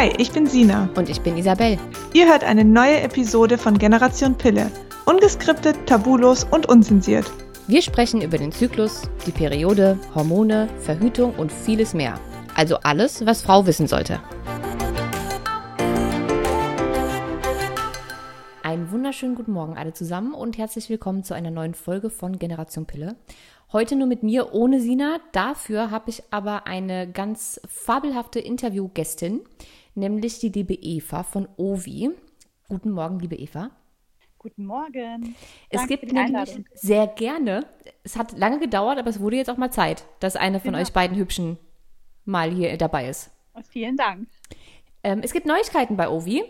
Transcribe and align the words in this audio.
Hi, 0.00 0.10
ich 0.16 0.32
bin 0.32 0.46
Sina. 0.46 0.88
Und 0.96 1.10
ich 1.10 1.20
bin 1.20 1.36
Isabel. 1.36 1.76
Ihr 2.14 2.26
hört 2.26 2.42
eine 2.42 2.64
neue 2.64 3.02
Episode 3.02 3.58
von 3.58 3.76
Generation 3.76 4.34
Pille. 4.34 4.70
Ungeskriptet, 5.04 5.76
tabulos 5.84 6.44
und 6.44 6.66
unzensiert. 6.70 7.30
Wir 7.66 7.82
sprechen 7.82 8.22
über 8.22 8.38
den 8.38 8.50
Zyklus, 8.50 9.02
die 9.26 9.30
Periode, 9.30 9.98
Hormone, 10.14 10.70
Verhütung 10.78 11.34
und 11.34 11.52
vieles 11.52 11.92
mehr. 11.92 12.18
Also 12.54 12.78
alles, 12.78 13.26
was 13.26 13.42
Frau 13.42 13.66
wissen 13.66 13.86
sollte. 13.88 14.22
Einen 18.62 18.90
wunderschönen 18.90 19.34
guten 19.34 19.52
Morgen 19.52 19.76
alle 19.76 19.92
zusammen 19.92 20.32
und 20.32 20.56
herzlich 20.56 20.88
willkommen 20.88 21.24
zu 21.24 21.34
einer 21.34 21.50
neuen 21.50 21.74
Folge 21.74 22.08
von 22.08 22.38
Generation 22.38 22.86
Pille. 22.86 23.16
Heute 23.70 23.96
nur 23.96 24.08
mit 24.08 24.22
mir 24.22 24.54
ohne 24.54 24.80
Sina. 24.80 25.18
Dafür 25.32 25.90
habe 25.90 26.08
ich 26.08 26.22
aber 26.30 26.66
eine 26.66 27.06
ganz 27.06 27.60
fabelhafte 27.68 28.40
Interviewgästin, 28.40 29.42
nämlich 29.94 30.38
die 30.38 30.48
liebe 30.48 30.74
Eva 30.74 31.22
von 31.22 31.48
Ovi. 31.56 32.10
Guten 32.68 32.90
Morgen, 32.90 33.18
liebe 33.18 33.36
Eva. 33.36 33.70
Guten 34.38 34.64
Morgen. 34.64 35.34
Es 35.68 35.80
Danke 35.80 35.98
gibt 35.98 36.12
nämlich 36.12 36.64
sehr 36.74 37.06
gerne. 37.06 37.66
Es 38.04 38.16
hat 38.16 38.36
lange 38.38 38.58
gedauert, 38.58 38.98
aber 38.98 39.10
es 39.10 39.20
wurde 39.20 39.36
jetzt 39.36 39.50
auch 39.50 39.58
mal 39.58 39.70
Zeit, 39.70 40.04
dass 40.20 40.36
eine 40.36 40.60
von 40.60 40.72
genau. 40.72 40.82
euch 40.82 40.92
beiden 40.92 41.16
Hübschen 41.16 41.58
mal 42.24 42.50
hier 42.50 42.76
dabei 42.78 43.08
ist. 43.08 43.30
Vielen 43.68 43.96
Dank. 43.96 44.28
Ähm, 45.02 45.20
es 45.22 45.32
gibt 45.32 45.46
Neuigkeiten 45.46 45.96
bei 45.96 46.08
Ovi. 46.08 46.44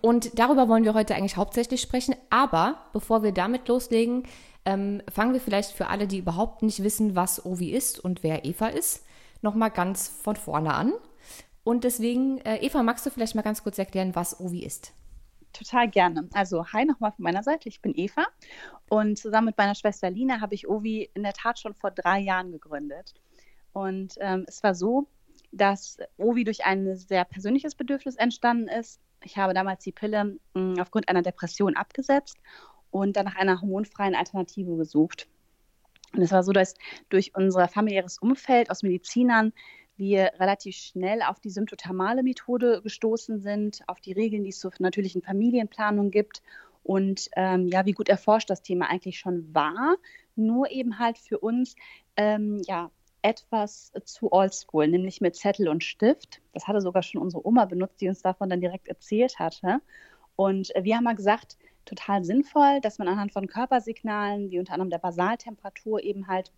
Und 0.00 0.38
darüber 0.38 0.68
wollen 0.68 0.84
wir 0.84 0.94
heute 0.94 1.14
eigentlich 1.14 1.36
hauptsächlich 1.36 1.80
sprechen. 1.80 2.14
Aber 2.30 2.86
bevor 2.92 3.22
wir 3.22 3.32
damit 3.32 3.68
loslegen, 3.68 4.22
ähm, 4.64 5.02
fangen 5.12 5.32
wir 5.32 5.40
vielleicht 5.40 5.72
für 5.72 5.88
alle, 5.88 6.06
die 6.06 6.18
überhaupt 6.18 6.62
nicht 6.62 6.82
wissen, 6.82 7.16
was 7.16 7.44
Ovi 7.44 7.70
ist 7.70 7.98
und 7.98 8.22
wer 8.22 8.44
Eva 8.44 8.68
ist, 8.68 9.04
nochmal 9.42 9.70
ganz 9.70 10.08
von 10.08 10.36
vorne 10.36 10.74
an. 10.74 10.92
Und 11.64 11.84
deswegen, 11.84 12.38
äh, 12.38 12.56
Eva, 12.58 12.82
magst 12.82 13.04
du 13.06 13.10
vielleicht 13.10 13.34
mal 13.34 13.42
ganz 13.42 13.62
kurz 13.62 13.78
erklären, 13.78 14.14
was 14.14 14.40
Ovi 14.40 14.64
ist? 14.64 14.94
Total 15.52 15.88
gerne. 15.88 16.28
Also, 16.32 16.64
hi 16.72 16.84
nochmal 16.84 17.12
von 17.12 17.24
meiner 17.24 17.42
Seite. 17.42 17.68
Ich 17.68 17.82
bin 17.82 17.92
Eva 17.96 18.26
und 18.88 19.18
zusammen 19.18 19.46
mit 19.46 19.58
meiner 19.58 19.74
Schwester 19.74 20.08
Lina 20.08 20.40
habe 20.40 20.54
ich 20.54 20.68
Ovi 20.68 21.10
in 21.14 21.22
der 21.22 21.32
Tat 21.32 21.58
schon 21.58 21.74
vor 21.74 21.90
drei 21.90 22.20
Jahren 22.20 22.52
gegründet. 22.52 23.14
Und 23.72 24.14
ähm, 24.20 24.44
es 24.46 24.62
war 24.62 24.74
so, 24.74 25.08
dass 25.52 25.98
Ovi 26.16 26.44
durch 26.44 26.64
ein 26.64 26.96
sehr 26.96 27.24
persönliches 27.24 27.74
Bedürfnis 27.74 28.16
entstanden 28.16 28.68
ist. 28.68 29.00
Ich 29.24 29.36
habe 29.36 29.52
damals 29.52 29.82
die 29.82 29.92
Pille 29.92 30.38
mh, 30.54 30.60
mm, 30.60 30.80
aufgrund 30.80 31.08
einer 31.08 31.22
Depression 31.22 31.76
abgesetzt 31.76 32.36
und 32.90 33.16
dann 33.16 33.26
nach 33.26 33.36
einer 33.36 33.60
hormonfreien 33.60 34.14
Alternative 34.14 34.76
gesucht. 34.76 35.28
Und 36.12 36.22
es 36.22 36.32
war 36.32 36.42
so, 36.42 36.52
dass 36.52 36.74
durch 37.08 37.34
unser 37.34 37.68
familiäres 37.68 38.18
Umfeld 38.18 38.70
aus 38.70 38.82
Medizinern 38.82 39.52
wir 40.00 40.32
relativ 40.40 40.74
schnell 40.74 41.22
auf 41.22 41.38
die 41.38 41.50
symptothermale 41.50 42.24
Methode 42.24 42.82
gestoßen 42.82 43.38
sind, 43.40 43.82
auf 43.86 44.00
die 44.00 44.12
Regeln, 44.12 44.42
die 44.42 44.50
es 44.50 44.58
zur 44.58 44.72
natürlichen 44.80 45.22
Familienplanung 45.22 46.10
gibt 46.10 46.42
und 46.82 47.28
ähm, 47.36 47.68
ja, 47.68 47.86
wie 47.86 47.92
gut 47.92 48.08
erforscht 48.08 48.50
das 48.50 48.62
Thema 48.62 48.90
eigentlich 48.90 49.18
schon 49.18 49.54
war, 49.54 49.96
nur 50.34 50.70
eben 50.70 50.98
halt 50.98 51.18
für 51.18 51.38
uns 51.38 51.76
ähm, 52.16 52.60
ja 52.66 52.90
etwas 53.22 53.92
zu 54.04 54.32
oldschool, 54.32 54.88
nämlich 54.88 55.20
mit 55.20 55.36
Zettel 55.36 55.68
und 55.68 55.84
Stift. 55.84 56.40
Das 56.52 56.66
hatte 56.66 56.80
sogar 56.80 57.02
schon 57.02 57.20
unsere 57.20 57.46
Oma 57.46 57.66
benutzt, 57.66 58.00
die 58.00 58.08
uns 58.08 58.22
davon 58.22 58.48
dann 58.48 58.62
direkt 58.62 58.88
erzählt 58.88 59.38
hatte. 59.38 59.80
Und 60.36 60.72
wir 60.80 60.96
haben 60.96 61.04
mal 61.04 61.14
gesagt, 61.14 61.58
total 61.84 62.24
sinnvoll, 62.24 62.80
dass 62.80 62.98
man 62.98 63.08
anhand 63.08 63.32
von 63.32 63.46
Körpersignalen, 63.46 64.50
wie 64.50 64.58
unter 64.58 64.72
anderem 64.72 64.90
der 64.90 64.98
Basaltemperatur, 64.98 66.02
eben 66.02 66.28
halt 66.28 66.50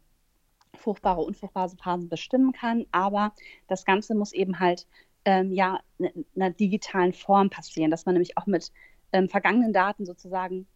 fruchtbare, 0.76 1.20
unfruchtbare 1.20 1.70
Phasen 1.76 2.08
bestimmen 2.08 2.52
kann. 2.52 2.86
Aber 2.92 3.32
das 3.68 3.84
Ganze 3.84 4.14
muss 4.14 4.32
eben 4.32 4.60
halt 4.60 4.86
ähm, 5.24 5.52
ja 5.52 5.80
in 5.98 6.26
einer 6.34 6.50
digitalen 6.50 7.12
Form 7.12 7.50
passieren, 7.50 7.90
dass 7.90 8.06
man 8.06 8.14
nämlich 8.14 8.36
auch 8.38 8.46
mit 8.46 8.72
ähm, 9.12 9.28
vergangenen 9.28 9.72
Daten 9.72 10.06
sozusagen 10.06 10.66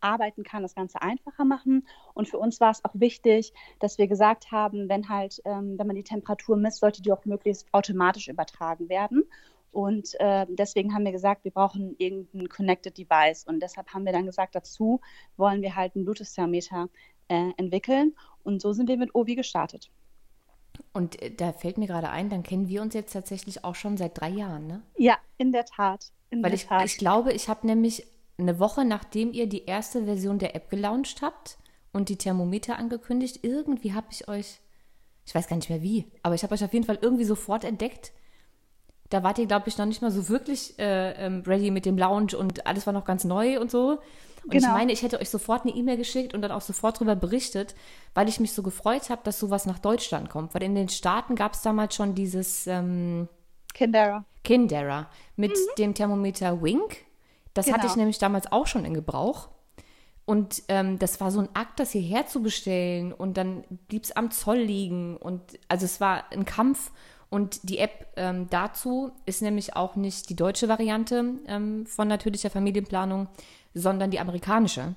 arbeiten 0.00 0.44
kann, 0.44 0.62
das 0.62 0.74
Ganze 0.74 1.00
einfacher 1.02 1.44
machen. 1.44 1.86
Und 2.14 2.28
für 2.28 2.38
uns 2.38 2.60
war 2.60 2.70
es 2.70 2.84
auch 2.84 2.94
wichtig, 2.94 3.52
dass 3.80 3.98
wir 3.98 4.06
gesagt 4.06 4.52
haben, 4.52 4.88
wenn 4.88 5.08
halt, 5.08 5.40
ähm, 5.44 5.78
wenn 5.78 5.86
man 5.86 5.96
die 5.96 6.04
Temperatur 6.04 6.56
misst, 6.56 6.80
sollte 6.80 7.02
die 7.02 7.12
auch 7.12 7.24
möglichst 7.24 7.66
automatisch 7.72 8.28
übertragen 8.28 8.88
werden. 8.88 9.24
Und 9.72 10.18
äh, 10.20 10.46
deswegen 10.48 10.94
haben 10.94 11.04
wir 11.04 11.12
gesagt, 11.12 11.44
wir 11.44 11.50
brauchen 11.50 11.96
irgendein 11.98 12.48
Connected 12.48 12.96
Device. 12.96 13.44
Und 13.44 13.60
deshalb 13.60 13.92
haben 13.92 14.06
wir 14.06 14.12
dann 14.12 14.24
gesagt, 14.24 14.54
dazu 14.54 15.00
wollen 15.36 15.60
wir 15.60 15.76
halt 15.76 15.94
einen 15.94 16.04
Bluetooth-Thermometer 16.04 16.88
äh, 17.28 17.50
entwickeln. 17.56 18.14
Und 18.42 18.60
so 18.60 18.72
sind 18.72 18.88
wir 18.88 18.96
mit 18.96 19.14
Ovi 19.14 19.34
gestartet. 19.34 19.90
Und 20.92 21.20
äh, 21.22 21.30
da 21.30 21.52
fällt 21.52 21.78
mir 21.78 21.86
gerade 21.86 22.10
ein, 22.10 22.28
dann 22.28 22.42
kennen 22.42 22.68
wir 22.68 22.82
uns 22.82 22.94
jetzt 22.94 23.12
tatsächlich 23.12 23.64
auch 23.64 23.74
schon 23.74 23.96
seit 23.96 24.20
drei 24.20 24.30
Jahren, 24.30 24.66
ne? 24.66 24.82
Ja, 24.96 25.18
in 25.38 25.52
der 25.52 25.64
Tat. 25.64 26.12
In 26.30 26.42
Weil 26.42 26.50
der 26.50 26.58
ich, 26.58 26.66
Tat. 26.66 26.84
ich 26.84 26.98
glaube, 26.98 27.32
ich 27.32 27.48
habe 27.48 27.66
nämlich 27.66 28.06
eine 28.38 28.58
Woche 28.58 28.84
nachdem 28.84 29.32
ihr 29.32 29.48
die 29.48 29.64
erste 29.64 30.04
Version 30.04 30.38
der 30.38 30.54
App 30.54 30.68
gelauncht 30.68 31.22
habt 31.22 31.58
und 31.92 32.08
die 32.08 32.16
Thermometer 32.16 32.76
angekündigt, 32.76 33.40
irgendwie 33.42 33.94
habe 33.94 34.08
ich 34.10 34.28
euch, 34.28 34.60
ich 35.24 35.34
weiß 35.34 35.48
gar 35.48 35.56
nicht 35.56 35.70
mehr 35.70 35.82
wie, 35.82 36.06
aber 36.22 36.34
ich 36.34 36.42
habe 36.42 36.54
euch 36.54 36.64
auf 36.64 36.72
jeden 36.72 36.84
Fall 36.84 36.98
irgendwie 37.00 37.24
sofort 37.24 37.64
entdeckt 37.64 38.12
da 39.10 39.22
wart 39.22 39.38
ihr, 39.38 39.46
glaube 39.46 39.68
ich, 39.68 39.78
noch 39.78 39.86
nicht 39.86 40.02
mal 40.02 40.10
so 40.10 40.28
wirklich 40.28 40.78
äh, 40.78 41.12
ähm, 41.12 41.42
ready 41.46 41.70
mit 41.70 41.86
dem 41.86 41.96
Lounge 41.96 42.36
und 42.36 42.66
alles 42.66 42.86
war 42.86 42.92
noch 42.92 43.04
ganz 43.04 43.24
neu 43.24 43.60
und 43.60 43.70
so. 43.70 43.98
Und 44.42 44.52
genau. 44.52 44.68
ich 44.68 44.72
meine, 44.72 44.92
ich 44.92 45.02
hätte 45.02 45.20
euch 45.20 45.30
sofort 45.30 45.64
eine 45.64 45.74
E-Mail 45.74 45.96
geschickt 45.96 46.32
und 46.32 46.42
dann 46.42 46.52
auch 46.52 46.60
sofort 46.60 46.96
darüber 46.96 47.16
berichtet, 47.16 47.74
weil 48.14 48.28
ich 48.28 48.38
mich 48.38 48.52
so 48.52 48.62
gefreut 48.62 49.10
habe, 49.10 49.22
dass 49.24 49.40
sowas 49.40 49.66
nach 49.66 49.80
Deutschland 49.80 50.30
kommt. 50.30 50.54
Weil 50.54 50.62
in 50.62 50.76
den 50.76 50.88
Staaten 50.88 51.34
gab 51.34 51.54
es 51.54 51.62
damals 51.62 51.96
schon 51.96 52.14
dieses 52.14 52.66
ähm, 52.68 53.28
Kindera. 53.74 54.24
Kindera 54.44 55.10
mit 55.34 55.50
mhm. 55.50 55.74
dem 55.78 55.94
Thermometer 55.94 56.62
Wink. 56.62 56.98
Das 57.54 57.66
genau. 57.66 57.78
hatte 57.78 57.88
ich 57.88 57.96
nämlich 57.96 58.18
damals 58.18 58.52
auch 58.52 58.68
schon 58.68 58.84
in 58.84 58.94
Gebrauch. 58.94 59.48
Und 60.24 60.62
ähm, 60.68 60.98
das 60.98 61.20
war 61.20 61.30
so 61.30 61.40
ein 61.40 61.48
Akt, 61.54 61.78
das 61.80 61.92
hierher 61.92 62.26
zu 62.26 62.42
bestellen 62.42 63.12
und 63.12 63.36
dann 63.36 63.64
blieb 63.88 64.04
es 64.04 64.12
am 64.12 64.30
Zoll 64.30 64.58
liegen. 64.58 65.16
Und 65.16 65.40
also 65.68 65.84
es 65.84 66.00
war 66.00 66.30
ein 66.32 66.44
Kampf. 66.44 66.90
Und 67.28 67.68
die 67.68 67.78
App 67.78 68.06
ähm, 68.16 68.48
dazu 68.50 69.12
ist 69.26 69.42
nämlich 69.42 69.74
auch 69.74 69.96
nicht 69.96 70.28
die 70.28 70.36
deutsche 70.36 70.68
Variante 70.68 71.34
ähm, 71.46 71.86
von 71.86 72.08
natürlicher 72.08 72.50
Familienplanung, 72.50 73.28
sondern 73.74 74.10
die 74.10 74.20
amerikanische. 74.20 74.94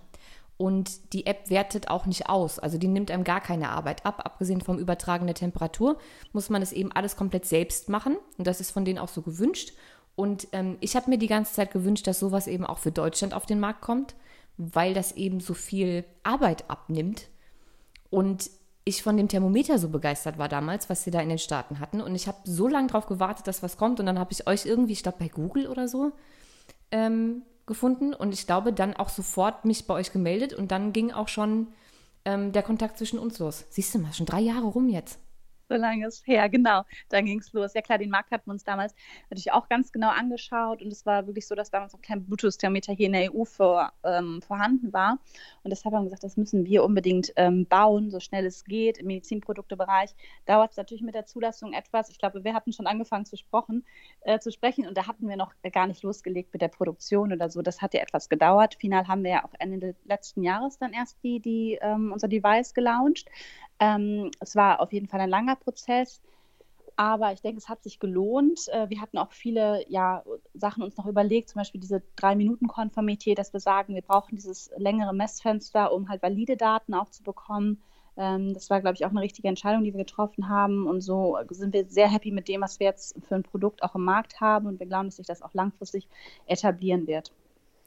Und 0.58 1.14
die 1.14 1.26
App 1.26 1.50
wertet 1.50 1.90
auch 1.90 2.06
nicht 2.06 2.28
aus. 2.28 2.60
Also 2.60 2.78
die 2.78 2.90
nimmt 2.90 3.12
einem 3.12 3.24
gar 3.24 3.40
keine 3.40 3.70
Arbeit 3.70 4.06
ab. 4.06 4.22
Abgesehen 4.26 4.60
vom 4.60 4.78
Übertragen 4.78 5.26
der 5.26 5.36
Temperatur 5.36 5.98
muss 6.34 6.50
man 6.50 6.62
es 6.62 6.74
eben 6.74 6.92
alles 6.92 7.16
komplett 7.16 7.46
selbst 7.46 7.88
machen. 7.88 8.18
Und 8.38 8.46
das 8.46 8.60
ist 8.60 8.72
von 8.72 8.84
denen 8.84 9.00
auch 9.00 9.08
so 9.08 9.22
gewünscht. 9.22 9.72
Und 10.16 10.50
ähm, 10.52 10.78
ich 10.82 10.98
habe 10.98 11.10
mir 11.10 11.18
die 11.18 11.28
ganze 11.28 11.54
Zeit 11.54 11.72
gewünscht, 11.72 12.06
dass 12.06 12.20
sowas 12.20 12.46
eben 12.48 12.66
auch 12.66 12.78
für 12.78 12.92
Deutschland 12.92 13.34
auf 13.34 13.46
den 13.46 13.62
Markt 13.62 13.80
kommt, 13.80 14.16
weil 14.58 14.94
das 14.94 15.14
eben 15.14 15.40
so 15.40 15.54
viel 15.54 16.04
Arbeit 16.24 16.70
abnimmt. 16.70 17.30
Und 18.10 18.50
ich 18.86 19.04
von 19.04 19.18
dem 19.18 19.28
Thermometer 19.28 19.78
so 19.78 19.90
begeistert 19.90 20.38
war 20.38 20.50
damals, 20.50 20.90
was 20.90 21.04
sie 21.04 21.12
da 21.12 21.20
in 21.22 21.30
den 21.30 21.38
Staaten 21.38 21.80
hatten. 21.80 22.02
Und 22.02 22.16
ich 22.16 22.28
habe 22.28 22.38
so 22.44 22.68
lange 22.68 22.88
darauf 22.88 23.06
gewartet, 23.06 23.48
dass 23.48 23.62
was 23.62 23.78
kommt. 23.78 24.00
Und 24.00 24.06
dann 24.06 24.20
habe 24.20 24.32
ich 24.32 24.48
euch 24.48 24.66
irgendwie, 24.66 24.94
ich 24.94 25.04
glaube 25.04 25.20
bei 25.20 25.28
Google 25.28 25.68
oder 25.68 25.88
so, 25.88 26.12
ähm, 26.92 27.44
gefunden. 27.66 28.14
Und 28.14 28.34
ich 28.34 28.48
glaube 28.48 28.74
dann 28.74 28.96
auch 28.96 29.10
sofort 29.10 29.66
mich 29.66 29.86
bei 29.86 29.94
euch 29.94 30.12
gemeldet. 30.12 30.54
Und 30.54 30.72
dann 30.72 30.94
ging 30.94 31.12
auch 31.12 31.28
schon 31.28 31.68
ähm, 32.26 32.52
der 32.52 32.64
Kontakt 32.64 32.98
zwischen 32.98 33.20
uns 33.20 33.40
los. 33.40 33.66
Siehst 33.70 33.94
du 33.94 34.00
mal, 34.00 34.14
schon 34.14 34.26
drei 34.26 34.42
Jahre 34.42 34.66
rum 34.66 34.90
jetzt 34.90 35.20
so 35.70 35.76
lange 35.76 36.08
ist 36.08 36.28
her, 36.28 36.50
genau. 36.50 36.84
Dann 37.10 37.26
ging 37.26 37.40
es 37.40 37.54
los. 37.54 37.74
Ja 37.74 37.82
klar, 37.82 37.98
den 37.98 38.10
Markt 38.10 38.32
hatten 38.32 38.48
wir 38.48 38.54
uns 38.54 38.64
damals 38.64 38.94
natürlich 39.30 39.52
auch 39.54 39.70
ganz 39.70 39.92
genau 39.92 40.10
angeschaut 40.10 40.82
und 40.82 40.92
es 40.92 41.06
war 41.06 41.28
wirklich 41.28 41.48
so, 41.48 41.56
dass 41.56 41.72
damals 41.72 41.94
noch 41.94 42.02
kein 42.02 42.26
Bluetooth-Thermometer 42.26 42.94
hier 42.94 43.06
in 43.06 43.14
der 43.14 43.34
EU 43.34 43.46
für, 43.46 43.92
ähm, 44.04 44.42
vorhanden 44.42 44.92
war. 44.92 45.20
Und 45.64 45.70
deshalb 45.70 45.94
haben 45.94 46.04
wir 46.04 46.08
gesagt, 46.08 46.24
das 46.24 46.38
müssen 46.38 46.66
wir 46.66 46.84
unbedingt 46.84 47.32
ähm, 47.36 47.66
bauen, 47.66 48.10
so 48.10 48.20
schnell 48.20 48.46
es 48.46 48.66
geht. 48.66 48.98
Im 48.98 49.08
Medizinproduktebereich 49.08 50.14
dauert 50.46 50.72
es 50.72 50.78
natürlich 50.78 51.04
mit 51.04 51.16
der 51.16 51.26
Zulassung 51.26 51.74
etwas. 51.74 52.10
Ich 52.10 52.18
glaube, 52.18 52.44
wir 52.44 52.54
hatten 52.54 52.74
schon 52.74 52.88
angefangen 52.88 53.26
zu, 53.26 53.38
sprochen, 53.38 53.86
äh, 54.22 54.40
zu 54.40 54.52
sprechen 54.52 54.88
und 54.88 54.98
da 54.98 55.08
hatten 55.08 55.30
wir 55.30 55.38
noch 55.38 55.54
gar 55.72 55.88
nicht 55.88 56.02
losgelegt 56.04 56.52
mit 56.52 56.62
der 56.62 56.70
Produktion 56.70 57.32
oder 57.32 57.50
so. 57.50 57.62
Das 57.62 57.82
hat 57.82 57.94
ja 57.94 58.02
etwas 58.02 58.30
gedauert. 58.30 58.76
Final 58.80 59.08
haben 59.08 59.24
wir 59.24 59.32
ja 59.32 59.46
auch 59.46 59.54
Ende 59.60 59.96
letzten 60.06 60.42
Jahres 60.42 60.80
dann 60.80 60.94
erst 60.94 61.18
die, 61.24 61.40
die 61.40 61.78
ähm, 61.82 62.12
unser 62.12 62.28
Device 62.28 62.74
gelauncht. 62.74 63.30
Ähm, 63.80 64.32
es 64.42 64.56
war 64.56 64.82
auf 64.82 64.92
jeden 64.92 65.08
Fall 65.08 65.22
ein 65.22 65.30
langer 65.30 65.56
Prozess, 65.60 66.22
aber 67.00 67.32
ich 67.32 67.42
denke, 67.42 67.60
es 67.60 67.70
hat 67.70 67.82
sich 67.82 67.98
gelohnt. 68.00 68.68
Äh, 68.74 68.90
wir 68.90 69.00
hatten 69.00 69.18
auch 69.18 69.32
viele 69.32 69.86
ja, 69.88 70.22
Sachen 70.54 70.84
uns 70.84 70.98
noch 70.98 71.06
überlegt, 71.06 71.48
zum 71.48 71.62
Beispiel 71.62 71.80
diese 71.80 72.04
Drei-Minuten-Konformität, 72.18 73.38
dass 73.38 73.54
wir 73.54 73.62
sagen, 73.62 73.96
wir 73.96 74.02
brauchen 74.02 74.36
dieses 74.36 74.70
längere 74.76 75.14
Messfenster, 75.14 75.94
um 75.94 76.10
halt 76.10 76.22
valide 76.22 76.58
Daten 76.58 76.94
auch 76.94 77.10
zu 77.10 77.24
bekommen. 77.24 77.82
Ähm, 78.18 78.54
das 78.54 78.70
war, 78.70 78.82
glaube 78.82 78.96
ich, 78.96 79.06
auch 79.06 79.12
eine 79.12 79.22
richtige 79.22 79.48
Entscheidung, 79.48 79.86
die 79.86 79.94
wir 79.94 80.04
getroffen 80.04 80.50
haben. 80.50 80.88
Und 80.88 81.00
so 81.00 81.38
sind 81.50 81.74
wir 81.74 81.86
sehr 81.86 82.12
happy 82.12 82.32
mit 82.32 82.50
dem, 82.50 82.60
was 82.60 82.82
wir 82.82 82.88
jetzt 82.88 83.16
für 83.26 83.36
ein 83.36 83.44
Produkt 83.44 83.82
auch 83.82 83.96
im 83.96 84.04
Markt 84.04 84.42
haben. 84.42 84.68
Und 84.68 84.82
wir 84.82 84.88
glauben, 84.88 85.08
dass 85.08 85.16
sich 85.16 85.26
das 85.26 85.42
auch 85.42 85.54
langfristig 85.54 86.10
etablieren 86.48 87.08
wird. 87.08 87.32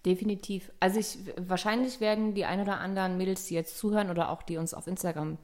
Definitiv. 0.06 0.72
Also 0.80 0.98
ich, 0.98 1.18
wahrscheinlich 1.36 2.00
werden 2.00 2.32
die 2.32 2.46
ein 2.46 2.62
oder 2.62 2.80
anderen 2.80 3.18
Mädels, 3.18 3.44
die 3.44 3.54
jetzt 3.54 3.76
zuhören 3.76 4.08
oder 4.08 4.30
auch 4.30 4.42
die 4.42 4.56
uns 4.56 4.72
auf 4.72 4.86
Instagram 4.86 5.36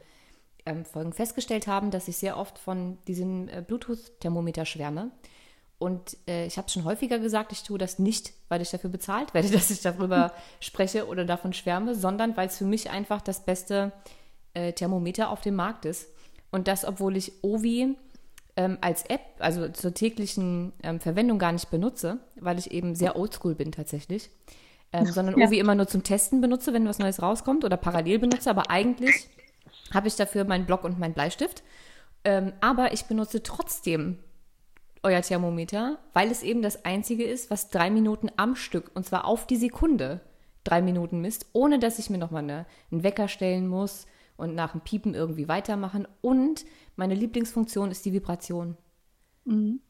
ähm, 0.66 0.84
Folgen 0.84 1.12
festgestellt 1.12 1.66
haben, 1.66 1.90
dass 1.90 2.08
ich 2.08 2.16
sehr 2.16 2.36
oft 2.36 2.58
von 2.58 2.98
diesem 3.06 3.48
äh, 3.48 3.62
Bluetooth-Thermometer 3.66 4.64
schwärme. 4.64 5.10
Und 5.78 6.16
äh, 6.26 6.46
ich 6.46 6.58
habe 6.58 6.68
schon 6.68 6.84
häufiger 6.84 7.18
gesagt, 7.18 7.52
ich 7.52 7.62
tue 7.62 7.78
das 7.78 7.98
nicht, 7.98 8.32
weil 8.48 8.60
ich 8.60 8.70
dafür 8.70 8.90
bezahlt 8.90 9.32
werde, 9.34 9.50
dass 9.52 9.70
ich 9.70 9.80
darüber 9.80 10.32
spreche 10.60 11.06
oder 11.06 11.24
davon 11.24 11.52
schwärme, 11.52 11.94
sondern 11.94 12.36
weil 12.36 12.48
es 12.48 12.58
für 12.58 12.64
mich 12.64 12.90
einfach 12.90 13.20
das 13.20 13.44
beste 13.44 13.92
äh, 14.54 14.72
Thermometer 14.72 15.30
auf 15.30 15.40
dem 15.40 15.54
Markt 15.54 15.84
ist. 15.84 16.08
Und 16.50 16.66
das, 16.66 16.84
obwohl 16.84 17.16
ich 17.16 17.32
Ovi 17.42 17.96
ähm, 18.56 18.78
als 18.80 19.04
App, 19.04 19.20
also 19.38 19.68
zur 19.68 19.94
täglichen 19.94 20.72
ähm, 20.82 20.98
Verwendung 20.98 21.38
gar 21.38 21.52
nicht 21.52 21.70
benutze, 21.70 22.18
weil 22.36 22.58
ich 22.58 22.72
eben 22.72 22.94
sehr 22.94 23.16
oldschool 23.16 23.54
bin 23.54 23.70
tatsächlich, 23.70 24.30
ähm, 24.92 25.06
sondern 25.06 25.38
ja. 25.38 25.46
Ovi 25.46 25.58
immer 25.58 25.74
nur 25.74 25.86
zum 25.86 26.02
Testen 26.02 26.40
benutze, 26.40 26.72
wenn 26.72 26.88
was 26.88 26.98
Neues 26.98 27.22
rauskommt 27.22 27.64
oder 27.64 27.76
parallel 27.76 28.18
benutze. 28.18 28.50
Aber 28.50 28.70
eigentlich 28.70 29.28
habe 29.92 30.08
ich 30.08 30.16
dafür 30.16 30.44
meinen 30.44 30.66
Block 30.66 30.84
und 30.84 30.98
meinen 30.98 31.14
Bleistift. 31.14 31.62
Ähm, 32.24 32.52
aber 32.60 32.92
ich 32.92 33.06
benutze 33.06 33.42
trotzdem 33.42 34.18
euer 35.02 35.22
Thermometer, 35.22 35.98
weil 36.12 36.30
es 36.30 36.42
eben 36.42 36.62
das 36.62 36.84
einzige 36.84 37.24
ist, 37.24 37.50
was 37.50 37.70
drei 37.70 37.90
Minuten 37.90 38.30
am 38.36 38.56
Stück 38.56 38.90
und 38.94 39.06
zwar 39.06 39.24
auf 39.24 39.46
die 39.46 39.56
Sekunde 39.56 40.20
drei 40.64 40.82
Minuten 40.82 41.20
misst, 41.20 41.46
ohne 41.52 41.78
dass 41.78 41.98
ich 41.98 42.10
mir 42.10 42.18
nochmal 42.18 42.42
eine, 42.42 42.66
einen 42.90 43.02
Wecker 43.02 43.28
stellen 43.28 43.68
muss 43.68 44.06
und 44.36 44.54
nach 44.54 44.72
dem 44.72 44.80
Piepen 44.80 45.14
irgendwie 45.14 45.48
weitermachen. 45.48 46.06
Und 46.20 46.64
meine 46.96 47.14
Lieblingsfunktion 47.14 47.90
ist 47.90 48.04
die 48.04 48.12
Vibration. 48.12 48.76
Mhm. 49.44 49.80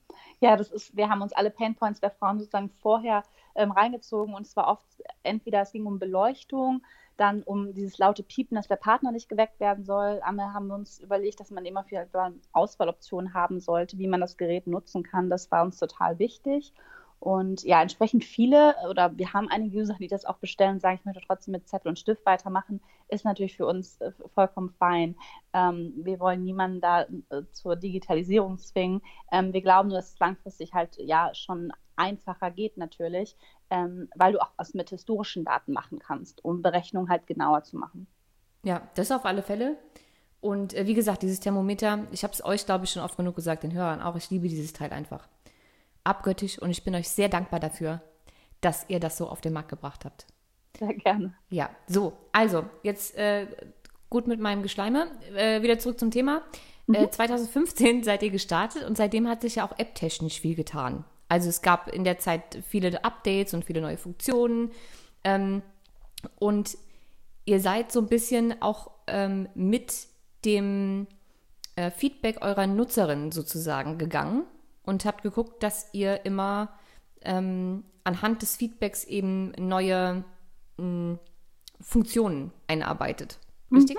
Ja, 0.40 0.56
das 0.56 0.70
ist, 0.70 0.96
wir 0.96 1.08
haben 1.08 1.22
uns 1.22 1.32
alle 1.32 1.50
Painpoints 1.50 2.00
der 2.00 2.10
Frauen 2.12 2.38
sozusagen 2.38 2.70
vorher 2.80 3.24
ähm, 3.56 3.72
reingezogen 3.72 4.34
und 4.34 4.46
es 4.46 4.56
war 4.56 4.68
oft 4.68 4.86
entweder 5.22 5.62
es 5.62 5.72
ging 5.72 5.84
um 5.84 5.98
Beleuchtung, 5.98 6.82
dann 7.18 7.42
um 7.42 7.74
dieses 7.74 7.98
laute 7.98 8.22
Piepen, 8.22 8.56
dass 8.56 8.68
der 8.68 8.76
Partner 8.76 9.12
nicht 9.12 9.28
geweckt 9.28 9.60
werden 9.60 9.84
soll. 9.84 10.20
Einmal 10.22 10.54
haben 10.54 10.68
wir 10.68 10.74
uns 10.74 11.00
überlegt, 11.00 11.40
dass 11.40 11.50
man 11.50 11.66
immer 11.66 11.84
viel 11.84 12.06
Auswahloptionen 12.52 13.34
haben 13.34 13.60
sollte, 13.60 13.98
wie 13.98 14.08
man 14.08 14.20
das 14.20 14.36
Gerät 14.36 14.66
nutzen 14.66 15.02
kann. 15.02 15.28
Das 15.28 15.50
war 15.50 15.62
uns 15.62 15.78
total 15.78 16.18
wichtig. 16.18 16.72
Und 17.20 17.64
ja, 17.64 17.82
entsprechend 17.82 18.24
viele 18.24 18.76
oder 18.88 19.16
wir 19.18 19.32
haben 19.32 19.48
einige 19.48 19.78
User, 19.78 19.96
die 19.98 20.06
das 20.06 20.24
auch 20.24 20.38
bestellen 20.38 20.74
und 20.74 20.80
sagen, 20.80 20.98
ich 21.00 21.04
möchte 21.04 21.22
trotzdem 21.26 21.52
mit 21.52 21.66
Zettel 21.66 21.88
und 21.88 21.98
Stift 21.98 22.24
weitermachen, 22.24 22.80
ist 23.08 23.24
natürlich 23.24 23.56
für 23.56 23.66
uns 23.66 24.00
äh, 24.00 24.12
vollkommen 24.34 24.70
fein. 24.70 25.16
Ähm, 25.52 25.92
wir 25.96 26.20
wollen 26.20 26.44
niemanden 26.44 26.80
da 26.80 27.02
äh, 27.02 27.42
zur 27.50 27.74
Digitalisierung 27.74 28.58
zwingen. 28.58 29.02
Ähm, 29.32 29.52
wir 29.52 29.62
glauben 29.62 29.88
nur, 29.88 29.98
dass 29.98 30.12
es 30.12 30.18
langfristig 30.18 30.74
halt 30.74 30.96
ja 30.98 31.34
schon 31.34 31.72
einfacher 31.96 32.52
geht 32.52 32.76
natürlich, 32.76 33.36
ähm, 33.70 34.08
weil 34.14 34.32
du 34.32 34.40
auch 34.40 34.52
was 34.56 34.74
mit 34.74 34.90
historischen 34.90 35.44
Daten 35.44 35.72
machen 35.72 35.98
kannst, 35.98 36.44
um 36.44 36.62
Berechnungen 36.62 37.10
halt 37.10 37.26
genauer 37.26 37.64
zu 37.64 37.76
machen. 37.76 38.06
Ja, 38.62 38.82
das 38.94 39.10
auf 39.10 39.24
alle 39.24 39.42
Fälle. 39.42 39.76
Und 40.40 40.74
äh, 40.74 40.86
wie 40.86 40.94
gesagt, 40.94 41.22
dieses 41.22 41.40
Thermometer, 41.40 42.06
ich 42.12 42.22
habe 42.22 42.32
es 42.32 42.44
euch, 42.44 42.64
glaube 42.64 42.84
ich, 42.84 42.90
schon 42.92 43.02
oft 43.02 43.16
genug 43.16 43.34
gesagt, 43.34 43.64
den 43.64 43.72
Hörern 43.72 44.00
auch, 44.00 44.14
ich 44.14 44.30
liebe 44.30 44.48
dieses 44.48 44.72
Teil 44.72 44.92
einfach. 44.92 45.28
Abgöttisch 46.04 46.58
und 46.58 46.70
ich 46.70 46.84
bin 46.84 46.94
euch 46.94 47.08
sehr 47.08 47.28
dankbar 47.28 47.60
dafür, 47.60 48.00
dass 48.60 48.86
ihr 48.88 49.00
das 49.00 49.16
so 49.16 49.28
auf 49.28 49.40
den 49.40 49.52
Markt 49.52 49.68
gebracht 49.68 50.04
habt. 50.04 50.26
Sehr 50.78 50.94
gerne. 50.94 51.34
Ja, 51.50 51.70
so, 51.86 52.12
also, 52.32 52.64
jetzt 52.82 53.16
äh, 53.16 53.46
gut 54.10 54.26
mit 54.26 54.40
meinem 54.40 54.62
Geschleime. 54.62 55.10
Äh, 55.34 55.62
wieder 55.62 55.78
zurück 55.78 55.98
zum 55.98 56.10
Thema. 56.10 56.42
Mhm. 56.86 57.10
2015 57.10 58.00
äh, 58.00 58.02
seid 58.04 58.22
ihr 58.22 58.30
gestartet 58.30 58.84
und 58.84 58.96
seitdem 58.96 59.28
hat 59.28 59.42
sich 59.42 59.56
ja 59.56 59.66
auch 59.66 59.78
app-technisch 59.78 60.40
viel 60.40 60.54
getan. 60.54 61.04
Also 61.28 61.48
es 61.48 61.62
gab 61.62 61.88
in 61.88 62.04
der 62.04 62.18
Zeit 62.18 62.62
viele 62.66 63.04
Updates 63.04 63.52
und 63.54 63.64
viele 63.64 63.80
neue 63.80 63.98
Funktionen. 63.98 64.70
Ähm, 65.24 65.62
und 66.38 66.78
ihr 67.44 67.60
seid 67.60 67.92
so 67.92 68.00
ein 68.00 68.08
bisschen 68.08 68.62
auch 68.62 68.90
ähm, 69.06 69.48
mit 69.54 70.06
dem 70.44 71.06
äh, 71.76 71.90
Feedback 71.90 72.42
eurer 72.42 72.66
Nutzerinnen 72.66 73.30
sozusagen 73.30 73.98
gegangen 73.98 74.44
und 74.88 75.04
habt 75.04 75.22
geguckt, 75.22 75.62
dass 75.62 75.92
ihr 75.92 76.24
immer 76.24 76.70
ähm, 77.22 77.84
anhand 78.04 78.42
des 78.42 78.56
Feedbacks 78.56 79.04
eben 79.04 79.52
neue 79.58 80.24
mh, 80.78 80.82
hm, 80.82 81.18
Funktionen 81.80 82.52
einarbeitet. 82.66 83.38
Mhm. 83.68 83.78
Richtig? 83.78 83.98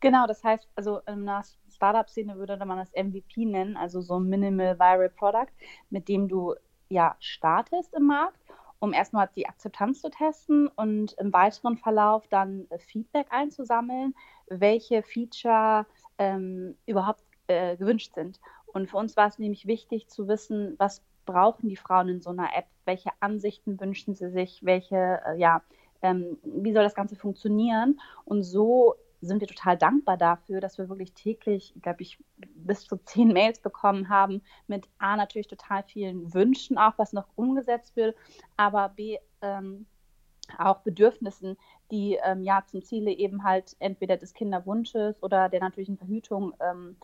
Genau, 0.00 0.26
das 0.26 0.44
heißt, 0.44 0.68
also 0.76 0.98
in 1.06 1.28
einer 1.28 1.42
Startup-Szene 1.70 2.36
würde 2.36 2.56
man 2.64 2.78
das 2.78 2.92
MVP 2.92 3.44
nennen, 3.44 3.76
also 3.76 4.00
so 4.00 4.18
ein 4.18 4.28
Minimal 4.28 4.78
Viral 4.78 5.10
Product, 5.10 5.52
mit 5.90 6.08
dem 6.08 6.28
du 6.28 6.54
ja 6.88 7.16
startest 7.18 7.94
im 7.94 8.06
Markt, 8.06 8.38
um 8.78 8.92
erstmal 8.92 9.28
die 9.36 9.46
Akzeptanz 9.46 10.00
zu 10.00 10.10
testen 10.10 10.68
und 10.68 11.12
im 11.14 11.32
weiteren 11.32 11.76
Verlauf 11.76 12.28
dann 12.28 12.66
äh, 12.70 12.78
Feedback 12.78 13.26
einzusammeln, 13.30 14.14
welche 14.48 15.02
Feature 15.02 15.86
ähm, 16.18 16.76
überhaupt 16.86 17.22
äh, 17.46 17.76
gewünscht 17.76 18.14
sind. 18.14 18.38
Und 18.72 18.88
für 18.88 18.96
uns 18.96 19.16
war 19.16 19.28
es 19.28 19.38
nämlich 19.38 19.66
wichtig 19.66 20.08
zu 20.08 20.28
wissen, 20.28 20.74
was 20.78 21.02
brauchen 21.26 21.68
die 21.68 21.76
Frauen 21.76 22.08
in 22.08 22.20
so 22.20 22.30
einer 22.30 22.56
App, 22.56 22.66
welche 22.84 23.10
Ansichten 23.20 23.80
wünschen 23.80 24.14
sie 24.14 24.30
sich, 24.30 24.64
welche, 24.64 25.20
äh, 25.26 25.38
ja, 25.38 25.62
ähm, 26.02 26.38
wie 26.42 26.72
soll 26.72 26.82
das 26.82 26.94
Ganze 26.94 27.16
funktionieren? 27.16 28.00
Und 28.24 28.42
so 28.42 28.94
sind 29.20 29.40
wir 29.40 29.48
total 29.48 29.76
dankbar 29.76 30.16
dafür, 30.16 30.60
dass 30.60 30.78
wir 30.78 30.88
wirklich 30.88 31.12
täglich, 31.12 31.74
glaube 31.82 32.02
ich, 32.02 32.18
bis 32.54 32.86
zu 32.86 32.96
zehn 32.96 33.28
Mails 33.32 33.60
bekommen 33.60 34.08
haben 34.08 34.42
mit 34.66 34.88
A, 34.98 35.16
natürlich 35.16 35.46
total 35.46 35.82
vielen 35.82 36.32
Wünschen 36.32 36.78
auch, 36.78 36.94
was 36.96 37.12
noch 37.12 37.26
umgesetzt 37.36 37.96
wird, 37.96 38.16
aber 38.56 38.88
B, 38.88 39.18
ähm, 39.42 39.86
auch 40.58 40.78
Bedürfnissen, 40.78 41.56
die 41.90 42.18
ähm, 42.24 42.42
ja 42.42 42.64
zum 42.66 42.82
Ziele 42.82 43.12
eben 43.12 43.44
halt 43.44 43.76
entweder 43.78 44.16
des 44.16 44.34
Kinderwunsches 44.34 45.22
oder 45.22 45.48
der 45.48 45.60
natürlichen 45.60 45.96
Verhütung 45.96 46.54
ähm, 46.60 46.96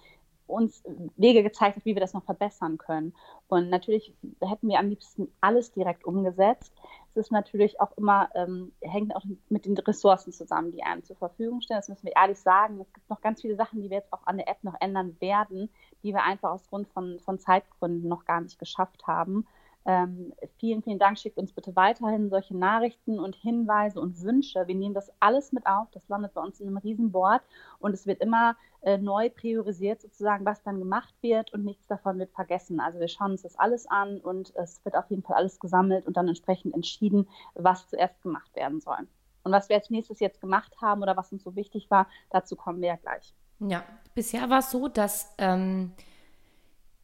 uns 0.46 0.82
Wege 1.16 1.43
gezeigt 1.43 1.76
hat, 1.76 1.84
wie 1.84 1.94
wir 1.94 2.00
das 2.00 2.14
noch 2.14 2.25
verbessern 2.25 2.78
können. 2.78 3.14
Und 3.48 3.69
natürlich 3.69 4.14
hätten 4.40 4.69
wir 4.69 4.78
am 4.78 4.88
liebsten 4.88 5.32
alles 5.40 5.72
direkt 5.72 6.04
umgesetzt. 6.04 6.72
Es 7.14 7.26
ist 7.26 7.32
natürlich 7.32 7.81
auch 7.81 7.96
immer, 7.96 8.28
ähm, 8.34 8.72
hängt 8.81 9.16
auch 9.16 9.25
mit 9.48 9.64
den 9.64 9.76
Ressourcen 9.78 10.32
zusammen, 10.32 10.72
die 10.72 10.82
einem 10.82 11.02
zur 11.02 11.16
Verfügung 11.16 11.60
stehen. 11.62 11.76
Das 11.76 11.88
müssen 11.88 12.04
wir 12.04 12.16
ehrlich 12.16 12.38
sagen. 12.38 12.81
Es 12.81 12.93
gibt 12.93 13.08
noch 13.08 13.20
ganz 13.20 13.40
viele 13.40 13.56
Sachen, 13.56 13.82
die 13.82 13.90
wir 13.90 13.98
jetzt 13.98 14.12
auch 14.12 14.26
an 14.26 14.37
der 14.37 14.48
App 14.48 14.62
noch 14.62 14.75
ändern 14.81 15.16
werden, 15.20 15.70
die 16.02 16.12
wir 16.12 16.22
einfach 16.22 16.50
aus 16.50 16.69
Grund 16.69 16.88
von, 16.88 17.19
von 17.20 17.38
Zeitgründen 17.38 18.08
noch 18.08 18.25
gar 18.25 18.40
nicht 18.40 18.58
geschafft 18.58 19.06
haben. 19.06 19.46
Ähm, 19.88 20.33
vielen, 20.59 20.83
vielen 20.83 20.99
Dank. 20.99 21.17
Schickt 21.17 21.38
uns 21.38 21.53
bitte 21.53 21.77
weiterhin 21.77 22.29
solche 22.29 22.56
Nachrichten 22.56 23.21
und 23.21 23.37
Hinweise 23.37 24.00
und 24.00 24.21
Wünsche. 24.21 24.67
Wir 24.67 24.75
nehmen 24.75 24.94
das 24.94 25.12
alles 25.21 25.53
mit 25.53 25.65
auf. 25.65 25.88
Das 25.93 26.09
landet 26.09 26.35
bei 26.35 26.41
uns 26.41 26.58
in 26.58 26.67
einem 26.67 26.79
Riesenboard 26.79 27.41
und 27.79 27.94
es 27.94 28.05
wird 28.05 28.20
immer 28.20 28.56
äh, 28.82 28.99
neu 28.99 29.31
priorisiert, 29.31 30.01
sozusagen, 30.01 30.44
was 30.44 30.60
dann 30.65 30.81
gemacht 30.81 31.15
wird 31.20 31.53
und 31.53 31.65
nichts 31.65 31.87
davon 31.87 32.19
wird 32.19 32.32
vergessen. 32.32 32.81
Also 32.81 32.99
wir 32.99 33.06
schauen 33.06 33.31
uns 33.31 33.43
das 33.43 33.56
alles 33.60 33.89
an 33.89 34.19
und 34.19 34.53
es 34.56 34.84
wird 34.84 34.96
auf 34.96 35.08
jeden 35.08 35.22
Fall 35.22 35.37
alles 35.37 35.60
gesammelt 35.60 36.05
und 36.05 36.17
dann 36.17 36.27
entsprechend 36.27 36.75
entschieden, 36.75 37.29
was 37.55 37.87
zuerst 37.89 38.20
gemacht 38.22 38.56
werden 38.56 38.81
soll. 38.81 39.06
Und 39.44 39.53
was 39.53 39.69
wir 39.69 39.77
als 39.77 39.91
nächstes 39.91 40.19
jetzt 40.19 40.41
gemacht 40.41 40.75
haben 40.81 41.01
oder 41.01 41.17
was 41.17 41.31
uns 41.31 41.44
so 41.44 41.55
wichtig 41.55 41.93
war, 41.93 42.08
dazu 42.31 42.56
kommen 42.56 42.81
wir 42.81 42.89
ja 42.89 42.96
gleich. 42.96 43.32
Ja, 43.60 43.84
bisher 44.17 44.51
war 44.51 44.58
es 44.58 44.70
so, 44.72 44.89
dass 44.89 45.32
ähm 45.39 45.93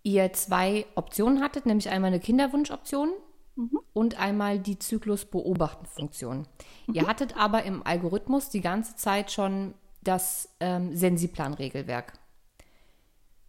ihr 0.02 0.32
zwei 0.32 0.86
Optionen 0.94 1.42
hattet, 1.42 1.66
nämlich 1.66 1.88
einmal 1.88 2.08
eine 2.08 2.20
Kinderwunschoption 2.20 3.10
mhm. 3.56 3.78
und 3.92 4.18
einmal 4.20 4.58
die 4.58 4.78
Zyklus-Beobachten-Funktion. 4.78 6.46
Mhm. 6.86 6.94
Ihr 6.94 7.06
hattet 7.06 7.36
aber 7.36 7.62
im 7.64 7.86
Algorithmus 7.86 8.50
die 8.50 8.60
ganze 8.60 8.96
Zeit 8.96 9.30
schon 9.30 9.74
das 10.02 10.48
ähm, 10.60 10.94
Sensiplan-Regelwerk. 10.96 12.14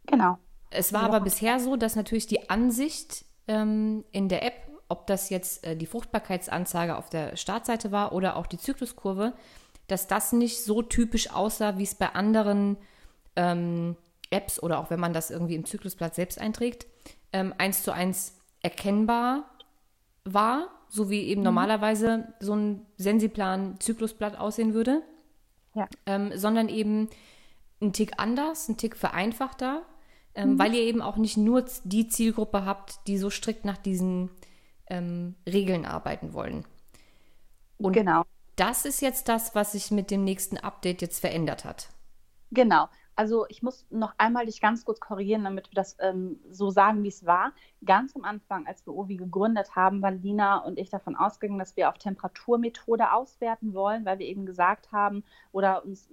Genau. 0.06 0.38
Es 0.70 0.94
war 0.94 1.02
ja. 1.02 1.08
aber 1.08 1.20
bisher 1.22 1.60
so, 1.60 1.76
dass 1.76 1.96
natürlich 1.96 2.28
die 2.28 2.50
Ansicht 2.50 3.26
ähm, 3.48 4.04
in 4.12 4.30
der 4.30 4.44
App, 4.44 4.54
ob 4.90 5.08
das 5.08 5.30
jetzt 5.30 5.66
äh, 5.66 5.76
die 5.76 5.86
Fruchtbarkeitsanzeige 5.86 6.98
auf 6.98 7.10
der 7.10 7.36
Startseite 7.36 7.92
war 7.92 8.12
oder 8.14 8.36
auch 8.36 8.48
die 8.48 8.58
Zykluskurve, 8.58 9.34
dass 9.88 10.08
das 10.08 10.34
nicht 10.34 10.64
so 10.64 10.82
typisch 10.82 11.32
aussah, 11.32 11.78
wie 11.78 11.84
es 11.84 11.96
bei 11.96 12.14
anderen 12.14 12.78
ähm, 13.36 13.96
Apps 14.34 14.62
oder 14.62 14.80
auch 14.80 14.90
wenn 14.90 15.00
man 15.00 15.14
das 15.14 15.32
irgendwie 15.32 15.56
im 15.56 15.66
Zyklusblatt 15.66 16.16
selbst 16.16 16.40
einträgt, 16.40 16.88
ähm, 17.32 17.54
eins 17.58 17.84
zu 17.84 17.92
eins 17.92 18.40
erkennbar 18.62 19.50
war, 20.26 20.70
so 20.90 21.10
wie 21.10 21.24
eben 21.24 21.42
mhm. 21.42 21.46
normalerweise 21.46 22.34
so 22.40 22.56
ein 22.56 22.86
Sensiplan-Zyklusblatt 22.98 24.38
aussehen 24.38 24.74
würde, 24.74 25.02
ja. 25.74 25.88
ähm, 26.06 26.32
sondern 26.36 26.70
eben 26.70 27.10
ein 27.82 27.94
Tick 27.94 28.14
anders, 28.18 28.70
ein 28.70 28.78
Tick 28.78 28.96
vereinfachter, 28.96 29.84
ähm, 30.36 30.54
mhm. 30.54 30.60
weil 30.60 30.74
ihr 30.74 30.82
eben 30.82 31.02
auch 31.02 31.18
nicht 31.18 31.38
nur 31.38 31.66
die 31.84 32.08
Zielgruppe 32.08 32.66
habt, 32.66 33.08
die 33.08 33.18
so 33.18 33.30
strikt 33.30 33.66
nach 33.66 33.78
diesen 33.78 34.30
ähm, 34.88 35.36
Regeln 35.48 35.86
arbeiten 35.86 36.34
wollen. 36.34 36.66
Und 37.78 37.94
genau. 37.94 38.24
das 38.56 38.86
ist 38.86 39.02
jetzt 39.02 39.28
das, 39.30 39.56
was 39.56 39.74
sich 39.74 39.92
mit 39.92 40.12
dem 40.12 40.24
nächsten 40.24 40.58
Update 40.58 41.02
jetzt 41.02 41.20
verändert 41.20 41.66
hat. 41.66 41.90
Genau. 42.52 42.88
Also 43.16 43.46
ich 43.50 43.62
muss 43.62 43.86
noch 43.90 44.14
einmal 44.18 44.46
dich 44.46 44.62
ganz 44.62 44.86
kurz 44.86 45.00
korrigieren, 45.00 45.44
damit 45.44 45.70
wir 45.72 45.76
das 45.76 45.98
ähm, 46.00 46.40
so 46.52 46.70
sagen, 46.70 47.04
wie 47.04 47.10
es 47.10 47.26
war. 47.26 47.54
Ganz 47.86 48.16
am 48.16 48.24
Anfang, 48.24 48.66
als 48.66 48.86
wir 48.86 48.94
OVI 48.94 49.18
gegründet 49.18 49.76
haben, 49.76 50.02
waren 50.02 50.22
Lina 50.22 50.58
und 50.60 50.80
ich 50.80 50.90
davon 50.90 51.16
ausgegangen, 51.16 51.60
dass 51.60 51.78
wir 51.78 51.90
auf 51.90 51.98
Temperaturmethode 51.98 53.12
auswerten 53.12 53.74
wollen, 53.74 54.06
weil 54.06 54.20
wir 54.20 54.26
eben 54.26 54.46
gesagt 54.46 54.92
haben 54.92 55.24
oder 55.52 55.86
uns 55.86 56.10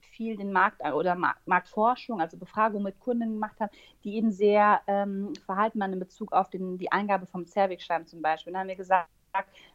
viel 0.00 0.36
den 0.36 0.52
Markt 0.52 0.82
oder 0.84 1.16
Marktforschung, 1.46 2.20
also 2.20 2.36
Befragung 2.36 2.82
mit 2.82 3.00
Kunden 3.00 3.32
gemacht 3.32 3.58
haben, 3.60 3.70
die 4.04 4.16
eben 4.16 4.30
sehr 4.30 4.80
ähm, 4.86 5.32
verhalten 5.46 5.80
waren 5.80 5.92
in 5.92 5.98
Bezug 5.98 6.32
auf 6.32 6.50
den, 6.50 6.78
die 6.78 6.92
Eingabe 6.92 7.26
vom 7.26 7.46
Zervixschleim 7.46 8.06
zum 8.06 8.22
Beispiel. 8.22 8.52
Dann 8.52 8.60
haben 8.60 8.68
wir 8.68 8.76
gesagt, 8.76 9.08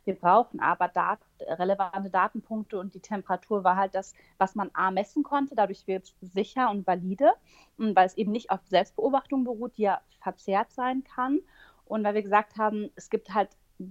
wir 0.05 0.15
brauchen 0.15 0.59
aber 0.59 0.87
Dat 0.87 1.19
relevante 1.41 2.09
Datenpunkte 2.09 2.79
und 2.79 2.93
die 2.93 2.99
Temperatur 2.99 3.63
war 3.63 3.75
halt 3.75 3.95
das, 3.95 4.13
was 4.37 4.55
man 4.55 4.69
A 4.73 4.91
messen 4.91 5.23
konnte. 5.23 5.55
Dadurch 5.55 5.87
wird 5.87 6.03
es 6.03 6.33
sicher 6.33 6.69
und 6.69 6.85
valide, 6.85 7.33
weil 7.77 8.05
es 8.05 8.15
eben 8.17 8.31
nicht 8.31 8.51
auf 8.51 8.59
Selbstbeobachtung 8.67 9.43
beruht, 9.43 9.77
die 9.77 9.83
ja 9.83 10.01
verzerrt 10.21 10.71
sein 10.71 11.03
kann. 11.03 11.39
Und 11.85 12.03
weil 12.03 12.13
wir 12.13 12.23
gesagt 12.23 12.57
haben, 12.57 12.89
es 12.95 13.09
gibt 13.09 13.33
halt 13.33 13.49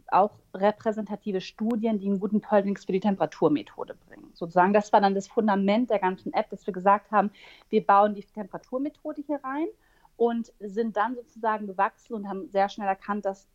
auch 0.09 0.33
repräsentative 0.55 1.41
Studien, 1.41 1.99
die 1.99 2.07
einen 2.09 2.21
guten 2.21 2.41
Pöldings 2.41 2.85
für 2.85 2.93
die 2.93 3.01
Temperaturmethode 3.01 3.95
bringen. 4.07 4.31
Sozusagen, 4.35 4.73
das 4.73 4.93
war 4.93 5.01
dann 5.01 5.15
das 5.15 5.29
Fundament 5.29 5.91
der 5.91 5.99
ganzen 5.99 6.33
App, 6.33 6.51
dass 6.51 6.67
wir 6.67 6.75
gesagt 6.75 7.11
haben, 7.11 7.31
wir 7.71 7.85
bauen 7.85 8.15
die 8.15 8.25
Temperaturmethode 8.25 9.23
hier 9.27 9.41
rein 9.45 9.69
und 10.17 10.53
sind 10.61 10.97
dann 10.97 11.15
sozusagen 11.15 11.67
gewachsen 11.67 12.15
und 12.15 12.29
haben 12.29 12.49
sehr 12.49 12.69
schnell 12.69 12.89
erkannt, 12.89 13.25
dass 13.25 13.49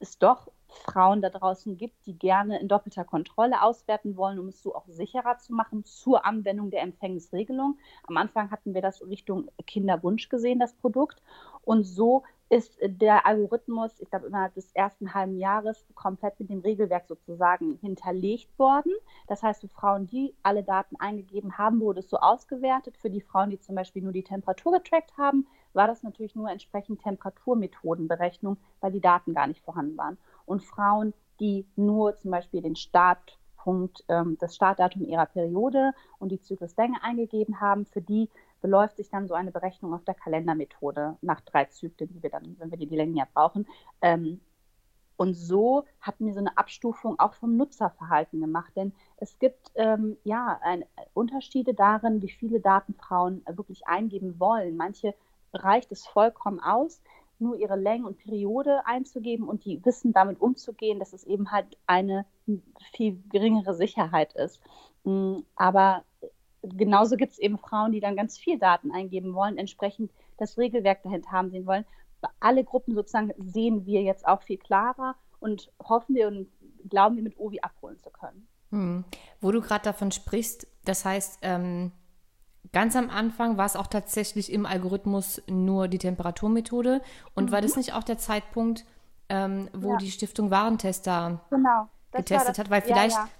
es 0.00 0.18
doch 0.18 0.50
Frauen 0.84 1.22
da 1.22 1.30
draußen 1.30 1.76
gibt, 1.76 2.06
die 2.06 2.18
gerne 2.18 2.60
in 2.60 2.68
doppelter 2.68 3.04
Kontrolle 3.04 3.62
auswerten 3.62 4.16
wollen, 4.16 4.38
um 4.38 4.48
es 4.48 4.62
so 4.62 4.74
auch 4.74 4.86
sicherer 4.88 5.38
zu 5.38 5.52
machen 5.52 5.84
zur 5.84 6.24
Anwendung 6.24 6.70
der 6.70 6.82
Empfängnisregelung. 6.82 7.78
Am 8.06 8.16
Anfang 8.16 8.50
hatten 8.50 8.74
wir 8.74 8.82
das 8.82 9.02
Richtung 9.06 9.50
Kinderwunsch 9.66 10.28
gesehen, 10.28 10.58
das 10.58 10.74
Produkt. 10.74 11.22
Und 11.62 11.84
so 11.84 12.22
ist 12.48 12.78
der 12.80 13.26
Algorithmus, 13.26 13.98
ich 13.98 14.08
glaube, 14.08 14.28
innerhalb 14.28 14.54
des 14.54 14.70
ersten 14.72 15.14
halben 15.14 15.36
Jahres 15.36 15.84
komplett 15.94 16.38
mit 16.38 16.48
dem 16.48 16.60
Regelwerk 16.60 17.06
sozusagen 17.08 17.78
hinterlegt 17.80 18.56
worden. 18.58 18.92
Das 19.26 19.42
heißt, 19.42 19.62
für 19.62 19.68
Frauen, 19.68 20.06
die 20.06 20.34
alle 20.44 20.62
Daten 20.62 20.94
eingegeben 20.96 21.58
haben, 21.58 21.80
wurde 21.80 22.00
es 22.00 22.08
so 22.08 22.18
ausgewertet. 22.18 22.96
Für 22.96 23.10
die 23.10 23.20
Frauen, 23.20 23.50
die 23.50 23.58
zum 23.58 23.74
Beispiel 23.74 24.02
nur 24.02 24.12
die 24.12 24.22
Temperatur 24.22 24.72
getrackt 24.72 25.16
haben, 25.18 25.46
war 25.76 25.86
das 25.86 26.02
natürlich 26.02 26.34
nur 26.34 26.50
entsprechend 26.50 27.02
Temperaturmethodenberechnung, 27.02 28.56
weil 28.80 28.92
die 28.92 29.00
Daten 29.00 29.34
gar 29.34 29.46
nicht 29.46 29.62
vorhanden 29.64 29.96
waren. 29.96 30.18
Und 30.44 30.64
Frauen, 30.64 31.14
die 31.38 31.66
nur 31.76 32.16
zum 32.16 32.30
Beispiel 32.30 32.62
den 32.62 32.76
Startpunkt, 32.76 34.04
ähm, 34.08 34.36
das 34.40 34.56
Startdatum 34.56 35.04
ihrer 35.04 35.26
Periode 35.26 35.92
und 36.18 36.30
die 36.30 36.40
Zykluslänge 36.40 37.02
eingegeben 37.02 37.60
haben, 37.60 37.84
für 37.84 38.00
die 38.00 38.28
beläuft 38.60 38.96
sich 38.96 39.10
dann 39.10 39.28
so 39.28 39.34
eine 39.34 39.52
Berechnung 39.52 39.94
auf 39.94 40.04
der 40.04 40.14
Kalendermethode 40.14 41.16
nach 41.20 41.40
drei 41.42 41.66
Zyklen, 41.66 42.10
die 42.12 42.22
wir 42.22 42.30
dann, 42.30 42.56
wenn 42.58 42.70
wir 42.70 42.78
die, 42.78 42.86
die 42.86 42.96
Längen 42.96 43.16
ja 43.16 43.26
brauchen. 43.32 43.66
Ähm, 44.00 44.40
und 45.16 45.34
so 45.34 45.84
hatten 46.00 46.26
wir 46.26 46.34
so 46.34 46.40
eine 46.40 46.56
Abstufung 46.58 47.18
auch 47.18 47.34
vom 47.34 47.56
Nutzerverhalten 47.56 48.40
gemacht, 48.40 48.72
denn 48.76 48.92
es 49.16 49.38
gibt 49.38 49.72
ähm, 49.74 50.16
ja 50.24 50.58
ein, 50.62 50.84
Unterschiede 51.14 51.72
darin, 51.72 52.20
wie 52.20 52.28
viele 52.28 52.60
Daten 52.60 52.94
Frauen 52.94 53.42
wirklich 53.48 53.86
eingeben 53.86 54.38
wollen. 54.38 54.76
Manche 54.76 55.14
reicht 55.52 55.92
es 55.92 56.06
vollkommen 56.06 56.60
aus, 56.60 57.00
nur 57.38 57.56
ihre 57.56 57.76
Länge 57.76 58.06
und 58.06 58.18
Periode 58.18 58.86
einzugeben 58.86 59.48
und 59.48 59.64
die 59.64 59.84
wissen 59.84 60.12
damit 60.12 60.40
umzugehen, 60.40 60.98
dass 60.98 61.12
es 61.12 61.24
eben 61.24 61.50
halt 61.50 61.76
eine 61.86 62.24
viel 62.92 63.22
geringere 63.30 63.74
Sicherheit 63.74 64.32
ist. 64.34 64.60
Mm, 65.04 65.40
aber 65.54 66.04
genauso 66.62 67.16
gibt 67.16 67.32
es 67.32 67.38
eben 67.38 67.58
Frauen, 67.58 67.92
die 67.92 68.00
dann 68.00 68.16
ganz 68.16 68.38
viel 68.38 68.58
Daten 68.58 68.90
eingeben 68.90 69.34
wollen, 69.34 69.58
entsprechend 69.58 70.10
das 70.38 70.58
Regelwerk 70.58 71.02
dahinter 71.02 71.30
haben 71.30 71.50
sehen 71.50 71.66
wollen. 71.66 71.84
Alle 72.40 72.64
Gruppen 72.64 72.94
sozusagen 72.94 73.32
sehen 73.38 73.86
wir 73.86 74.02
jetzt 74.02 74.26
auch 74.26 74.42
viel 74.42 74.58
klarer 74.58 75.14
und 75.38 75.70
hoffen 75.82 76.14
wir 76.14 76.26
und 76.28 76.48
glauben 76.88 77.16
wir 77.16 77.22
mit 77.22 77.38
Ovi 77.38 77.60
abholen 77.60 78.00
zu 78.00 78.10
können. 78.10 78.48
Hm. 78.70 79.04
Wo 79.40 79.52
du 79.52 79.60
gerade 79.60 79.84
davon 79.84 80.10
sprichst, 80.10 80.66
das 80.84 81.04
heißt, 81.04 81.38
ähm, 81.42 81.92
ganz 82.72 82.96
am 82.96 83.10
Anfang 83.10 83.56
war 83.56 83.66
es 83.66 83.76
auch 83.76 83.86
tatsächlich 83.86 84.52
im 84.52 84.66
Algorithmus 84.66 85.42
nur 85.48 85.88
die 85.88 85.98
Temperaturmethode 85.98 87.02
und 87.34 87.46
mhm. 87.46 87.52
war 87.52 87.60
das 87.60 87.76
nicht 87.76 87.94
auch 87.94 88.02
der 88.02 88.18
Zeitpunkt, 88.18 88.84
ähm, 89.28 89.68
wo 89.72 89.92
ja. 89.92 89.96
die 89.98 90.10
Stiftung 90.10 90.50
Warentester 90.50 91.40
genau. 91.50 91.88
getestet 92.12 92.58
hat? 92.58 92.70
Weil 92.70 92.82
vielleicht 92.82 93.16
ja, 93.16 93.24
ja 93.24 93.30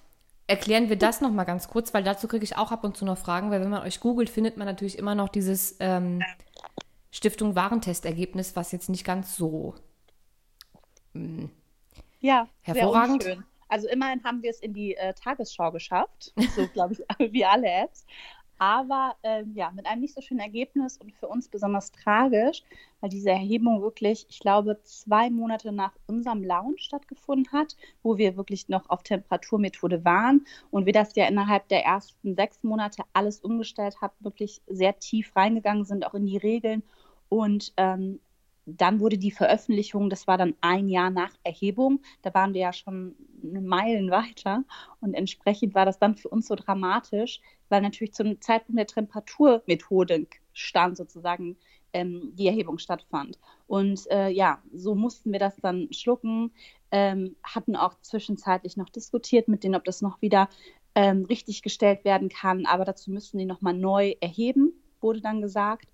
erklären 0.46 0.88
wir 0.88 0.96
das 0.96 1.20
nochmal 1.20 1.44
ganz 1.44 1.68
kurz, 1.68 1.92
weil 1.92 2.04
dazu 2.04 2.28
kriege 2.28 2.44
ich 2.44 2.56
auch 2.56 2.72
ab 2.72 2.84
und 2.84 2.96
zu 2.96 3.04
noch 3.04 3.18
Fragen, 3.18 3.50
weil 3.50 3.60
wenn 3.60 3.70
man 3.70 3.82
euch 3.82 4.00
googelt, 4.00 4.30
findet 4.30 4.56
man 4.56 4.66
natürlich 4.66 4.98
immer 4.98 5.14
noch 5.14 5.28
dieses 5.28 5.76
ähm, 5.80 6.22
Stiftung 7.10 7.56
Warentestergebnis, 7.56 8.54
was 8.54 8.72
jetzt 8.72 8.88
nicht 8.88 9.04
ganz 9.04 9.36
so 9.36 9.74
mh, 11.14 11.42
hm, 11.42 11.50
ja, 12.20 12.48
hervorragend. 12.62 13.22
Sehr 13.22 13.38
also 13.68 13.88
immerhin 13.88 14.22
haben 14.22 14.42
wir 14.42 14.50
es 14.50 14.60
in 14.60 14.72
die 14.72 14.94
äh, 14.94 15.12
Tagesschau 15.14 15.72
geschafft, 15.72 16.32
so 16.54 16.68
glaube 16.68 16.94
ich 16.94 17.00
wie 17.32 17.44
alle 17.44 17.68
Apps 17.68 18.06
aber 18.58 19.16
äh, 19.22 19.44
ja, 19.54 19.70
mit 19.70 19.86
einem 19.86 20.00
nicht 20.00 20.14
so 20.14 20.20
schönen 20.20 20.40
Ergebnis 20.40 20.96
und 20.98 21.12
für 21.12 21.28
uns 21.28 21.48
besonders 21.48 21.92
tragisch, 21.92 22.62
weil 23.00 23.10
diese 23.10 23.30
Erhebung 23.30 23.82
wirklich, 23.82 24.26
ich 24.28 24.40
glaube, 24.40 24.80
zwei 24.82 25.30
Monate 25.30 25.72
nach 25.72 25.92
unserem 26.06 26.42
Launch 26.42 26.82
stattgefunden 26.82 27.52
hat, 27.52 27.76
wo 28.02 28.16
wir 28.18 28.36
wirklich 28.36 28.68
noch 28.68 28.88
auf 28.88 29.02
Temperaturmethode 29.02 30.04
waren 30.04 30.46
und 30.70 30.86
wir 30.86 30.92
das 30.92 31.14
ja 31.16 31.26
innerhalb 31.26 31.68
der 31.68 31.84
ersten 31.84 32.34
sechs 32.34 32.62
Monate 32.62 33.02
alles 33.12 33.40
umgestellt 33.40 34.00
haben, 34.00 34.14
wirklich 34.20 34.62
sehr 34.66 34.98
tief 34.98 35.34
reingegangen 35.36 35.84
sind, 35.84 36.06
auch 36.06 36.14
in 36.14 36.26
die 36.26 36.38
Regeln. 36.38 36.82
Und 37.28 37.72
ähm, 37.76 38.20
dann 38.66 39.00
wurde 39.00 39.16
die 39.16 39.30
Veröffentlichung, 39.30 40.10
das 40.10 40.26
war 40.26 40.36
dann 40.36 40.54
ein 40.60 40.88
Jahr 40.88 41.10
nach 41.10 41.32
Erhebung, 41.44 42.00
da 42.22 42.34
waren 42.34 42.52
wir 42.52 42.60
ja 42.60 42.72
schon 42.72 43.14
Meilen 43.42 44.10
weiter 44.10 44.64
und 45.00 45.14
entsprechend 45.14 45.74
war 45.74 45.86
das 45.86 45.98
dann 45.98 46.16
für 46.16 46.28
uns 46.28 46.48
so 46.48 46.56
dramatisch, 46.56 47.40
weil 47.68 47.80
natürlich 47.80 48.12
zum 48.12 48.40
Zeitpunkt 48.40 48.78
der 48.78 48.86
Temperaturmethodik 48.86 50.42
stand 50.52 50.96
sozusagen 50.96 51.56
ähm, 51.92 52.32
die 52.34 52.48
Erhebung 52.48 52.78
stattfand. 52.78 53.38
Und 53.66 54.10
äh, 54.10 54.28
ja, 54.28 54.60
so 54.72 54.94
mussten 54.94 55.32
wir 55.32 55.38
das 55.38 55.56
dann 55.56 55.88
schlucken, 55.92 56.52
ähm, 56.90 57.36
hatten 57.42 57.76
auch 57.76 57.94
zwischenzeitlich 58.00 58.76
noch 58.76 58.88
diskutiert 58.88 59.48
mit 59.48 59.64
denen, 59.64 59.76
ob 59.76 59.84
das 59.84 60.02
noch 60.02 60.20
wieder 60.20 60.48
ähm, 60.94 61.24
richtig 61.26 61.62
gestellt 61.62 62.04
werden 62.04 62.28
kann, 62.28 62.66
aber 62.66 62.84
dazu 62.84 63.10
müssten 63.10 63.38
die 63.38 63.44
nochmal 63.44 63.74
neu 63.74 64.14
erheben, 64.20 64.72
wurde 65.00 65.20
dann 65.20 65.40
gesagt. 65.40 65.88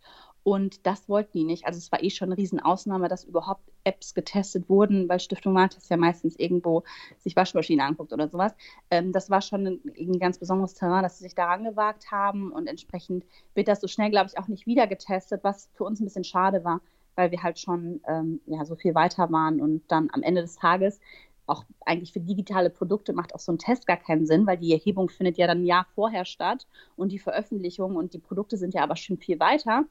Und 0.45 0.87
das 0.87 1.09
wollten 1.09 1.39
die 1.39 1.45
nicht. 1.45 1.67
Also 1.67 1.79
es 1.79 1.93
war 1.93 2.03
eh 2.03 2.11
schon 2.11 2.29
eine 2.29 2.37
Riesenausnahme, 2.37 3.09
dass 3.09 3.25
überhaupt 3.25 3.63
Apps 3.85 4.13
getestet 4.15 4.69
wurden, 4.69 5.09
weil 5.09 5.21
Stiftung 5.21 5.55
Warentest 5.55 5.89
ja 5.91 5.97
meistens 5.97 6.37
irgendwo 6.37 6.83
sich 7.19 7.37
Waschmaschinen 7.37 7.87
anguckt 7.87 8.13
oder 8.13 8.29
sowas. 8.29 8.53
Ähm, 8.91 9.13
das 9.13 9.31
war 9.31 9.41
schon 9.41 9.67
ein, 9.67 9.81
ein, 9.97 10.19
ganz 10.19 10.39
besonderes 10.39 10.75
Terrain, 10.75 11.03
dass 11.03 11.19
sie 11.19 11.25
sich 11.25 11.35
daran 11.35 11.65
gewagt 11.65 12.11
haben 12.11 12.51
und 12.51 12.67
entsprechend 12.67 13.25
wird 13.55 13.69
das 13.69 13.81
so 13.81 13.87
schnell, 13.87 14.11
glaube 14.11 14.31
ich, 14.31 14.39
auch 14.39 14.49
nicht 14.49 14.67
wieder 14.67 14.87
getestet, 14.87 15.45
was 15.45 15.71
für 15.75 15.85
uns 15.85 16.01
ein 16.01 16.05
bisschen 16.05 16.25
schade 16.25 16.65
war, 16.65 16.81
weil 17.15 17.31
wir 17.31 17.43
halt 17.43 17.61
schon 17.61 18.01
ähm, 18.09 18.41
ja, 18.47 18.65
so 18.65 18.75
viel 18.75 18.95
weiter 18.95 19.31
waren 19.31 19.61
und 19.61 19.83
dann 19.89 20.11
am 20.13 20.23
Ende 20.23 20.43
des 20.43 20.57
Tages 20.57 20.99
auch 21.47 21.65
eigentlich 21.85 22.13
für 22.13 22.21
digitale 22.21 22.71
Produkte 22.71 23.13
macht 23.13 23.35
auch 23.35 23.41
so 23.41 23.53
ein 23.53 23.59
Test 23.59 23.87
gar 23.87 23.97
keinen 23.97 24.27
Sinn, 24.27 24.47
weil 24.47 24.59
die 24.59 24.73
Erhebung 24.73 25.09
findet 25.09 25.37
ja 25.39 25.47
dann 25.47 25.63
ein 25.63 25.67
Jahr 25.67 25.87
vorher 25.95 26.25
statt 26.25 26.67
und 26.97 27.11
die 27.11 27.19
Veröffentlichung 27.19 27.97
und 27.97 28.15
die 28.15 28.19
Produkte 28.19 28.57
sind 28.57 28.75
ja 28.75 28.83
aber 28.83 28.97
schon 28.97 29.19
viel 29.19 29.41
weiter. 29.41 29.85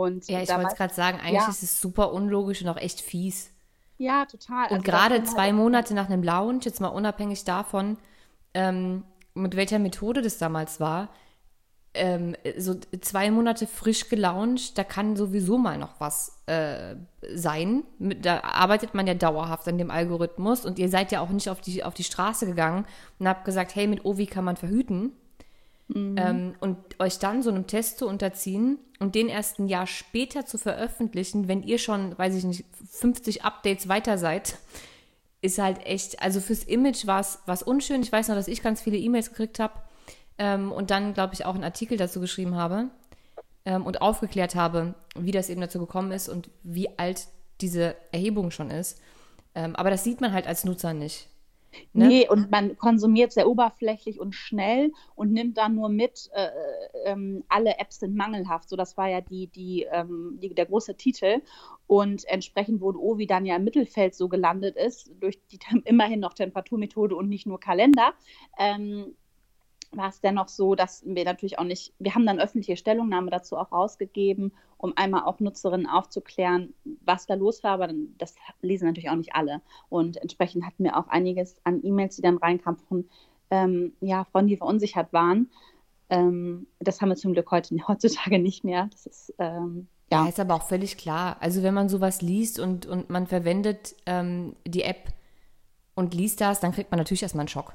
Und 0.00 0.28
ja, 0.28 0.40
ich 0.42 0.48
wollte 0.48 0.76
gerade 0.76 0.94
sagen, 0.94 1.18
eigentlich 1.20 1.42
ja. 1.42 1.48
ist 1.48 1.62
es 1.62 1.80
super 1.80 2.12
unlogisch 2.12 2.62
und 2.62 2.68
auch 2.68 2.76
echt 2.76 3.00
fies. 3.00 3.50
Ja, 3.98 4.24
total. 4.24 4.68
Und 4.68 4.78
also 4.78 4.82
gerade 4.82 5.22
zwei 5.24 5.46
halt 5.46 5.54
Monate 5.54 5.94
nach 5.94 6.08
einem 6.08 6.22
Lounge, 6.22 6.60
jetzt 6.62 6.80
mal 6.80 6.88
unabhängig 6.88 7.44
davon, 7.44 7.98
ähm, 8.54 9.04
mit 9.34 9.56
welcher 9.56 9.78
Methode 9.78 10.22
das 10.22 10.38
damals 10.38 10.80
war, 10.80 11.10
ähm, 11.92 12.36
so 12.56 12.76
zwei 13.00 13.30
Monate 13.30 13.66
frisch 13.66 14.08
gelauncht, 14.08 14.78
da 14.78 14.84
kann 14.84 15.16
sowieso 15.16 15.58
mal 15.58 15.76
noch 15.76 15.98
was 15.98 16.40
äh, 16.46 16.94
sein. 17.34 17.82
Da 17.98 18.42
arbeitet 18.42 18.94
man 18.94 19.06
ja 19.06 19.14
dauerhaft 19.14 19.66
an 19.66 19.78
dem 19.78 19.90
Algorithmus 19.90 20.64
und 20.64 20.78
ihr 20.78 20.88
seid 20.88 21.10
ja 21.10 21.20
auch 21.20 21.30
nicht 21.30 21.50
auf 21.50 21.60
die, 21.60 21.82
auf 21.82 21.94
die 21.94 22.04
Straße 22.04 22.46
gegangen 22.46 22.86
und 23.18 23.28
habt 23.28 23.44
gesagt, 23.44 23.74
hey, 23.74 23.86
mit 23.86 24.04
Ovi 24.04 24.26
kann 24.26 24.44
man 24.44 24.56
verhüten. 24.56 25.12
Mhm. 25.94 26.16
Ähm, 26.18 26.54
und 26.60 26.78
euch 26.98 27.18
dann 27.18 27.42
so 27.42 27.50
einem 27.50 27.66
Test 27.66 27.98
zu 27.98 28.06
unterziehen 28.06 28.78
und 28.98 29.14
den 29.14 29.28
erst 29.28 29.58
ein 29.58 29.68
Jahr 29.68 29.86
später 29.86 30.46
zu 30.46 30.58
veröffentlichen, 30.58 31.48
wenn 31.48 31.62
ihr 31.62 31.78
schon, 31.78 32.16
weiß 32.16 32.34
ich 32.34 32.44
nicht, 32.44 32.64
50 32.90 33.44
Updates 33.44 33.88
weiter 33.88 34.18
seid, 34.18 34.58
ist 35.42 35.58
halt 35.58 35.86
echt, 35.86 36.22
also 36.22 36.40
fürs 36.40 36.64
Image 36.64 37.06
war 37.06 37.20
es 37.20 37.62
unschön. 37.62 38.02
Ich 38.02 38.12
weiß 38.12 38.28
noch, 38.28 38.34
dass 38.34 38.48
ich 38.48 38.62
ganz 38.62 38.82
viele 38.82 38.98
E-Mails 38.98 39.30
gekriegt 39.30 39.58
habe 39.58 39.74
ähm, 40.38 40.70
und 40.70 40.90
dann, 40.90 41.14
glaube 41.14 41.34
ich, 41.34 41.44
auch 41.44 41.54
einen 41.54 41.64
Artikel 41.64 41.96
dazu 41.96 42.20
geschrieben 42.20 42.54
habe 42.54 42.88
ähm, 43.64 43.86
und 43.86 44.02
aufgeklärt 44.02 44.54
habe, 44.54 44.94
wie 45.16 45.32
das 45.32 45.48
eben 45.48 45.60
dazu 45.60 45.78
gekommen 45.78 46.12
ist 46.12 46.28
und 46.28 46.50
wie 46.62 46.98
alt 46.98 47.28
diese 47.60 47.96
Erhebung 48.12 48.50
schon 48.50 48.70
ist. 48.70 49.00
Ähm, 49.54 49.74
aber 49.76 49.90
das 49.90 50.04
sieht 50.04 50.20
man 50.20 50.32
halt 50.32 50.46
als 50.46 50.64
Nutzer 50.64 50.94
nicht. 50.94 51.29
Ne? 51.92 52.08
Nee, 52.08 52.28
und 52.28 52.50
man 52.50 52.76
konsumiert 52.76 53.32
sehr 53.32 53.48
oberflächlich 53.48 54.20
und 54.20 54.34
schnell 54.34 54.92
und 55.14 55.32
nimmt 55.32 55.56
dann 55.58 55.74
nur 55.74 55.88
mit, 55.88 56.30
äh, 56.32 56.48
ähm, 57.04 57.44
alle 57.48 57.78
Apps 57.78 58.00
sind 58.00 58.14
mangelhaft. 58.16 58.68
So, 58.68 58.76
das 58.76 58.96
war 58.96 59.08
ja 59.08 59.20
die, 59.20 59.46
die, 59.48 59.86
ähm, 59.90 60.38
die, 60.40 60.54
der 60.54 60.66
große 60.66 60.96
Titel. 60.96 61.42
Und 61.86 62.24
entsprechend, 62.28 62.80
wo 62.80 62.90
Ovi 62.90 63.26
dann 63.26 63.46
ja 63.46 63.56
im 63.56 63.64
Mittelfeld 63.64 64.14
so 64.14 64.28
gelandet 64.28 64.76
ist, 64.76 65.12
durch 65.20 65.40
die 65.48 65.58
immerhin 65.84 66.20
noch 66.20 66.34
Temperaturmethode 66.34 67.16
und 67.16 67.28
nicht 67.28 67.46
nur 67.46 67.60
Kalender, 67.60 68.14
ähm, 68.58 69.14
war 69.92 70.08
es 70.08 70.20
dennoch 70.20 70.48
so, 70.48 70.74
dass 70.74 71.02
wir 71.04 71.24
natürlich 71.24 71.58
auch 71.58 71.64
nicht, 71.64 71.92
wir 71.98 72.14
haben 72.14 72.26
dann 72.26 72.38
öffentliche 72.38 72.76
Stellungnahme 72.76 73.30
dazu 73.30 73.56
auch 73.56 73.72
rausgegeben, 73.72 74.52
um 74.76 74.92
einmal 74.96 75.24
auch 75.24 75.40
Nutzerinnen 75.40 75.86
aufzuklären, 75.88 76.74
was 77.04 77.26
da 77.26 77.34
los 77.34 77.62
war, 77.64 77.72
aber 77.72 77.90
das 78.18 78.34
lesen 78.62 78.86
natürlich 78.86 79.10
auch 79.10 79.16
nicht 79.16 79.34
alle. 79.34 79.60
Und 79.88 80.16
entsprechend 80.16 80.64
hatten 80.64 80.84
wir 80.84 80.96
auch 80.96 81.08
einiges 81.08 81.56
an 81.64 81.80
E-Mails, 81.82 82.16
die 82.16 82.22
dann 82.22 82.38
reinkamen 82.38 82.80
von 82.88 83.08
ähm, 83.50 83.92
ja, 84.00 84.24
Frauen, 84.24 84.46
die 84.46 84.56
verunsichert 84.56 85.12
waren. 85.12 85.50
Ähm, 86.08 86.66
das 86.78 87.00
haben 87.00 87.08
wir 87.08 87.16
zum 87.16 87.32
Glück 87.32 87.50
heute, 87.50 87.76
heutzutage 87.88 88.38
nicht 88.38 88.64
mehr. 88.64 88.88
Das 88.92 89.06
ist 89.06 89.34
ähm, 89.38 89.88
ja. 90.10 90.22
ja. 90.22 90.28
Ist 90.28 90.40
aber 90.40 90.54
auch 90.54 90.62
völlig 90.62 90.96
klar. 90.96 91.36
Also 91.40 91.62
wenn 91.62 91.74
man 91.74 91.88
sowas 91.88 92.22
liest 92.22 92.58
und, 92.58 92.86
und 92.86 93.10
man 93.10 93.26
verwendet 93.26 93.96
ähm, 94.06 94.56
die 94.66 94.82
App 94.82 95.12
und 95.94 96.14
liest 96.14 96.40
das, 96.40 96.60
dann 96.60 96.72
kriegt 96.72 96.90
man 96.90 96.98
natürlich 96.98 97.22
erstmal 97.22 97.42
einen 97.42 97.48
Schock. 97.48 97.72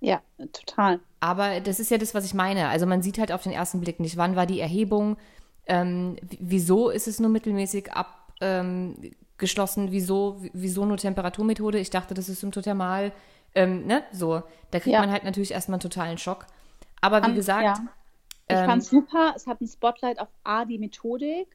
Ja, 0.00 0.20
total. 0.52 1.00
Aber 1.24 1.60
das 1.60 1.80
ist 1.80 1.90
ja 1.90 1.96
das, 1.96 2.14
was 2.14 2.26
ich 2.26 2.34
meine. 2.34 2.68
Also 2.68 2.84
man 2.84 3.00
sieht 3.00 3.16
halt 3.18 3.32
auf 3.32 3.42
den 3.42 3.52
ersten 3.52 3.80
Blick 3.80 3.98
nicht, 3.98 4.18
wann 4.18 4.36
war 4.36 4.44
die 4.44 4.60
Erhebung, 4.60 5.16
ähm, 5.64 6.16
wieso 6.38 6.90
ist 6.90 7.08
es 7.08 7.18
nur 7.18 7.30
mittelmäßig 7.30 7.90
abgeschlossen, 7.94 9.86
ähm, 9.86 9.92
wieso, 9.92 10.42
wieso 10.52 10.84
nur 10.84 10.98
Temperaturmethode. 10.98 11.78
Ich 11.78 11.88
dachte, 11.88 12.12
das 12.12 12.28
ist 12.28 12.40
symptothermal. 12.40 13.10
Ähm, 13.54 13.86
ne? 13.86 14.02
So, 14.12 14.42
da 14.70 14.80
kriegt 14.80 14.92
ja. 14.92 15.00
man 15.00 15.10
halt 15.10 15.24
natürlich 15.24 15.52
erstmal 15.52 15.76
einen 15.76 15.80
totalen 15.80 16.18
Schock. 16.18 16.44
Aber 17.00 17.22
wie 17.22 17.30
um, 17.30 17.34
gesagt. 17.34 17.64
Ja. 17.64 17.86
Ich 18.48 18.56
ähm, 18.58 18.66
fand 18.66 18.82
es 18.82 18.90
super. 18.90 19.32
Es 19.34 19.46
hat 19.46 19.62
ein 19.62 19.66
Spotlight 19.66 20.18
auf 20.18 20.28
A, 20.42 20.66
die 20.66 20.78
Methodik 20.78 21.48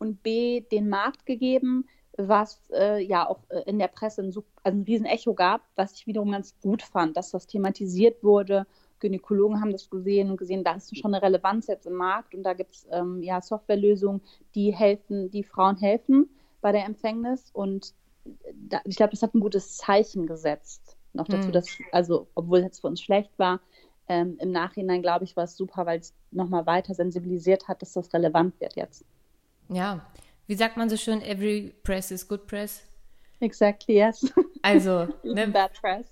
und 0.00 0.24
B, 0.24 0.62
den 0.62 0.88
Markt 0.88 1.26
gegeben 1.26 1.84
was 2.16 2.60
äh, 2.72 3.02
ja 3.02 3.26
auch 3.26 3.38
äh, 3.48 3.62
in 3.66 3.78
der 3.78 3.88
Presse 3.88 4.22
ein, 4.22 4.26
also 4.26 4.44
ein 4.64 4.82
riesen 4.82 5.06
Echo 5.06 5.34
gab, 5.34 5.62
was 5.76 5.94
ich 5.94 6.06
wiederum 6.06 6.32
ganz 6.32 6.54
gut 6.60 6.82
fand, 6.82 7.16
dass 7.16 7.30
das 7.30 7.46
thematisiert 7.46 8.22
wurde. 8.22 8.66
Gynäkologen 9.02 9.60
haben 9.60 9.72
das 9.72 9.90
gesehen 9.90 10.30
und 10.30 10.36
gesehen, 10.38 10.64
da 10.64 10.74
ist 10.74 10.96
schon 10.96 11.14
eine 11.14 11.22
Relevanz 11.22 11.66
jetzt 11.66 11.86
im 11.86 11.94
Markt 11.94 12.34
und 12.34 12.44
da 12.44 12.54
gibt 12.54 12.74
es 12.74 12.86
ähm, 12.90 13.22
ja 13.22 13.42
Softwarelösungen, 13.42 14.22
die 14.54 14.74
helfen, 14.74 15.30
die 15.30 15.42
Frauen 15.42 15.76
helfen 15.76 16.30
bei 16.62 16.72
der 16.72 16.86
Empfängnis 16.86 17.50
und 17.52 17.92
da, 18.54 18.80
ich 18.84 18.96
glaube, 18.96 19.10
das 19.10 19.22
hat 19.22 19.34
ein 19.34 19.40
gutes 19.40 19.76
Zeichen 19.76 20.26
gesetzt. 20.26 20.96
Noch 21.12 21.26
dazu, 21.26 21.48
mhm. 21.48 21.52
dass, 21.52 21.66
also 21.90 22.28
obwohl 22.34 22.60
es 22.60 22.64
jetzt 22.64 22.80
für 22.80 22.86
uns 22.86 23.02
schlecht 23.02 23.38
war, 23.38 23.60
ähm, 24.08 24.38
im 24.40 24.50
Nachhinein 24.52 25.02
glaube 25.02 25.24
ich, 25.24 25.36
war 25.36 25.44
es 25.44 25.56
super, 25.56 25.84
weil 25.84 25.98
es 25.98 26.14
nochmal 26.30 26.64
weiter 26.66 26.94
sensibilisiert 26.94 27.68
hat, 27.68 27.82
dass 27.82 27.92
das 27.92 28.14
relevant 28.14 28.58
wird 28.60 28.76
jetzt. 28.76 29.04
Ja, 29.68 30.06
wie 30.46 30.54
sagt 30.54 30.76
man 30.76 30.88
so 30.88 30.96
schön, 30.96 31.20
every 31.20 31.74
press 31.82 32.10
is 32.10 32.26
good 32.26 32.46
press? 32.46 32.82
Exactly, 33.40 33.96
yes. 33.96 34.32
Also, 34.62 35.08
ne? 35.24 35.48
Bad 35.48 35.72
press. 35.80 36.06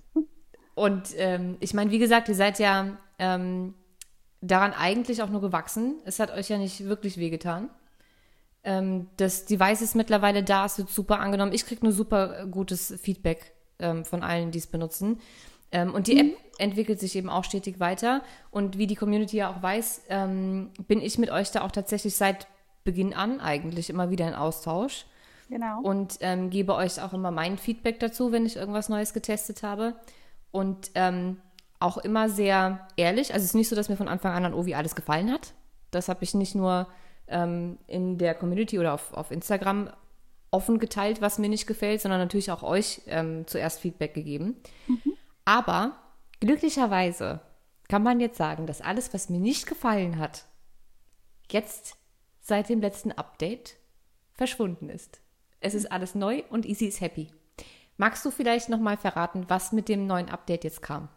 Und 0.80 1.10
ähm, 1.18 1.58
ich 1.60 1.74
meine, 1.74 1.90
wie 1.90 1.98
gesagt, 1.98 2.30
ihr 2.30 2.34
seid 2.34 2.58
ja 2.58 2.96
ähm, 3.18 3.74
daran 4.40 4.72
eigentlich 4.72 5.22
auch 5.22 5.28
nur 5.28 5.42
gewachsen. 5.42 5.96
Es 6.06 6.18
hat 6.18 6.30
euch 6.30 6.48
ja 6.48 6.56
nicht 6.56 6.86
wirklich 6.86 7.18
wehgetan. 7.18 7.68
Ähm, 8.64 9.08
das 9.18 9.44
Device 9.44 9.82
ist 9.82 9.94
mittlerweile 9.94 10.42
da, 10.42 10.64
es 10.64 10.78
wird 10.78 10.88
super 10.88 11.20
angenommen. 11.20 11.52
Ich 11.52 11.66
kriege 11.66 11.84
nur 11.84 11.92
super 11.92 12.46
gutes 12.46 12.98
Feedback 12.98 13.52
ähm, 13.78 14.06
von 14.06 14.22
allen, 14.22 14.52
die 14.52 14.58
es 14.58 14.68
benutzen. 14.68 15.20
Ähm, 15.70 15.92
und 15.92 16.06
die 16.06 16.14
mhm. 16.14 16.30
App 16.30 16.36
entwickelt 16.56 16.98
sich 16.98 17.14
eben 17.14 17.28
auch 17.28 17.44
stetig 17.44 17.78
weiter. 17.78 18.22
Und 18.50 18.78
wie 18.78 18.86
die 18.86 18.96
Community 18.96 19.36
ja 19.36 19.52
auch 19.52 19.62
weiß, 19.62 20.04
ähm, 20.08 20.70
bin 20.88 21.02
ich 21.02 21.18
mit 21.18 21.28
euch 21.28 21.50
da 21.50 21.60
auch 21.60 21.72
tatsächlich 21.72 22.14
seit 22.14 22.46
Beginn 22.84 23.12
an 23.12 23.38
eigentlich 23.38 23.90
immer 23.90 24.08
wieder 24.08 24.26
in 24.26 24.34
Austausch. 24.34 25.04
Genau. 25.50 25.82
Und 25.82 26.16
ähm, 26.20 26.48
gebe 26.48 26.74
euch 26.74 27.02
auch 27.02 27.12
immer 27.12 27.30
mein 27.30 27.58
Feedback 27.58 28.00
dazu, 28.00 28.32
wenn 28.32 28.46
ich 28.46 28.56
irgendwas 28.56 28.88
Neues 28.88 29.12
getestet 29.12 29.62
habe. 29.62 29.94
Und 30.50 30.90
ähm, 30.94 31.40
auch 31.78 31.98
immer 31.98 32.28
sehr 32.28 32.86
ehrlich. 32.96 33.32
Also 33.32 33.44
es 33.44 33.50
ist 33.50 33.54
nicht 33.54 33.68
so, 33.68 33.76
dass 33.76 33.88
mir 33.88 33.96
von 33.96 34.08
Anfang 34.08 34.32
an 34.32 34.44
an 34.44 34.54
Ovi 34.54 34.74
alles 34.74 34.94
gefallen 34.94 35.30
hat. 35.30 35.54
Das 35.90 36.08
habe 36.08 36.22
ich 36.22 36.34
nicht 36.34 36.54
nur 36.54 36.88
ähm, 37.26 37.78
in 37.86 38.18
der 38.18 38.34
Community 38.34 38.78
oder 38.78 38.94
auf, 38.94 39.12
auf 39.14 39.30
Instagram 39.30 39.90
offen 40.50 40.78
geteilt, 40.78 41.20
was 41.20 41.38
mir 41.38 41.48
nicht 41.48 41.66
gefällt, 41.66 42.00
sondern 42.00 42.20
natürlich 42.20 42.50
auch 42.50 42.62
euch 42.62 43.02
ähm, 43.06 43.46
zuerst 43.46 43.80
Feedback 43.80 44.14
gegeben. 44.14 44.56
Mhm. 44.88 45.12
Aber 45.44 45.96
glücklicherweise 46.40 47.40
kann 47.88 48.02
man 48.02 48.20
jetzt 48.20 48.36
sagen, 48.36 48.66
dass 48.66 48.80
alles, 48.80 49.12
was 49.14 49.30
mir 49.30 49.40
nicht 49.40 49.66
gefallen 49.66 50.18
hat, 50.18 50.44
jetzt 51.50 51.96
seit 52.40 52.68
dem 52.68 52.80
letzten 52.80 53.12
Update 53.12 53.76
verschwunden 54.34 54.88
ist. 54.88 55.20
Es 55.60 55.74
ist 55.74 55.90
alles 55.90 56.14
neu 56.14 56.42
und 56.50 56.66
Easy 56.66 56.86
ist 56.86 57.00
happy. 57.00 57.30
Magst 58.00 58.24
du 58.24 58.30
vielleicht 58.30 58.70
nochmal 58.70 58.96
verraten, 58.96 59.44
was 59.48 59.72
mit 59.72 59.90
dem 59.90 60.06
neuen 60.06 60.30
Update 60.30 60.64
jetzt 60.64 60.80
kam? 60.80 61.10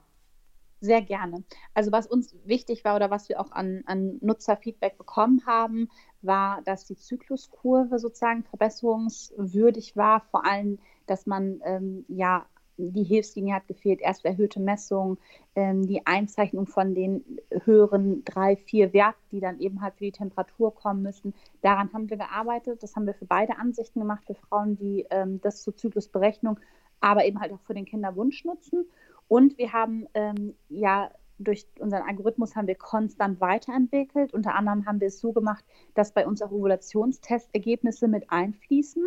Sehr 0.81 1.01
gerne. 1.01 1.45
Also 1.73 1.93
was 1.93 2.07
uns 2.07 2.35
wichtig 2.43 2.83
war 2.83 2.97
oder 2.97 3.09
was 3.09 3.29
wir 3.29 3.39
auch 3.39 3.53
an, 3.53 3.83
an 3.85 4.17
Nutzerfeedback 4.19 4.97
bekommen 4.97 5.43
haben, 5.45 5.87
war, 6.21 6.61
dass 6.63 6.83
die 6.83 6.97
Zykluskurve 6.97 7.99
sozusagen 7.99 8.43
verbesserungswürdig 8.43 9.95
war. 9.95 10.25
Vor 10.29 10.45
allem, 10.45 10.77
dass 11.05 11.25
man 11.25 11.61
ähm, 11.63 12.03
ja 12.09 12.45
die 12.77 13.03
Hilfslinie 13.03 13.55
hat 13.55 13.67
gefehlt, 13.67 14.01
erst 14.01 14.25
erhöhte 14.25 14.59
Messungen, 14.59 15.17
ähm, 15.55 15.85
die 15.85 16.05
Einzeichnung 16.05 16.65
von 16.65 16.95
den 16.95 17.23
höheren 17.65 18.23
drei, 18.25 18.55
vier 18.55 18.93
Werten, 18.93 19.21
die 19.31 19.39
dann 19.39 19.59
eben 19.59 19.81
halt 19.81 19.95
für 19.95 20.05
die 20.05 20.11
Temperatur 20.11 20.73
kommen 20.73 21.01
müssen. 21.03 21.33
Daran 21.61 21.91
haben 21.93 22.09
wir 22.09 22.17
gearbeitet. 22.17 22.81
Das 22.81 22.95
haben 22.95 23.05
wir 23.05 23.13
für 23.13 23.25
beide 23.25 23.57
Ansichten 23.57 23.99
gemacht, 23.99 24.23
für 24.25 24.35
Frauen, 24.35 24.75
die 24.75 25.05
ähm, 25.09 25.39
das 25.41 25.61
zur 25.61 25.75
Zyklusberechnung, 25.75 26.59
aber 26.99 27.25
eben 27.25 27.39
halt 27.39 27.51
auch 27.51 27.61
für 27.61 27.73
den 27.73 27.85
Kinderwunsch 27.85 28.45
nutzen. 28.45 28.85
Und 29.27 29.57
wir 29.57 29.73
haben 29.73 30.07
ähm, 30.13 30.55
ja 30.69 31.11
durch 31.39 31.65
unseren 31.79 32.03
Algorithmus 32.03 32.55
haben 32.55 32.67
wir 32.67 32.75
konstant 32.75 33.41
weiterentwickelt. 33.41 34.33
Unter 34.33 34.55
anderem 34.55 34.85
haben 34.85 34.99
wir 34.99 35.07
es 35.07 35.19
so 35.19 35.31
gemacht, 35.33 35.63
dass 35.93 36.13
bei 36.13 36.25
uns 36.25 36.41
auch 36.41 36.51
Ovulationstestergebnisse 36.51 38.07
mit 38.07 38.29
einfließen. 38.31 39.03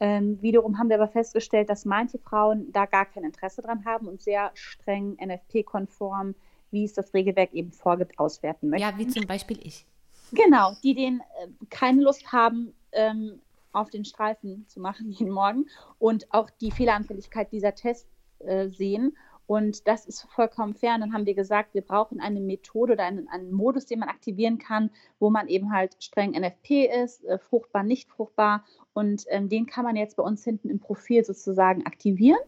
Ähm, 0.00 0.40
wiederum 0.40 0.78
haben 0.78 0.88
wir 0.88 0.96
aber 0.96 1.08
festgestellt, 1.08 1.68
dass 1.68 1.84
manche 1.84 2.18
Frauen 2.18 2.70
da 2.72 2.86
gar 2.86 3.06
kein 3.06 3.24
Interesse 3.24 3.62
dran 3.62 3.84
haben 3.84 4.06
und 4.06 4.22
sehr 4.22 4.50
streng 4.54 5.16
NFP-konform, 5.20 6.34
wie 6.70 6.84
es 6.84 6.92
das 6.92 7.12
Regelwerk 7.14 7.52
eben 7.52 7.72
vorgibt, 7.72 8.18
auswerten 8.18 8.70
möchten. 8.70 8.86
Ja, 8.86 8.96
wie 8.96 9.08
zum 9.08 9.26
Beispiel 9.26 9.58
ich. 9.62 9.86
Genau, 10.32 10.72
die 10.82 10.94
den 10.94 11.20
äh, 11.20 11.48
keine 11.70 12.02
Lust 12.02 12.32
haben, 12.32 12.74
ähm, 12.92 13.40
auf 13.72 13.90
den 13.90 14.04
Streifen 14.04 14.66
zu 14.68 14.80
machen 14.80 15.10
jeden 15.10 15.30
Morgen 15.30 15.66
und 15.98 16.32
auch 16.32 16.50
die 16.50 16.70
Fehleranfälligkeit 16.70 17.52
dieser 17.52 17.74
Tests 17.74 18.08
äh, 18.40 18.68
sehen 18.68 19.16
und 19.48 19.88
das 19.88 20.04
ist 20.04 20.26
vollkommen 20.28 20.74
fair. 20.74 20.94
Und 20.94 21.00
dann 21.00 21.14
haben 21.14 21.24
wir 21.24 21.34
gesagt, 21.34 21.72
wir 21.72 21.80
brauchen 21.80 22.20
eine 22.20 22.38
Methode 22.38 22.92
oder 22.92 23.04
einen, 23.04 23.28
einen 23.28 23.50
Modus, 23.50 23.86
den 23.86 24.00
man 24.00 24.10
aktivieren 24.10 24.58
kann, 24.58 24.90
wo 25.18 25.30
man 25.30 25.48
eben 25.48 25.72
halt 25.72 25.96
streng 26.04 26.32
NFP 26.32 26.84
ist, 26.84 27.24
äh, 27.24 27.38
fruchtbar, 27.38 27.82
nicht 27.82 28.10
fruchtbar. 28.10 28.62
Und 28.92 29.24
ähm, 29.30 29.48
den 29.48 29.64
kann 29.64 29.86
man 29.86 29.96
jetzt 29.96 30.18
bei 30.18 30.22
uns 30.22 30.44
hinten 30.44 30.68
im 30.68 30.80
Profil 30.80 31.24
sozusagen 31.24 31.86
aktivieren. 31.86 32.38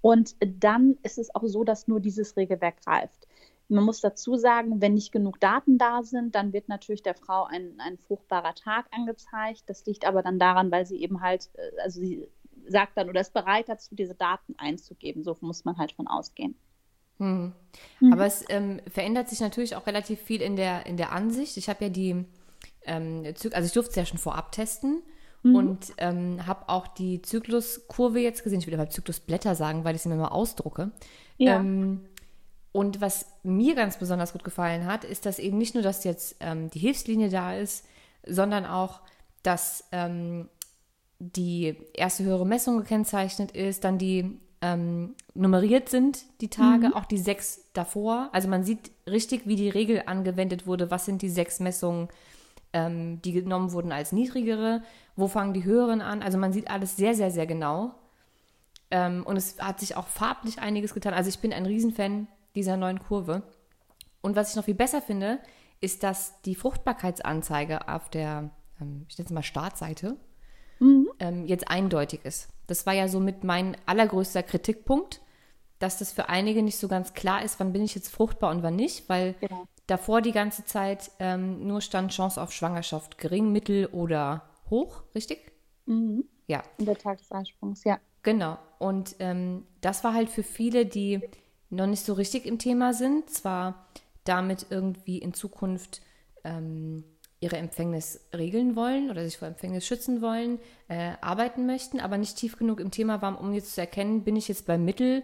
Und 0.00 0.36
dann 0.40 0.96
ist 1.02 1.18
es 1.18 1.34
auch 1.34 1.42
so, 1.44 1.64
dass 1.64 1.88
nur 1.88 1.98
dieses 1.98 2.36
Regelwerk 2.36 2.80
greift. 2.84 3.26
Man 3.66 3.82
muss 3.82 4.00
dazu 4.00 4.36
sagen, 4.36 4.80
wenn 4.80 4.94
nicht 4.94 5.10
genug 5.10 5.40
Daten 5.40 5.76
da 5.76 6.04
sind, 6.04 6.36
dann 6.36 6.52
wird 6.52 6.68
natürlich 6.68 7.02
der 7.02 7.16
Frau 7.16 7.46
ein, 7.46 7.74
ein 7.78 7.98
fruchtbarer 7.98 8.54
Tag 8.54 8.86
angezeigt. 8.92 9.64
Das 9.66 9.84
liegt 9.86 10.06
aber 10.06 10.22
dann 10.22 10.38
daran, 10.38 10.70
weil 10.70 10.86
sie 10.86 11.02
eben 11.02 11.20
halt, 11.20 11.50
äh, 11.54 11.80
also 11.82 11.98
sie 11.98 12.28
sagt 12.66 12.96
dann 12.96 13.08
oder 13.08 13.20
ist 13.20 13.32
bereit 13.32 13.68
dazu, 13.68 13.94
diese 13.94 14.14
Daten 14.14 14.54
einzugeben. 14.58 15.24
So 15.24 15.36
muss 15.40 15.64
man 15.64 15.76
halt 15.78 15.92
von 15.92 16.06
ausgehen. 16.06 16.56
Hm. 17.18 17.52
Mhm. 18.00 18.12
Aber 18.12 18.26
es 18.26 18.44
ähm, 18.48 18.80
verändert 18.90 19.28
sich 19.28 19.40
natürlich 19.40 19.76
auch 19.76 19.86
relativ 19.86 20.20
viel 20.20 20.42
in 20.42 20.56
der, 20.56 20.86
in 20.86 20.96
der 20.96 21.12
Ansicht. 21.12 21.56
Ich 21.56 21.68
habe 21.68 21.84
ja 21.84 21.90
die, 21.90 22.24
ähm, 22.82 23.22
also 23.52 23.66
ich 23.66 23.72
durfte 23.72 23.90
es 23.90 23.96
ja 23.96 24.06
schon 24.06 24.18
vorab 24.18 24.52
testen 24.52 25.02
mhm. 25.42 25.54
und 25.54 25.92
ähm, 25.98 26.46
habe 26.46 26.68
auch 26.68 26.88
die 26.88 27.22
Zykluskurve 27.22 28.20
jetzt 28.20 28.42
gesehen. 28.42 28.60
Ich 28.60 28.66
will 28.66 28.74
aber 28.74 28.90
Zyklusblätter 28.90 29.54
sagen, 29.54 29.84
weil 29.84 29.94
ich 29.94 30.02
sie 30.02 30.08
mir 30.08 30.16
mal 30.16 30.28
ausdrucke. 30.28 30.90
Ja. 31.38 31.60
Ähm, 31.60 32.06
und 32.72 33.00
was 33.00 33.26
mir 33.44 33.76
ganz 33.76 33.98
besonders 33.98 34.32
gut 34.32 34.42
gefallen 34.42 34.86
hat, 34.86 35.04
ist, 35.04 35.26
dass 35.26 35.38
eben 35.38 35.58
nicht 35.58 35.74
nur, 35.74 35.84
dass 35.84 36.02
jetzt 36.02 36.36
ähm, 36.40 36.70
die 36.70 36.80
Hilfslinie 36.80 37.28
da 37.28 37.54
ist, 37.54 37.86
sondern 38.26 38.66
auch, 38.66 39.00
dass 39.44 39.84
ähm, 39.92 40.48
die 41.18 41.76
erste 41.94 42.24
höhere 42.24 42.46
Messung 42.46 42.78
gekennzeichnet 42.78 43.52
ist, 43.52 43.84
dann 43.84 43.98
die 43.98 44.38
ähm, 44.60 45.14
nummeriert 45.34 45.88
sind, 45.88 46.24
die 46.40 46.48
Tage, 46.48 46.88
mhm. 46.88 46.94
auch 46.94 47.04
die 47.04 47.18
sechs 47.18 47.70
davor. 47.74 48.30
Also 48.32 48.48
man 48.48 48.64
sieht 48.64 48.90
richtig, 49.06 49.46
wie 49.46 49.56
die 49.56 49.68
Regel 49.68 50.04
angewendet 50.06 50.66
wurde. 50.66 50.90
Was 50.90 51.04
sind 51.04 51.22
die 51.22 51.28
sechs 51.28 51.60
Messungen, 51.60 52.08
ähm, 52.72 53.20
die 53.22 53.32
genommen 53.32 53.72
wurden 53.72 53.92
als 53.92 54.12
niedrigere? 54.12 54.82
Wo 55.16 55.28
fangen 55.28 55.52
die 55.52 55.64
höheren 55.64 56.00
an? 56.00 56.22
Also 56.22 56.38
man 56.38 56.52
sieht 56.52 56.70
alles 56.70 56.96
sehr, 56.96 57.14
sehr, 57.14 57.30
sehr 57.30 57.46
genau. 57.46 57.94
Ähm, 58.90 59.24
und 59.26 59.36
es 59.36 59.58
hat 59.60 59.80
sich 59.80 59.96
auch 59.96 60.06
farblich 60.06 60.60
einiges 60.60 60.94
getan. 60.94 61.14
Also 61.14 61.28
ich 61.28 61.40
bin 61.40 61.52
ein 61.52 61.66
Riesenfan 61.66 62.26
dieser 62.54 62.76
neuen 62.76 63.00
Kurve. 63.00 63.42
Und 64.22 64.36
was 64.36 64.50
ich 64.50 64.56
noch 64.56 64.64
viel 64.64 64.74
besser 64.74 65.02
finde, 65.02 65.38
ist, 65.80 66.02
dass 66.02 66.40
die 66.42 66.54
Fruchtbarkeitsanzeige 66.54 67.88
auf 67.88 68.08
der, 68.08 68.50
ähm, 68.80 69.04
ich 69.08 69.18
nenne 69.18 69.26
es 69.26 69.32
mal 69.32 69.42
Startseite. 69.42 70.16
Ähm, 71.18 71.46
jetzt 71.46 71.68
eindeutig 71.68 72.20
ist. 72.24 72.48
Das 72.66 72.86
war 72.86 72.92
ja 72.92 73.08
somit 73.08 73.44
mein 73.44 73.76
allergrößter 73.86 74.42
Kritikpunkt, 74.42 75.20
dass 75.78 75.98
das 75.98 76.12
für 76.12 76.28
einige 76.28 76.62
nicht 76.62 76.78
so 76.78 76.88
ganz 76.88 77.14
klar 77.14 77.44
ist, 77.44 77.60
wann 77.60 77.72
bin 77.72 77.82
ich 77.82 77.94
jetzt 77.94 78.08
fruchtbar 78.08 78.50
und 78.50 78.62
wann 78.62 78.76
nicht, 78.76 79.08
weil 79.08 79.34
genau. 79.40 79.66
davor 79.86 80.22
die 80.22 80.32
ganze 80.32 80.64
Zeit 80.64 81.10
ähm, 81.18 81.66
nur 81.66 81.80
stand 81.80 82.12
Chance 82.12 82.40
auf 82.40 82.52
Schwangerschaft 82.52 83.18
gering, 83.18 83.52
mittel 83.52 83.86
oder 83.86 84.48
hoch, 84.70 85.02
richtig? 85.14 85.52
Mhm. 85.86 86.24
Ja. 86.46 86.62
In 86.78 86.86
der 86.86 86.98
Tag 86.98 87.18
des 87.18 87.30
Eisprungs, 87.30 87.84
ja. 87.84 87.98
Genau. 88.22 88.58
Und 88.78 89.16
ähm, 89.18 89.66
das 89.80 90.04
war 90.04 90.14
halt 90.14 90.30
für 90.30 90.42
viele, 90.42 90.86
die 90.86 91.20
noch 91.70 91.86
nicht 91.86 92.04
so 92.04 92.14
richtig 92.14 92.46
im 92.46 92.58
Thema 92.58 92.94
sind, 92.94 93.30
zwar 93.30 93.86
damit 94.24 94.66
irgendwie 94.70 95.18
in 95.18 95.34
Zukunft 95.34 96.00
ähm, 96.44 97.04
ihre 97.44 97.58
Empfängnis 97.58 98.20
regeln 98.32 98.74
wollen 98.74 99.10
oder 99.10 99.22
sich 99.22 99.36
vor 99.36 99.46
Empfängnis 99.46 99.86
schützen 99.86 100.22
wollen, 100.22 100.58
äh, 100.88 101.12
arbeiten 101.20 101.66
möchten, 101.66 102.00
aber 102.00 102.16
nicht 102.16 102.36
tief 102.36 102.56
genug 102.56 102.80
im 102.80 102.90
Thema 102.90 103.20
waren, 103.20 103.36
um 103.36 103.52
jetzt 103.52 103.74
zu 103.74 103.82
erkennen, 103.82 104.24
bin 104.24 104.34
ich 104.34 104.48
jetzt 104.48 104.66
beim 104.66 104.84
Mittel 104.84 105.22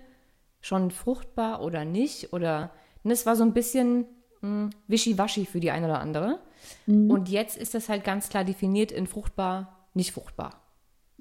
schon 0.61 0.91
fruchtbar 0.91 1.63
oder 1.63 1.87
nicht? 1.87 2.35
Oder 2.35 2.71
und 3.03 3.11
es 3.11 3.25
war 3.25 3.37
so 3.37 3.43
ein 3.43 3.55
bisschen 3.55 4.05
hm, 4.41 4.69
wischiwaschi 4.87 5.47
für 5.47 5.61
die 5.61 5.71
eine 5.71 5.87
oder 5.87 6.01
andere. 6.01 6.39
Mhm. 6.85 7.11
Und 7.11 7.31
jetzt 7.31 7.57
ist 7.57 7.73
das 7.73 7.89
halt 7.89 8.05
ganz 8.05 8.29
klar 8.29 8.45
definiert 8.45 8.93
in 8.93 9.07
fruchtbar, 9.07 9.89
nicht 9.95 10.13
fruchtbar. 10.13 10.61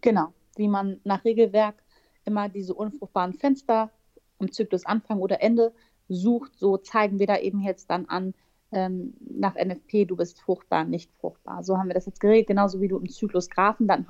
Genau, 0.02 0.34
wie 0.58 0.68
man 0.68 1.00
nach 1.06 1.24
Regelwerk 1.24 1.82
immer 2.26 2.50
diese 2.50 2.74
unfruchtbaren 2.74 3.34
Fenster 3.34 3.90
am 4.38 4.52
Zyklusanfang 4.52 5.20
oder 5.20 5.42
Ende 5.42 5.74
sucht, 6.10 6.52
so 6.58 6.78
zeigen 6.78 7.20
wir 7.20 7.28
da 7.28 7.38
eben 7.38 7.62
jetzt 7.62 7.90
dann 7.90 8.06
an, 8.08 8.34
ähm, 8.72 9.16
nach 9.20 9.56
NFP, 9.56 10.06
du 10.06 10.16
bist 10.16 10.40
fruchtbar, 10.42 10.84
nicht 10.84 11.12
fruchtbar. 11.20 11.64
So 11.64 11.78
haben 11.78 11.88
wir 11.88 11.96
das 11.96 12.06
jetzt 12.06 12.20
geregelt, 12.20 12.48
genauso 12.48 12.82
wie 12.82 12.88
du 12.88 12.98
im 12.98 13.10
Zyklus 13.10 13.50
Graphen 13.50 13.88
dann 13.88 14.06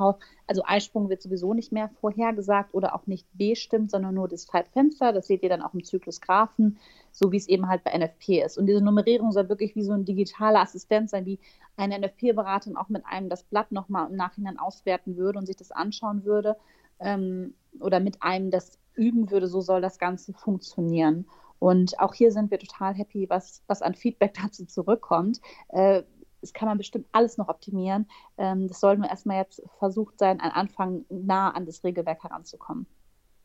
also 0.47 0.63
Eisprung 0.65 1.09
wird 1.09 1.21
sowieso 1.21 1.53
nicht 1.53 1.71
mehr 1.71 1.89
vorhergesagt 2.01 2.73
oder 2.73 2.93
auch 2.93 3.07
nicht 3.07 3.25
bestimmt, 3.33 3.89
sondern 3.89 4.15
nur 4.15 4.27
das 4.27 4.47
Zeitfenster. 4.47 5.13
Das 5.13 5.27
seht 5.27 5.43
ihr 5.43 5.49
dann 5.49 5.61
auch 5.61 5.73
im 5.73 5.83
Zyklus 5.83 6.19
Graphen, 6.19 6.77
so 7.11 7.31
wie 7.31 7.37
es 7.37 7.47
eben 7.47 7.69
halt 7.69 7.83
bei 7.83 7.97
NFP 7.97 8.43
ist. 8.43 8.57
Und 8.57 8.65
diese 8.65 8.81
Nummerierung 8.81 9.31
soll 9.31 9.47
wirklich 9.47 9.75
wie 9.75 9.83
so 9.83 9.93
ein 9.93 10.05
digitaler 10.05 10.61
Assistent 10.61 11.09
sein, 11.09 11.25
wie 11.25 11.39
eine 11.77 11.97
NFP-Beraterin 11.97 12.75
auch 12.75 12.89
mit 12.89 13.05
einem 13.05 13.29
das 13.29 13.43
Blatt 13.43 13.71
nochmal 13.71 14.09
im 14.09 14.17
Nachhinein 14.17 14.59
auswerten 14.59 15.15
würde 15.15 15.39
und 15.39 15.45
sich 15.45 15.55
das 15.55 15.71
anschauen 15.71 16.25
würde 16.25 16.57
ähm, 16.99 17.53
oder 17.79 18.01
mit 18.01 18.21
einem 18.21 18.51
das 18.51 18.77
üben 18.95 19.31
würde. 19.31 19.47
So 19.47 19.61
soll 19.61 19.79
das 19.79 19.99
Ganze 19.99 20.33
funktionieren. 20.33 21.25
Und 21.59 21.99
auch 21.99 22.13
hier 22.13 22.31
sind 22.31 22.51
wir 22.51 22.59
total 22.59 22.93
happy, 22.93 23.29
was, 23.29 23.63
was 23.67 23.81
an 23.81 23.95
Feedback 23.95 24.33
dazu 24.41 24.65
zurückkommt. 24.65 25.39
Äh, 25.69 26.03
das 26.41 26.53
kann 26.53 26.69
man 26.69 26.77
bestimmt 26.77 27.07
alles 27.11 27.37
noch 27.37 27.49
optimieren. 27.49 28.07
Ähm, 28.37 28.67
das 28.67 28.79
soll 28.79 28.97
nur 28.97 29.09
erstmal 29.09 29.37
jetzt 29.37 29.61
versucht 29.77 30.17
sein, 30.19 30.39
am 30.39 30.51
Anfang 30.51 31.05
nah 31.09 31.49
an 31.51 31.65
das 31.65 31.83
Regelwerk 31.83 32.23
heranzukommen. 32.23 32.87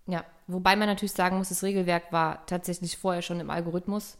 Ja, 0.06 0.24
wobei 0.46 0.76
man 0.76 0.88
natürlich 0.88 1.12
sagen 1.12 1.38
muss, 1.38 1.48
das 1.48 1.62
Regelwerk 1.62 2.12
war 2.12 2.44
tatsächlich 2.46 2.96
vorher 2.96 3.22
schon 3.22 3.40
im 3.40 3.50
Algorithmus, 3.50 4.18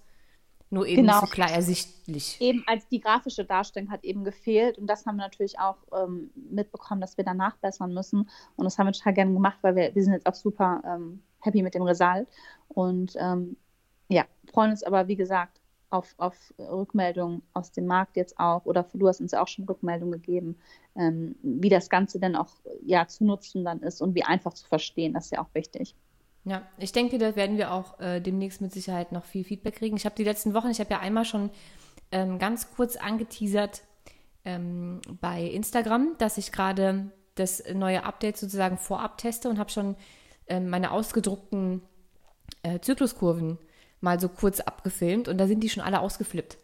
nur 0.70 0.87
eben 0.87 1.02
genau. 1.02 1.20
nicht 1.20 1.28
so 1.28 1.35
klar 1.35 1.50
ersichtlich. 1.50 2.40
Eben 2.40 2.64
als 2.66 2.88
die 2.88 3.00
grafische 3.00 3.44
Darstellung 3.44 3.90
hat 3.90 4.02
eben 4.02 4.24
gefehlt 4.24 4.78
und 4.78 4.87
das 4.87 5.04
haben 5.04 5.16
wir 5.16 5.24
natürlich 5.24 5.59
auch 5.59 5.76
ähm, 5.92 6.30
mitbekommen, 6.35 7.02
dass 7.02 7.18
wir 7.18 7.24
da 7.24 7.35
nachbessern 7.35 7.92
müssen 7.92 8.30
und 8.57 8.64
das 8.64 8.78
haben 8.78 8.87
wir 8.87 8.92
total 8.92 9.12
gerne 9.12 9.35
gemacht, 9.35 9.59
weil 9.61 9.76
wir, 9.76 9.94
wir 9.94 10.02
sind 10.02 10.14
jetzt 10.14 10.26
auch 10.26 10.35
super 10.35 10.83
ähm, 10.87 11.22
happy 11.40 11.62
mit 11.62 11.74
dem 11.74 11.83
Result 11.83 12.26
und 12.68 13.14
ähm, 13.18 13.59
ja, 14.09 14.25
freuen 14.53 14.71
uns 14.71 14.83
aber, 14.83 15.09
wie 15.09 15.17
gesagt, 15.17 15.61
auf, 15.90 16.14
auf 16.19 16.53
Rückmeldungen 16.59 17.43
aus 17.53 17.71
dem 17.71 17.87
Markt 17.87 18.17
jetzt 18.17 18.38
auch, 18.38 18.64
oder 18.64 18.85
du 18.93 19.09
hast 19.09 19.21
uns 19.21 19.33
ja 19.33 19.43
auch 19.43 19.49
schon 19.49 19.64
Rückmeldungen 19.64 20.21
gegeben, 20.21 20.57
ähm, 20.97 21.37
wie 21.43 21.69
das 21.69 21.88
Ganze 21.88 22.19
denn 22.19 22.37
auch 22.37 22.51
ja, 22.85 23.07
zu 23.07 23.25
nutzen 23.25 23.64
dann 23.64 23.81
ist 23.81 24.03
und 24.03 24.14
wie 24.14 24.25
einfach 24.25 24.55
zu 24.55 24.67
verstehen, 24.67 25.12
das 25.12 25.27
ist 25.27 25.31
ja 25.33 25.43
auch 25.43 25.55
wichtig. 25.55 25.95
Ja, 26.45 26.62
ich 26.79 26.93
denke, 26.93 27.17
da 27.19 27.37
werden 27.37 27.57
wir 27.57 27.73
auch 27.73 27.99
äh, 28.01 28.21
demnächst 28.21 28.61
mit 28.61 28.73
Sicherheit 28.73 29.12
noch 29.12 29.25
viel 29.25 29.45
Feedback 29.45 29.77
kriegen. 29.77 29.97
Ich 29.97 30.05
habe 30.05 30.14
die 30.14 30.25
letzten 30.25 30.53
Wochen, 30.53 30.69
ich 30.69 30.81
habe 30.81 30.90
ja 30.90 30.99
einmal 30.99 31.25
schon 31.25 31.51
ähm, 32.12 32.38
ganz 32.38 32.75
kurz 32.75 32.97
angeteasert 32.97 33.83
ähm, 34.45 35.01
bei 35.21 35.43
Instagram, 35.43 36.17
dass 36.19 36.37
ich 36.37 36.53
gerade 36.53 37.11
das 37.35 37.62
neue 37.73 38.05
Update 38.05 38.37
sozusagen 38.37 38.77
vorab 38.77 39.17
teste 39.17 39.49
und 39.49 39.59
habe 39.59 39.71
schon 39.71 39.97
ähm, 40.47 40.69
meine 40.69 40.90
ausgedruckten 40.90 41.83
äh, 42.62 42.79
Zykluskurven 42.81 43.59
mal 44.05 44.21
so 44.21 44.29
kurz 44.29 44.61
abgefilmt 44.61 45.27
und 45.29 45.38
da 45.38 45.49
sind 45.49 45.61
die 45.61 45.69
schon 45.69 45.83
alle 45.83 46.01
ausgeflippt 46.01 46.59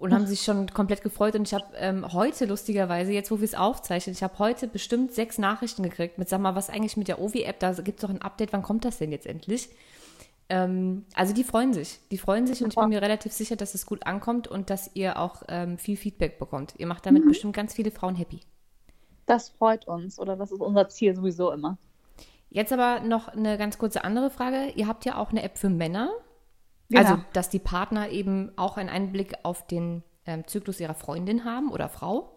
und 0.00 0.14
haben 0.14 0.26
sich 0.26 0.42
schon 0.42 0.66
komplett 0.68 1.02
gefreut. 1.02 1.34
Und 1.34 1.46
ich 1.46 1.54
habe 1.54 1.66
ähm, 1.76 2.10
heute 2.12 2.46
lustigerweise, 2.46 3.12
jetzt 3.12 3.30
wo 3.30 3.38
wir 3.38 3.44
es 3.44 3.54
aufzeichnen, 3.54 4.14
ich 4.14 4.22
habe 4.22 4.38
heute 4.38 4.66
bestimmt 4.66 5.12
sechs 5.12 5.38
Nachrichten 5.38 5.82
gekriegt 5.82 6.18
mit, 6.18 6.28
sag 6.28 6.40
mal, 6.40 6.54
was 6.54 6.70
eigentlich 6.70 6.96
mit 6.96 7.08
der 7.08 7.20
Ovi-App, 7.20 7.60
da 7.60 7.72
gibt 7.72 7.98
es 7.98 8.02
doch 8.02 8.10
ein 8.10 8.22
Update, 8.22 8.52
wann 8.52 8.62
kommt 8.62 8.84
das 8.84 8.98
denn 8.98 9.12
jetzt 9.12 9.26
endlich? 9.26 9.68
Ähm, 10.48 11.04
also 11.14 11.34
die 11.34 11.44
freuen 11.44 11.74
sich, 11.74 12.00
die 12.10 12.18
freuen 12.18 12.46
sich 12.46 12.62
und 12.62 12.70
ich 12.70 12.76
bin 12.76 12.88
mir 12.88 13.02
relativ 13.02 13.32
sicher, 13.32 13.56
dass 13.56 13.74
es 13.74 13.84
gut 13.86 14.06
ankommt 14.06 14.48
und 14.48 14.70
dass 14.70 14.90
ihr 14.94 15.18
auch 15.18 15.42
ähm, 15.48 15.76
viel 15.76 15.96
Feedback 15.96 16.38
bekommt. 16.38 16.74
Ihr 16.78 16.86
macht 16.86 17.04
damit 17.04 17.24
mhm. 17.24 17.28
bestimmt 17.28 17.54
ganz 17.54 17.74
viele 17.74 17.90
Frauen 17.90 18.16
happy. 18.16 18.40
Das 19.26 19.50
freut 19.50 19.86
uns 19.86 20.18
oder 20.18 20.34
das 20.34 20.50
ist 20.50 20.60
unser 20.60 20.88
Ziel 20.88 21.14
sowieso 21.14 21.52
immer. 21.52 21.76
Jetzt 22.48 22.72
aber 22.72 23.00
noch 23.00 23.28
eine 23.28 23.58
ganz 23.58 23.78
kurze 23.78 24.02
andere 24.02 24.30
Frage. 24.30 24.72
Ihr 24.74 24.88
habt 24.88 25.04
ja 25.04 25.18
auch 25.18 25.30
eine 25.30 25.42
App 25.42 25.56
für 25.56 25.68
Männer. 25.68 26.10
Genau. 26.90 27.00
Also, 27.02 27.22
dass 27.32 27.48
die 27.48 27.58
Partner 27.58 28.10
eben 28.10 28.52
auch 28.56 28.76
einen 28.76 28.88
Einblick 28.88 29.34
auf 29.44 29.66
den 29.66 30.02
ähm, 30.26 30.46
Zyklus 30.46 30.80
ihrer 30.80 30.94
Freundin 30.94 31.44
haben 31.44 31.70
oder 31.70 31.88
Frau. 31.88 32.32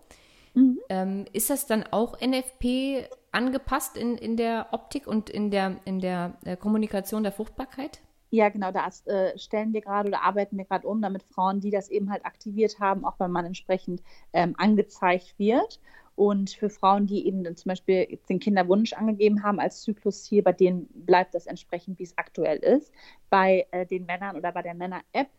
Mhm. 0.54 0.80
Ähm, 0.90 1.26
ist 1.34 1.50
das 1.50 1.66
dann 1.66 1.84
auch 1.92 2.20
NFP 2.22 3.10
angepasst 3.32 3.98
in, 3.98 4.18
in 4.18 4.38
der 4.38 4.68
Optik 4.72 5.08
und 5.08 5.30
in 5.30 5.50
der, 5.50 5.78
in 5.86 6.00
der 6.00 6.36
äh, 6.46 6.56
Kommunikation 6.56 7.24
der 7.24 7.32
Fruchtbarkeit? 7.32 8.00
Ja, 8.30 8.50
genau, 8.50 8.72
da 8.72 8.90
äh, 9.06 9.38
stellen 9.38 9.74
wir 9.74 9.82
gerade 9.82 10.10
oder 10.10 10.24
arbeiten 10.24 10.58
wir 10.58 10.66
gerade 10.66 10.88
um, 10.88 11.02
damit 11.02 11.24
Frauen, 11.24 11.60
die 11.60 11.70
das 11.70 11.90
eben 11.90 12.12
halt 12.12 12.26
aktiviert 12.26 12.80
haben, 12.80 13.06
auch 13.06 13.16
beim 13.16 13.32
Mann 13.32 13.46
entsprechend 13.46 14.02
ähm, 14.34 14.56
angezeigt 14.58 15.36
wird. 15.38 15.80
Und 16.16 16.52
für 16.52 16.70
Frauen, 16.70 17.08
die 17.08 17.26
eben 17.26 17.44
zum 17.56 17.70
Beispiel 17.70 18.20
den 18.30 18.40
Kinderwunsch 18.40 18.94
angegeben 18.94 19.44
haben 19.44 19.60
als 19.60 19.82
Zyklusziel, 19.82 20.44
bei 20.44 20.54
denen 20.54 20.88
bleibt 20.94 21.34
das 21.34 21.48
entsprechend, 21.48 22.00
wie 22.00 22.04
es 22.04 22.18
aktuell 22.18 22.58
ist. 22.58 22.92
Bei 23.30 23.66
äh, 23.72 23.86
den 23.86 24.06
Männern 24.06 24.36
oder 24.36 24.52
bei 24.52 24.62
der 24.62 24.76
Männer-App 24.76 25.30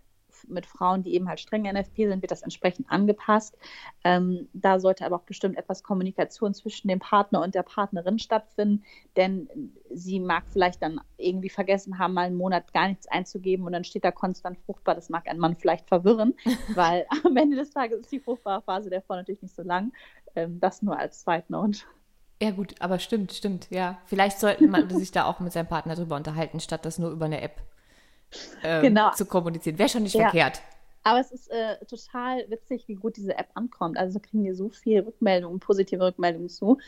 mit 0.49 0.67
Frauen, 0.67 1.03
die 1.03 1.15
eben 1.15 1.29
halt 1.29 1.41
streng 1.41 1.63
NFP 1.63 2.09
sind, 2.09 2.23
wird 2.23 2.31
das 2.31 2.43
entsprechend 2.43 2.91
angepasst. 2.91 3.57
Ähm, 4.03 4.49
da 4.53 4.79
sollte 4.81 5.05
aber 5.05 5.17
auch 5.17 5.23
bestimmt 5.23 5.57
etwas 5.57 5.83
Kommunikation 5.83 6.55
zwischen 6.55 6.89
dem 6.89 6.99
Partner 6.99 7.43
und 7.43 7.55
der 7.55 7.63
Partnerin 7.63 8.19
stattfinden, 8.19 8.85
denn 9.17 9.73
sie 9.91 10.21
mag 10.21 10.45
vielleicht 10.53 10.83
dann 10.83 11.01
irgendwie 11.17 11.49
vergessen 11.49 11.99
haben, 11.99 12.15
mal 12.15 12.27
einen 12.27 12.37
Monat 12.37 12.73
gar 12.73 12.89
nichts 12.89 13.07
einzugeben 13.07 13.67
und 13.67 13.73
dann 13.73 13.85
steht 13.85 14.05
da 14.05 14.11
konstant 14.11 14.59
fruchtbar. 14.59 14.95
Das 14.95 15.09
mag 15.09 15.29
einen 15.29 15.41
Mann 15.41 15.57
vielleicht 15.57 15.89
verwirren, 15.89 16.35
weil 16.75 17.07
am 17.25 17.37
Ende 17.37 17.57
des 17.57 17.71
Tages 17.71 18.01
ist 18.01 18.13
die 18.13 18.21
fruchtbare 18.21 18.63
Phase 18.63 18.91
der 18.91 19.03
Frau 19.03 19.15
natürlich 19.15 19.43
nicht 19.43 19.55
so 19.55 19.63
lang. 19.63 19.93
Ähm, 20.37 20.61
das 20.61 20.83
nur 20.83 20.99
als 20.99 21.21
Zweitnote. 21.21 21.81
Ja, 22.43 22.51
gut, 22.51 22.75
aber 22.81 22.99
stimmt, 22.99 23.33
stimmt, 23.33 23.69
ja. 23.71 23.99
Vielleicht 24.07 24.41
sollte 24.41 24.67
man 24.67 24.91
sich 24.91 25.13
da 25.13 25.25
auch 25.25 25.41
mit 25.41 25.53
seinem 25.53 25.69
Partner 25.69 25.95
drüber 25.95 26.17
unterhalten, 26.17 26.61
statt 26.61 26.85
das 26.85 26.99
nur 26.99 27.11
über 27.11 27.27
eine 27.27 27.41
App 27.41 27.63
äh, 28.63 28.81
genau. 28.83 29.13
zu 29.13 29.27
kommunizieren. 29.27 29.79
Wäre 29.79 29.89
schon 29.89 30.03
nicht 30.03 30.15
ja. 30.15 30.23
verkehrt. 30.23 30.61
Aber 31.05 31.21
es 31.21 31.31
ist 31.31 31.51
äh, 31.51 31.77
total 31.85 32.49
witzig, 32.49 32.89
wie 32.89 32.95
gut 32.95 33.17
diese 33.17 33.37
App 33.37 33.49
ankommt. 33.55 33.99
Also 33.99 34.19
kriegen 34.21 34.43
wir 34.43 34.55
so 34.55 34.71
viele 34.71 35.07
Rückmeldungen, 35.07 35.61
positive 35.61 36.05
Rückmeldungen 36.05 36.49
zu. 36.49 36.79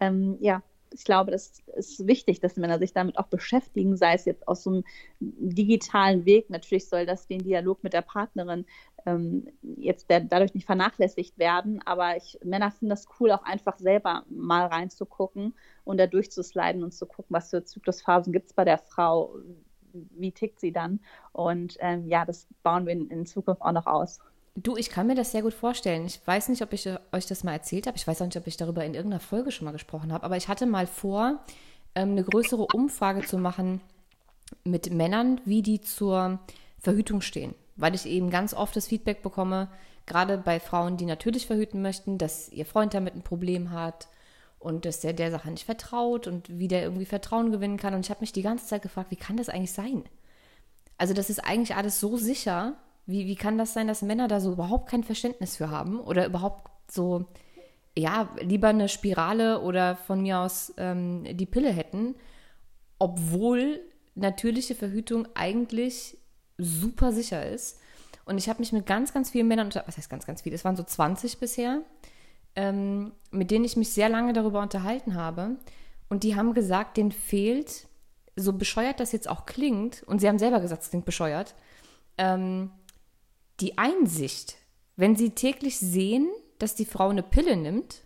Ähm, 0.00 0.38
ja, 0.40 0.62
ich 0.96 1.04
glaube, 1.04 1.30
das 1.30 1.62
ist 1.76 2.06
wichtig, 2.06 2.40
dass 2.40 2.56
Männer 2.56 2.78
sich 2.78 2.94
damit 2.94 3.18
auch 3.18 3.26
beschäftigen, 3.26 3.96
sei 3.98 4.14
es 4.14 4.24
jetzt 4.24 4.48
aus 4.48 4.62
so 4.62 4.70
einem 4.70 4.84
digitalen 5.20 6.24
Weg. 6.24 6.48
Natürlich 6.48 6.88
soll 6.88 7.04
das 7.04 7.26
den 7.26 7.42
Dialog 7.42 7.84
mit 7.84 7.92
der 7.92 8.00
Partnerin 8.00 8.64
ähm, 9.04 9.46
jetzt 9.60 10.08
der, 10.08 10.20
dadurch 10.20 10.54
nicht 10.54 10.64
vernachlässigt 10.64 11.38
werden, 11.38 11.82
aber 11.84 12.16
ich, 12.16 12.38
Männer 12.42 12.70
finden 12.70 12.90
das 12.90 13.06
cool, 13.20 13.30
auch 13.30 13.42
einfach 13.42 13.78
selber 13.78 14.24
mal 14.30 14.66
reinzugucken 14.66 15.54
und 15.84 15.98
da 15.98 16.06
durchzusliden 16.06 16.82
und 16.82 16.92
zu 16.92 17.04
gucken, 17.04 17.34
was 17.34 17.50
für 17.50 17.62
Zyklusphasen 17.62 18.32
gibt 18.32 18.46
es 18.46 18.54
bei 18.54 18.64
der 18.64 18.78
Frau, 18.78 19.36
wie 19.92 20.32
tickt 20.32 20.60
sie 20.60 20.72
dann. 20.72 21.00
Und 21.32 21.76
ähm, 21.80 22.08
ja, 22.08 22.24
das 22.24 22.48
bauen 22.62 22.86
wir 22.86 22.94
in, 22.94 23.10
in 23.10 23.26
Zukunft 23.26 23.60
auch 23.60 23.72
noch 23.72 23.86
aus. 23.86 24.20
Du, 24.56 24.76
ich 24.76 24.88
kann 24.88 25.06
mir 25.06 25.14
das 25.14 25.32
sehr 25.32 25.42
gut 25.42 25.52
vorstellen. 25.52 26.06
Ich 26.06 26.26
weiß 26.26 26.48
nicht, 26.48 26.62
ob 26.62 26.72
ich 26.72 26.86
äh, 26.86 26.98
euch 27.12 27.26
das 27.26 27.44
mal 27.44 27.52
erzählt 27.52 27.86
habe. 27.86 27.98
Ich 27.98 28.06
weiß 28.06 28.22
auch 28.22 28.26
nicht, 28.26 28.38
ob 28.38 28.46
ich 28.46 28.56
darüber 28.56 28.84
in 28.84 28.94
irgendeiner 28.94 29.20
Folge 29.20 29.52
schon 29.52 29.66
mal 29.66 29.72
gesprochen 29.72 30.12
habe. 30.12 30.24
Aber 30.24 30.38
ich 30.38 30.48
hatte 30.48 30.64
mal 30.64 30.86
vor, 30.86 31.44
ähm, 31.94 32.12
eine 32.12 32.24
größere 32.24 32.66
Umfrage 32.74 33.26
zu 33.26 33.36
machen 33.36 33.82
mit 34.64 34.90
Männern, 34.90 35.40
wie 35.44 35.60
die 35.60 35.82
zur 35.82 36.38
Verhütung 36.78 37.20
stehen. 37.20 37.54
Weil 37.76 37.94
ich 37.94 38.06
eben 38.06 38.30
ganz 38.30 38.54
oft 38.54 38.74
das 38.74 38.86
Feedback 38.86 39.22
bekomme, 39.22 39.68
gerade 40.06 40.38
bei 40.38 40.58
Frauen, 40.58 40.96
die 40.96 41.04
natürlich 41.04 41.46
verhüten 41.46 41.82
möchten, 41.82 42.16
dass 42.16 42.48
ihr 42.48 42.64
Freund 42.64 42.94
damit 42.94 43.14
ein 43.14 43.22
Problem 43.22 43.72
hat 43.72 44.08
und 44.58 44.86
dass 44.86 45.00
der 45.00 45.12
der 45.12 45.30
Sache 45.30 45.50
nicht 45.50 45.64
vertraut 45.64 46.26
und 46.26 46.58
wie 46.58 46.68
der 46.68 46.82
irgendwie 46.82 47.04
Vertrauen 47.04 47.52
gewinnen 47.52 47.76
kann. 47.76 47.92
Und 47.92 48.06
ich 48.06 48.10
habe 48.10 48.20
mich 48.20 48.32
die 48.32 48.42
ganze 48.42 48.66
Zeit 48.66 48.82
gefragt, 48.82 49.10
wie 49.10 49.16
kann 49.16 49.36
das 49.36 49.50
eigentlich 49.50 49.72
sein? 49.72 50.04
Also 50.96 51.12
das 51.12 51.28
ist 51.28 51.40
eigentlich 51.40 51.76
alles 51.76 52.00
so 52.00 52.16
sicher. 52.16 52.74
Wie, 53.06 53.26
wie 53.26 53.36
kann 53.36 53.56
das 53.56 53.72
sein, 53.72 53.86
dass 53.86 54.02
Männer 54.02 54.28
da 54.28 54.40
so 54.40 54.52
überhaupt 54.52 54.88
kein 54.88 55.04
Verständnis 55.04 55.56
für 55.56 55.70
haben 55.70 56.00
oder 56.00 56.26
überhaupt 56.26 56.70
so, 56.90 57.26
ja, 57.96 58.28
lieber 58.40 58.68
eine 58.68 58.88
Spirale 58.88 59.60
oder 59.60 59.96
von 59.96 60.20
mir 60.20 60.40
aus 60.40 60.74
ähm, 60.76 61.24
die 61.36 61.46
Pille 61.46 61.72
hätten, 61.72 62.16
obwohl 62.98 63.80
natürliche 64.14 64.74
Verhütung 64.74 65.28
eigentlich 65.34 66.18
super 66.58 67.12
sicher 67.12 67.48
ist. 67.48 67.78
Und 68.24 68.38
ich 68.38 68.48
habe 68.48 68.58
mich 68.58 68.72
mit 68.72 68.86
ganz, 68.86 69.14
ganz 69.14 69.30
vielen 69.30 69.46
Männern, 69.46 69.70
was 69.86 69.96
heißt 69.96 70.10
ganz, 70.10 70.26
ganz 70.26 70.42
viele, 70.42 70.56
es 70.56 70.64
waren 70.64 70.76
so 70.76 70.82
20 70.82 71.38
bisher, 71.38 71.82
ähm, 72.56 73.12
mit 73.30 73.50
denen 73.52 73.64
ich 73.64 73.76
mich 73.76 73.92
sehr 73.92 74.08
lange 74.08 74.32
darüber 74.32 74.62
unterhalten 74.62 75.14
habe. 75.14 75.56
Und 76.08 76.24
die 76.24 76.34
haben 76.34 76.54
gesagt, 76.54 76.96
denen 76.96 77.12
fehlt, 77.12 77.86
so 78.34 78.52
bescheuert 78.52 78.98
das 78.98 79.12
jetzt 79.12 79.28
auch 79.28 79.46
klingt, 79.46 80.02
und 80.04 80.20
sie 80.20 80.28
haben 80.28 80.38
selber 80.38 80.60
gesagt, 80.60 80.82
es 80.82 80.90
klingt 80.90 81.04
bescheuert, 81.04 81.54
ähm, 82.18 82.70
die 83.60 83.78
Einsicht, 83.78 84.56
wenn 84.96 85.16
sie 85.16 85.30
täglich 85.30 85.78
sehen, 85.78 86.28
dass 86.58 86.74
die 86.74 86.84
Frau 86.84 87.08
eine 87.08 87.22
Pille 87.22 87.56
nimmt, 87.56 88.02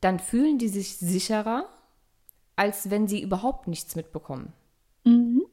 dann 0.00 0.18
fühlen 0.18 0.58
die 0.58 0.68
sich 0.68 0.96
sicherer, 0.96 1.68
als 2.56 2.90
wenn 2.90 3.08
sie 3.08 3.22
überhaupt 3.22 3.68
nichts 3.68 3.96
mitbekommen. 3.96 4.52
Mhm. 5.04 5.44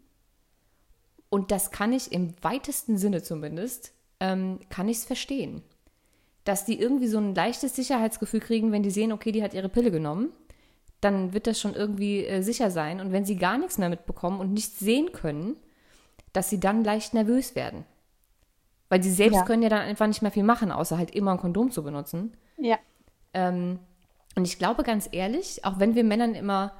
Und 1.30 1.51
das 1.51 1.71
kann 1.71 1.91
ich 1.91 2.12
im 2.12 2.34
weitesten 2.41 2.97
Sinne 2.97 3.21
zumindest, 3.21 3.93
ähm, 4.19 4.60
kann 4.69 4.88
ich 4.88 4.97
es 4.97 5.06
verstehen. 5.06 5.62
Dass 6.45 6.63
die 6.63 6.80
irgendwie 6.80 7.08
so 7.08 7.17
ein 7.17 7.36
leichtes 7.36 7.75
Sicherheitsgefühl 7.75 8.39
kriegen, 8.39 8.71
wenn 8.71 8.84
die 8.84 8.91
sehen, 8.91 9.12
okay, 9.12 9.34
die 9.34 9.43
hat 9.43 9.53
ihre 9.53 9.69
Pille 9.69 9.91
genommen, 9.91 10.32
dann 11.01 11.34
wird 11.34 11.47
das 11.47 11.60
schon 11.60 11.75
irgendwie 11.75 12.25
äh, 12.25 12.41
sicher 12.41 12.71
sein. 12.71 13.01
Und 13.01 13.12
wenn 13.12 13.25
sie 13.25 13.36
gar 13.36 13.58
nichts 13.58 13.77
mehr 13.77 13.89
mitbekommen 13.89 14.39
und 14.39 14.53
nichts 14.53 14.80
sehen 14.80 15.12
können, 15.12 15.58
dass 16.32 16.49
sie 16.49 16.60
dann 16.60 16.84
leicht 16.84 17.13
nervös 17.13 17.56
werden. 17.56 17.86
Weil 18.89 19.04
sie 19.04 19.12
selbst 19.12 19.38
ja. 19.38 19.43
können 19.43 19.63
ja 19.63 19.69
dann 19.69 19.82
einfach 19.82 20.08
nicht 20.08 20.21
mehr 20.21 20.32
viel 20.32 20.43
machen, 20.43 20.71
außer 20.71 20.97
halt 20.97 21.12
immer 21.12 21.32
ein 21.32 21.38
Kondom 21.38 21.71
zu 21.71 21.84
benutzen. 21.84 22.38
Ja. 22.58 22.78
Ähm, 23.34 23.80
und 24.36 24.45
ich 24.45 24.58
glaube 24.58 24.84
ganz 24.84 25.10
ehrlich, 25.12 25.65
auch 25.65 25.80
wenn 25.80 25.95
wir 25.95 26.04
Männern 26.04 26.36
immer 26.36 26.73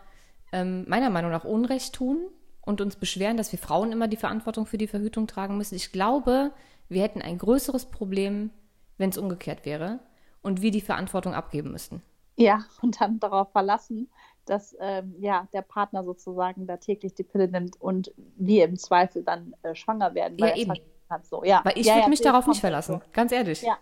ähm, 0.52 0.86
meiner 0.88 1.10
Meinung 1.10 1.32
nach 1.32 1.44
Unrecht 1.44 1.94
tun 1.94 2.20
und 2.62 2.82
uns 2.82 2.96
beschweren, 2.96 3.36
dass 3.36 3.52
wir 3.52 3.60
Frauen 3.60 3.92
immer 3.92 4.08
die 4.08 4.18
Verantwortung 4.18 4.66
für 4.66 4.78
die 4.78 4.88
Verhütung 4.88 5.28
tragen 5.28 5.58
müssen, 5.58 5.76
ich 5.76 5.92
glaube, 5.92 6.52
wir 6.90 7.02
hätten 7.02 7.22
ein 7.22 7.38
größeres 7.38 7.86
Problem, 7.86 8.52
wenn 8.98 9.10
es 9.10 9.18
umgekehrt 9.18 9.66
wäre 9.66 10.00
und 10.42 10.62
wir 10.62 10.72
die 10.72 10.82
Verantwortung 10.82 11.34
abgeben 11.34 11.72
müssten. 11.72 12.02
Ja, 12.38 12.66
und 12.82 13.02
dann 13.02 13.20
darauf 13.20 13.52
verlassen, 13.52 14.10
dass 14.46 14.76
ähm, 14.80 15.16
ja, 15.20 15.48
der 15.54 15.62
Partner 15.62 16.04
sozusagen 16.04 16.68
da 16.68 16.78
täglich 16.78 17.14
die 17.14 17.24
Pille 17.24 17.48
nimmt 17.48 17.80
und 17.82 18.14
wir 18.38 18.66
im 18.66 18.78
Zweifel 18.78 19.24
dann 19.24 19.56
äh, 19.64 19.76
schwanger 19.76 20.14
werden. 20.14 20.38
Ja, 20.38 20.56
eben. 20.56 20.74
Hat, 21.10 21.26
so. 21.26 21.44
ja. 21.44 21.62
Weil 21.64 21.78
ich 21.78 21.86
ja, 21.86 21.94
würde 21.94 22.04
ja, 22.04 22.10
mich 22.10 22.22
darauf 22.22 22.48
nicht 22.48 22.60
verlassen, 22.60 23.00
so. 23.00 23.12
ganz 23.14 23.32
ehrlich. 23.32 23.62
Ja. 23.62 23.78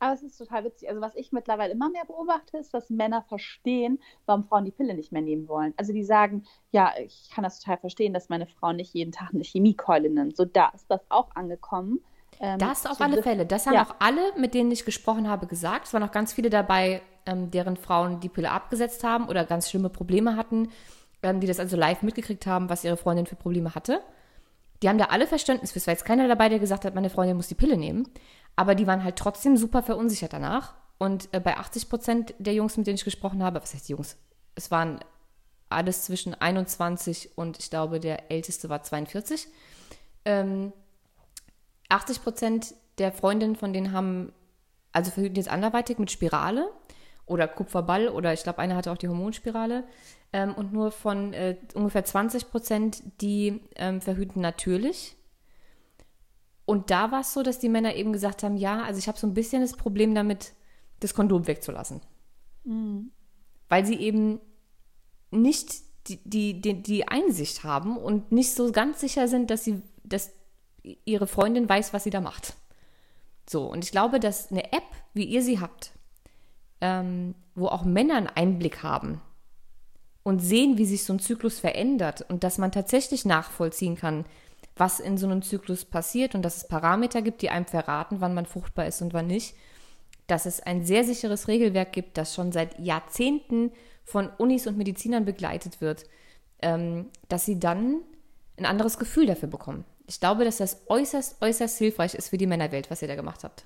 Aber 0.00 0.14
es 0.14 0.22
ist 0.22 0.38
total 0.38 0.64
witzig. 0.64 0.88
Also 0.88 1.00
was 1.00 1.14
ich 1.16 1.32
mittlerweile 1.32 1.72
immer 1.72 1.90
mehr 1.90 2.04
beobachte, 2.04 2.56
ist, 2.58 2.72
dass 2.72 2.88
Männer 2.88 3.22
verstehen, 3.22 3.98
warum 4.26 4.44
Frauen 4.44 4.64
die 4.64 4.70
Pille 4.70 4.94
nicht 4.94 5.10
mehr 5.10 5.22
nehmen 5.22 5.48
wollen. 5.48 5.74
Also 5.76 5.92
die 5.92 6.04
sagen, 6.04 6.44
ja, 6.70 6.92
ich 7.04 7.30
kann 7.34 7.42
das 7.42 7.58
total 7.58 7.78
verstehen, 7.78 8.12
dass 8.12 8.28
meine 8.28 8.46
Frau 8.46 8.72
nicht 8.72 8.94
jeden 8.94 9.12
Tag 9.12 9.30
eine 9.34 9.42
Chemiekeule 9.42 10.08
nimmt. 10.08 10.36
So 10.36 10.44
da 10.44 10.68
ist 10.74 10.86
das 10.88 11.00
auch 11.08 11.34
angekommen. 11.34 12.00
Ähm, 12.40 12.58
das 12.58 12.86
auf 12.86 13.00
alle 13.00 13.22
Fälle. 13.22 13.46
Das 13.46 13.66
haben 13.66 13.74
ja. 13.74 13.84
auch 13.84 13.96
alle, 13.98 14.20
mit 14.36 14.54
denen 14.54 14.70
ich 14.70 14.84
gesprochen 14.84 15.28
habe, 15.28 15.46
gesagt. 15.46 15.86
Es 15.86 15.94
waren 15.94 16.04
auch 16.04 16.12
ganz 16.12 16.32
viele 16.32 16.50
dabei, 16.50 17.02
ähm, 17.26 17.50
deren 17.50 17.76
Frauen 17.76 18.20
die 18.20 18.28
Pille 18.28 18.50
abgesetzt 18.50 19.02
haben 19.02 19.28
oder 19.28 19.44
ganz 19.44 19.68
schlimme 19.68 19.90
Probleme 19.90 20.36
hatten, 20.36 20.70
ähm, 21.22 21.40
die 21.40 21.48
das 21.48 21.58
also 21.58 21.76
live 21.76 22.02
mitgekriegt 22.02 22.46
haben, 22.46 22.68
was 22.68 22.84
ihre 22.84 22.96
Freundin 22.96 23.26
für 23.26 23.36
Probleme 23.36 23.74
hatte. 23.74 24.00
Die 24.82 24.88
haben 24.88 24.98
da 24.98 25.06
alle 25.06 25.26
Verständnis 25.26 25.72
für. 25.72 25.78
Es 25.78 25.86
war 25.86 25.94
jetzt 25.94 26.04
keiner 26.04 26.28
dabei, 26.28 26.48
der 26.48 26.58
gesagt 26.58 26.84
hat, 26.84 26.94
meine 26.94 27.10
Freundin 27.10 27.36
muss 27.36 27.48
die 27.48 27.54
Pille 27.54 27.76
nehmen. 27.76 28.08
Aber 28.56 28.74
die 28.74 28.86
waren 28.86 29.04
halt 29.04 29.16
trotzdem 29.16 29.56
super 29.56 29.82
verunsichert 29.82 30.32
danach. 30.32 30.74
Und 30.98 31.28
äh, 31.32 31.40
bei 31.40 31.56
80 31.56 31.88
Prozent 31.88 32.34
der 32.38 32.54
Jungs, 32.54 32.76
mit 32.76 32.86
denen 32.86 32.96
ich 32.96 33.04
gesprochen 33.04 33.42
habe, 33.42 33.60
was 33.62 33.74
heißt 33.74 33.88
Jungs? 33.88 34.16
Es 34.54 34.70
waren 34.70 35.00
alles 35.68 36.02
zwischen 36.02 36.34
21 36.34 37.36
und 37.36 37.58
ich 37.58 37.70
glaube, 37.70 38.00
der 38.00 38.30
älteste 38.30 38.68
war 38.68 38.82
42. 38.82 39.48
Ähm, 40.24 40.72
80 41.88 42.22
Prozent 42.22 42.74
der 42.98 43.12
Freundinnen 43.12 43.56
von 43.56 43.72
denen 43.72 43.92
haben, 43.92 44.32
also 44.92 45.10
verhüten 45.10 45.36
jetzt 45.36 45.50
anderweitig 45.50 45.98
mit 45.98 46.10
Spirale 46.10 46.68
oder 47.28 47.48
Kupferball 47.48 48.08
oder 48.08 48.32
ich 48.32 48.42
glaube, 48.42 48.58
eine 48.58 48.76
hatte 48.76 48.90
auch 48.92 48.98
die 48.98 49.08
Hormonspirale. 49.08 49.84
Ähm, 50.32 50.54
und 50.54 50.72
nur 50.72 50.90
von 50.90 51.32
äh, 51.32 51.56
ungefähr 51.74 52.04
20 52.04 52.50
Prozent, 52.50 53.02
die 53.20 53.60
ähm, 53.76 54.00
verhüten 54.00 54.42
natürlich. 54.42 55.16
Und 56.66 56.90
da 56.90 57.10
war 57.10 57.20
es 57.20 57.32
so, 57.32 57.42
dass 57.42 57.58
die 57.58 57.70
Männer 57.70 57.94
eben 57.94 58.12
gesagt 58.12 58.42
haben, 58.42 58.58
ja, 58.58 58.82
also 58.82 58.98
ich 58.98 59.08
habe 59.08 59.18
so 59.18 59.26
ein 59.26 59.32
bisschen 59.32 59.62
das 59.62 59.74
Problem 59.74 60.14
damit, 60.14 60.52
das 61.00 61.14
Kondom 61.14 61.46
wegzulassen. 61.46 62.02
Mhm. 62.64 63.10
Weil 63.70 63.86
sie 63.86 63.96
eben 63.96 64.40
nicht 65.30 65.76
die, 66.08 66.20
die, 66.24 66.60
die, 66.60 66.82
die 66.82 67.08
Einsicht 67.08 67.64
haben 67.64 67.96
und 67.96 68.32
nicht 68.32 68.54
so 68.54 68.70
ganz 68.70 69.00
sicher 69.00 69.28
sind, 69.28 69.50
dass 69.50 69.64
sie, 69.64 69.82
dass 70.04 70.32
ihre 71.04 71.26
Freundin 71.26 71.68
weiß, 71.68 71.92
was 71.92 72.04
sie 72.04 72.10
da 72.10 72.20
macht. 72.20 72.54
So, 73.48 73.64
und 73.64 73.84
ich 73.84 73.90
glaube, 73.90 74.20
dass 74.20 74.50
eine 74.50 74.72
App, 74.72 74.84
wie 75.14 75.24
ihr 75.24 75.42
sie 75.42 75.60
habt, 75.60 75.92
ähm, 76.80 77.34
wo 77.54 77.66
auch 77.66 77.84
Männer 77.84 78.16
einen 78.16 78.26
Einblick 78.28 78.82
haben 78.82 79.20
und 80.22 80.40
sehen, 80.40 80.78
wie 80.78 80.84
sich 80.84 81.04
so 81.04 81.12
ein 81.12 81.18
Zyklus 81.18 81.58
verändert 81.58 82.24
und 82.28 82.44
dass 82.44 82.58
man 82.58 82.72
tatsächlich 82.72 83.24
nachvollziehen 83.24 83.96
kann, 83.96 84.24
was 84.76 85.00
in 85.00 85.18
so 85.18 85.26
einem 85.26 85.42
Zyklus 85.42 85.84
passiert 85.84 86.34
und 86.34 86.42
dass 86.42 86.56
es 86.56 86.68
Parameter 86.68 87.22
gibt, 87.22 87.42
die 87.42 87.50
einem 87.50 87.66
verraten, 87.66 88.20
wann 88.20 88.34
man 88.34 88.46
fruchtbar 88.46 88.86
ist 88.86 89.02
und 89.02 89.12
wann 89.12 89.26
nicht, 89.26 89.54
dass 90.26 90.46
es 90.46 90.60
ein 90.60 90.84
sehr 90.84 91.04
sicheres 91.04 91.48
Regelwerk 91.48 91.92
gibt, 91.92 92.16
das 92.18 92.34
schon 92.34 92.52
seit 92.52 92.78
Jahrzehnten 92.78 93.72
von 94.04 94.30
Unis 94.38 94.66
und 94.66 94.78
Medizinern 94.78 95.24
begleitet 95.24 95.80
wird, 95.80 96.04
ähm, 96.60 97.06
dass 97.28 97.44
sie 97.44 97.58
dann 97.58 98.02
ein 98.56 98.66
anderes 98.66 98.98
Gefühl 98.98 99.26
dafür 99.26 99.48
bekommen. 99.48 99.84
Ich 100.06 100.20
glaube, 100.20 100.44
dass 100.44 100.58
das 100.58 100.82
äußerst, 100.88 101.40
äußerst 101.42 101.78
hilfreich 101.78 102.14
ist 102.14 102.28
für 102.28 102.38
die 102.38 102.46
Männerwelt, 102.46 102.90
was 102.90 103.02
ihr 103.02 103.08
da 103.08 103.14
gemacht 103.14 103.44
habt. 103.44 103.64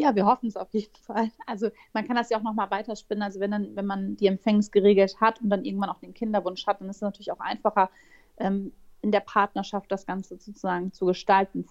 Ja, 0.00 0.14
wir 0.14 0.26
hoffen 0.26 0.46
es 0.48 0.56
auf 0.56 0.72
jeden 0.72 0.94
Fall. 1.02 1.30
Also 1.46 1.70
man 1.92 2.06
kann 2.06 2.14
das 2.14 2.30
ja 2.30 2.38
auch 2.38 2.42
nochmal 2.42 2.70
weiterspinnen. 2.70 3.22
Also 3.22 3.40
wenn, 3.40 3.50
dann, 3.50 3.74
wenn 3.74 3.86
man 3.86 4.16
die 4.16 4.28
Empfängnis 4.28 4.70
geregelt 4.70 5.20
hat 5.20 5.40
und 5.40 5.50
dann 5.50 5.64
irgendwann 5.64 5.90
auch 5.90 5.98
den 5.98 6.14
Kinderwunsch 6.14 6.66
hat, 6.68 6.80
dann 6.80 6.88
ist 6.88 6.96
es 6.96 7.02
natürlich 7.02 7.32
auch 7.32 7.40
einfacher, 7.40 7.90
ähm, 8.38 8.72
in 9.02 9.10
der 9.10 9.20
Partnerschaft 9.20 9.90
das 9.90 10.06
Ganze 10.06 10.36
sozusagen 10.38 10.92
zu 10.92 11.06
gestalten, 11.06 11.66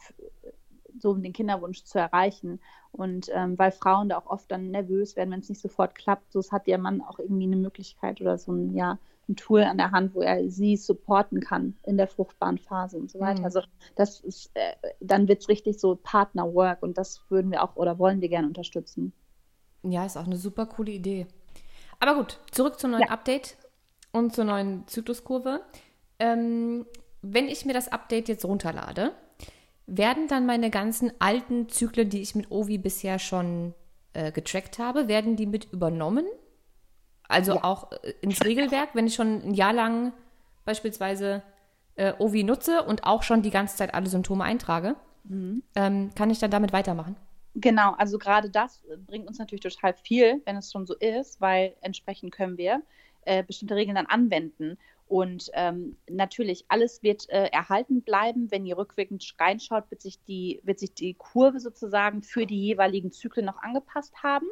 so 1.00 1.12
um 1.12 1.24
den 1.24 1.34
Kinderwunsch 1.34 1.84
zu 1.84 2.00
erreichen. 2.00 2.60
Und 2.92 3.30
ähm, 3.34 3.58
weil 3.58 3.72
Frauen 3.72 4.10
da 4.10 4.18
auch 4.18 4.26
oft 4.28 4.52
dann 4.52 4.72
nervös 4.72 5.16
werden, 5.16 5.32
wenn 5.32 5.40
es 5.40 5.50
nicht 5.50 5.62
sofort 5.62 5.96
klappt, 5.96 6.32
so 6.34 6.42
hat 6.52 6.68
der 6.68 6.78
Mann 6.80 7.02
auch 7.02 7.20
irgendwie 7.20 7.46
eine 7.46 7.56
Möglichkeit 7.58 8.20
oder 8.22 8.38
so 8.38 8.52
ein, 8.52 8.76
ja, 8.76 8.98
ein 9.30 9.36
Tool 9.36 9.64
an 9.64 9.78
der 9.78 9.92
Hand, 9.92 10.16
wo 10.16 10.22
er 10.22 10.50
sie 10.50 10.78
supporten 10.78 11.42
kann 11.42 11.76
in 11.84 11.98
der 11.98 12.08
fruchtbaren 12.08 12.58
Phase 12.58 12.98
und 12.98 13.12
so 13.12 13.20
weiter. 13.20 13.40
Mhm. 13.40 13.46
Also 13.46 13.62
das 13.96 14.20
ist, 14.22 14.52
äh, 14.54 14.74
dann 15.00 15.28
wird 15.28 15.42
es 15.42 15.50
richtig 15.50 15.80
so 15.80 15.96
Partnerwork 15.96 16.82
und 16.82 16.98
das 16.98 17.22
würden 17.30 17.52
wir 17.52 17.64
auch 17.64 17.76
oder 17.76 18.00
wollen 18.00 18.22
wir 18.22 18.30
gerne 18.30 18.48
unterstützen. 18.48 19.14
Ja, 19.84 20.06
ist 20.06 20.18
auch 20.18 20.26
eine 20.26 20.38
super 20.38 20.66
coole 20.66 20.92
Idee. 20.92 21.28
Aber 22.00 22.16
gut, 22.16 22.40
zurück 22.52 22.80
zum 22.80 22.92
neuen 22.92 23.04
ja. 23.04 23.10
Update 23.10 23.58
und 24.12 24.34
zur 24.34 24.46
neuen 24.46 24.88
Zykluskurve. 24.88 25.62
Ähm, 26.20 26.86
wenn 27.22 27.48
ich 27.48 27.66
mir 27.66 27.74
das 27.74 27.88
Update 27.88 28.30
jetzt 28.30 28.46
runterlade, 28.46 29.12
werden 29.86 30.28
dann 30.28 30.46
meine 30.46 30.70
ganzen 30.70 31.12
alten 31.20 31.70
Zyklen, 31.70 32.10
die 32.10 32.22
ich 32.22 32.36
mit 32.36 32.52
Ovi 32.52 32.78
bisher 32.78 33.20
schon 33.20 33.74
äh, 34.14 34.32
getrackt 34.32 34.80
habe, 34.80 35.08
werden 35.08 35.36
die 35.36 35.46
mit 35.46 35.72
übernommen? 35.72 36.26
Also 37.28 37.56
ja. 37.56 37.64
auch 37.64 37.92
äh, 37.92 38.14
ins 38.22 38.44
Regelwerk, 38.44 38.90
wenn 38.94 39.08
ich 39.08 39.16
schon 39.16 39.42
ein 39.42 39.54
Jahr 39.54 39.74
lang 39.74 40.14
beispielsweise 40.66 41.44
äh, 41.96 42.14
Ovi 42.20 42.44
nutze 42.44 42.84
und 42.84 43.04
auch 43.06 43.24
schon 43.24 43.42
die 43.42 43.50
ganze 43.50 43.76
Zeit 43.76 43.94
alle 43.94 44.08
Symptome 44.08 44.44
eintrage, 44.44 44.96
mhm. 45.24 45.64
ähm, 45.76 46.12
kann 46.16 46.30
ich 46.30 46.40
dann 46.40 46.52
damit 46.52 46.74
weitermachen? 46.74 47.16
Genau, 47.56 47.94
also 47.98 48.20
gerade 48.20 48.52
das 48.52 48.84
bringt 49.08 49.28
uns 49.28 49.40
natürlich 49.40 49.64
total 49.64 49.94
viel, 49.94 50.42
wenn 50.46 50.58
es 50.58 50.72
schon 50.72 50.86
so 50.86 50.96
ist, 50.96 51.42
weil 51.42 51.76
entsprechend 51.82 52.32
können 52.32 52.58
wir 52.58 52.84
äh, 53.26 53.44
bestimmte 53.44 53.76
Regeln 53.76 53.96
dann 53.96 54.06
anwenden. 54.06 54.78
Und 55.08 55.50
ähm, 55.54 55.96
natürlich, 56.10 56.66
alles 56.68 57.02
wird 57.02 57.30
äh, 57.30 57.46
erhalten 57.46 58.02
bleiben. 58.02 58.52
Wenn 58.52 58.66
ihr 58.66 58.78
rückwirkend 58.78 59.26
reinschaut, 59.40 59.90
wird 59.90 60.02
sich, 60.02 60.22
die, 60.28 60.60
wird 60.64 60.80
sich 60.80 60.94
die 60.94 61.14
Kurve 61.14 61.60
sozusagen 61.60 62.22
für 62.22 62.46
die 62.46 62.62
jeweiligen 62.62 63.12
Zyklen 63.12 63.46
noch 63.46 63.62
angepasst 63.62 64.22
haben. 64.22 64.48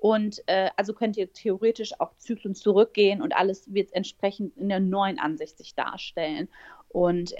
Und 0.00 0.42
äh, 0.46 0.70
also 0.76 0.94
könnt 0.94 1.18
ihr 1.18 1.30
theoretisch 1.30 1.92
auch 2.00 2.16
Zyklen 2.16 2.54
zurückgehen 2.54 3.20
und 3.20 3.36
alles 3.36 3.74
wird 3.74 3.92
entsprechend 3.92 4.56
in 4.56 4.70
der 4.70 4.80
neuen 4.80 5.18
Ansicht 5.18 5.58
sich 5.58 5.74
darstellen. 5.74 6.48
Und 6.88 7.34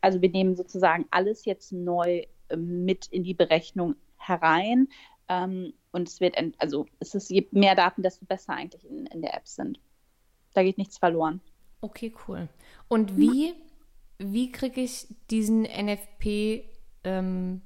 also 0.00 0.20
wir 0.20 0.28
nehmen 0.28 0.56
sozusagen 0.56 1.06
alles 1.12 1.44
jetzt 1.44 1.72
neu 1.72 2.24
äh, 2.48 2.56
mit 2.56 3.06
in 3.06 3.22
die 3.22 3.32
Berechnung 3.32 3.94
herein. 4.16 4.88
Ähm, 5.28 5.72
und 5.92 6.08
es 6.08 6.20
wird, 6.20 6.36
also 6.58 6.86
es 6.98 7.14
ist 7.14 7.30
je 7.30 7.46
mehr 7.52 7.76
Daten, 7.76 8.02
desto 8.02 8.26
besser 8.26 8.54
eigentlich 8.54 8.84
in, 8.84 9.06
in 9.06 9.22
der 9.22 9.34
App 9.34 9.46
sind. 9.46 9.78
Da 10.52 10.64
geht 10.64 10.78
nichts 10.78 10.98
verloren. 10.98 11.40
Okay, 11.80 12.12
cool. 12.26 12.48
Und 12.88 13.16
wie, 13.16 13.54
wie 14.18 14.50
kriege 14.50 14.80
ich 14.80 15.06
diesen 15.30 15.62
NFP 15.62 16.64
ähm, 17.04 17.62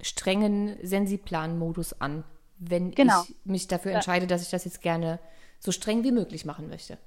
strengen 0.00 0.78
Sensiplan-Modus 0.80 2.00
an, 2.00 2.22
wenn 2.60 2.92
genau. 2.92 3.22
ich 3.22 3.34
mich 3.44 3.66
dafür 3.66 3.92
entscheide, 3.92 4.26
dass 4.28 4.42
ich 4.42 4.50
das 4.50 4.64
jetzt 4.64 4.82
gerne 4.82 5.18
so 5.58 5.72
streng 5.72 6.04
wie 6.04 6.12
möglich 6.12 6.44
machen 6.44 6.68
möchte? 6.68 6.98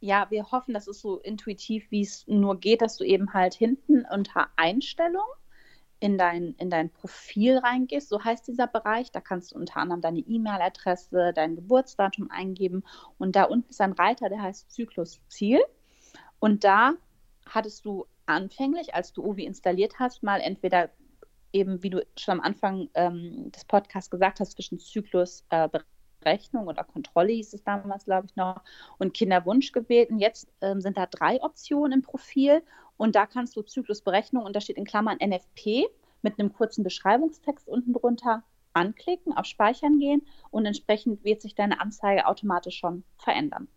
ja, 0.00 0.26
wir 0.30 0.50
hoffen, 0.50 0.74
das 0.74 0.86
ist 0.86 1.00
so 1.00 1.18
intuitiv, 1.18 1.90
wie 1.90 2.02
es 2.02 2.26
nur 2.26 2.58
geht, 2.58 2.82
dass 2.82 2.96
du 2.96 3.04
eben 3.04 3.32
halt 3.34 3.54
hinten 3.54 4.04
unter 4.10 4.48
Einstellung 4.56 5.24
in 6.00 6.16
dein, 6.16 6.54
in 6.58 6.70
dein 6.70 6.90
Profil 6.90 7.58
reingehst, 7.58 8.08
so 8.08 8.22
heißt 8.22 8.46
dieser 8.46 8.68
Bereich. 8.68 9.10
Da 9.10 9.20
kannst 9.20 9.52
du 9.52 9.56
unter 9.56 9.78
anderem 9.78 10.00
deine 10.00 10.20
E-Mail-Adresse, 10.20 11.32
dein 11.34 11.56
Geburtsdatum 11.56 12.30
eingeben 12.30 12.84
und 13.18 13.34
da 13.34 13.44
unten 13.44 13.70
ist 13.70 13.80
ein 13.80 13.92
Reiter, 13.92 14.28
der 14.28 14.42
heißt 14.42 14.70
Zyklusziel. 14.70 15.60
Und 16.38 16.62
da 16.62 16.94
hattest 17.46 17.84
du 17.84 18.06
anfänglich, 18.26 18.94
als 18.94 19.12
du 19.12 19.24
Ovi 19.24 19.44
installiert 19.44 19.98
hast, 19.98 20.22
mal 20.22 20.40
entweder 20.40 20.90
eben, 21.52 21.82
wie 21.82 21.90
du 21.90 22.06
schon 22.16 22.38
am 22.38 22.40
Anfang 22.40 22.88
ähm, 22.94 23.50
des 23.52 23.64
Podcasts 23.64 24.10
gesagt 24.10 24.40
hast, 24.40 24.52
zwischen 24.52 24.78
Zyklus 24.78 25.44
äh, 25.50 25.68
oder 25.68 26.84
Kontrolle 26.84 27.32
hieß 27.32 27.54
es 27.54 27.62
damals, 27.62 28.04
glaube 28.04 28.26
ich, 28.26 28.36
noch, 28.36 28.60
und 28.98 29.14
Kinderwunsch 29.14 29.72
gewählt. 29.72 30.10
Und 30.10 30.18
jetzt 30.18 30.52
ähm, 30.60 30.80
sind 30.80 30.98
da 30.98 31.06
drei 31.06 31.42
Optionen 31.42 31.92
im 31.92 32.02
Profil 32.02 32.62
und 32.96 33.14
da 33.14 33.26
kannst 33.26 33.56
du 33.56 33.62
Zyklusberechnung 33.62 34.44
und 34.44 34.54
da 34.54 34.60
steht 34.60 34.76
in 34.76 34.84
Klammern 34.84 35.18
NFP 35.18 35.86
mit 36.20 36.38
einem 36.38 36.52
kurzen 36.52 36.84
Beschreibungstext 36.84 37.68
unten 37.68 37.92
drunter 37.92 38.42
anklicken, 38.74 39.32
auf 39.32 39.46
Speichern 39.46 39.98
gehen 39.98 40.22
und 40.50 40.66
entsprechend 40.66 41.24
wird 41.24 41.40
sich 41.40 41.54
deine 41.54 41.80
Anzeige 41.80 42.26
automatisch 42.26 42.76
schon 42.76 43.04
verändern. 43.16 43.68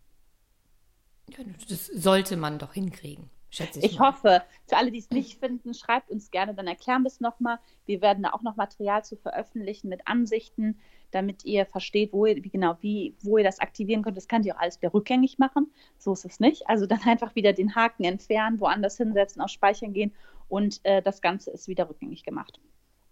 Das 1.70 1.88
sollte 1.88 2.36
man 2.36 2.60
doch 2.60 2.74
hinkriegen. 2.74 3.30
Schätze 3.52 3.80
ich, 3.80 3.86
ich 3.94 4.00
hoffe, 4.00 4.42
für 4.66 4.78
alle, 4.78 4.92
die 4.92 5.00
es 5.00 5.10
nicht 5.10 5.38
finden, 5.40 5.74
schreibt 5.74 6.10
uns 6.10 6.32
gerne, 6.32 6.54
dann 6.54 6.68
erklären 6.68 7.04
wir 7.04 7.08
es 7.08 7.20
nochmal. 7.20 7.60
Wir 7.86 8.02
werden 8.02 8.24
da 8.24 8.32
auch 8.32 8.42
noch 8.44 8.56
Material 8.56 9.04
zu 9.04 9.18
veröffentlichen 9.18 9.90
mit 9.90 10.08
Ansichten, 10.08 10.80
damit 11.12 11.44
ihr 11.44 11.66
versteht, 11.66 12.14
wo 12.14 12.26
ihr, 12.26 12.42
wie 12.42 12.50
genau, 12.50 12.78
wie, 12.80 13.14
wo 13.22 13.38
ihr 13.38 13.44
das 13.44 13.60
aktivieren 13.60 14.04
könnt. 14.04 14.16
Das 14.16 14.30
könnt 14.30 14.46
ihr 14.46 14.56
auch 14.56 14.62
alles 14.62 14.82
wieder 14.82 14.94
rückgängig 14.94 15.38
machen. 15.38 15.70
So 15.98 16.14
ist 16.14 16.24
es 16.24 16.40
nicht. 16.40 16.70
Also 16.70 16.86
dann 16.86 17.02
einfach 17.06 17.36
wieder 17.36 17.52
den 17.52 17.76
Haken 17.76 18.06
entfernen, 18.06 18.62
woanders 18.62 18.96
hinsetzen, 18.96 19.42
auf 19.42 19.50
Speichern 19.50 19.92
gehen 19.92 20.14
und 20.48 20.80
äh, 20.84 21.02
das 21.02 21.22
Ganze 21.22 21.52
ist 21.52 21.68
wieder 21.68 21.90
rückgängig 21.90 22.24
gemacht. 22.24 22.60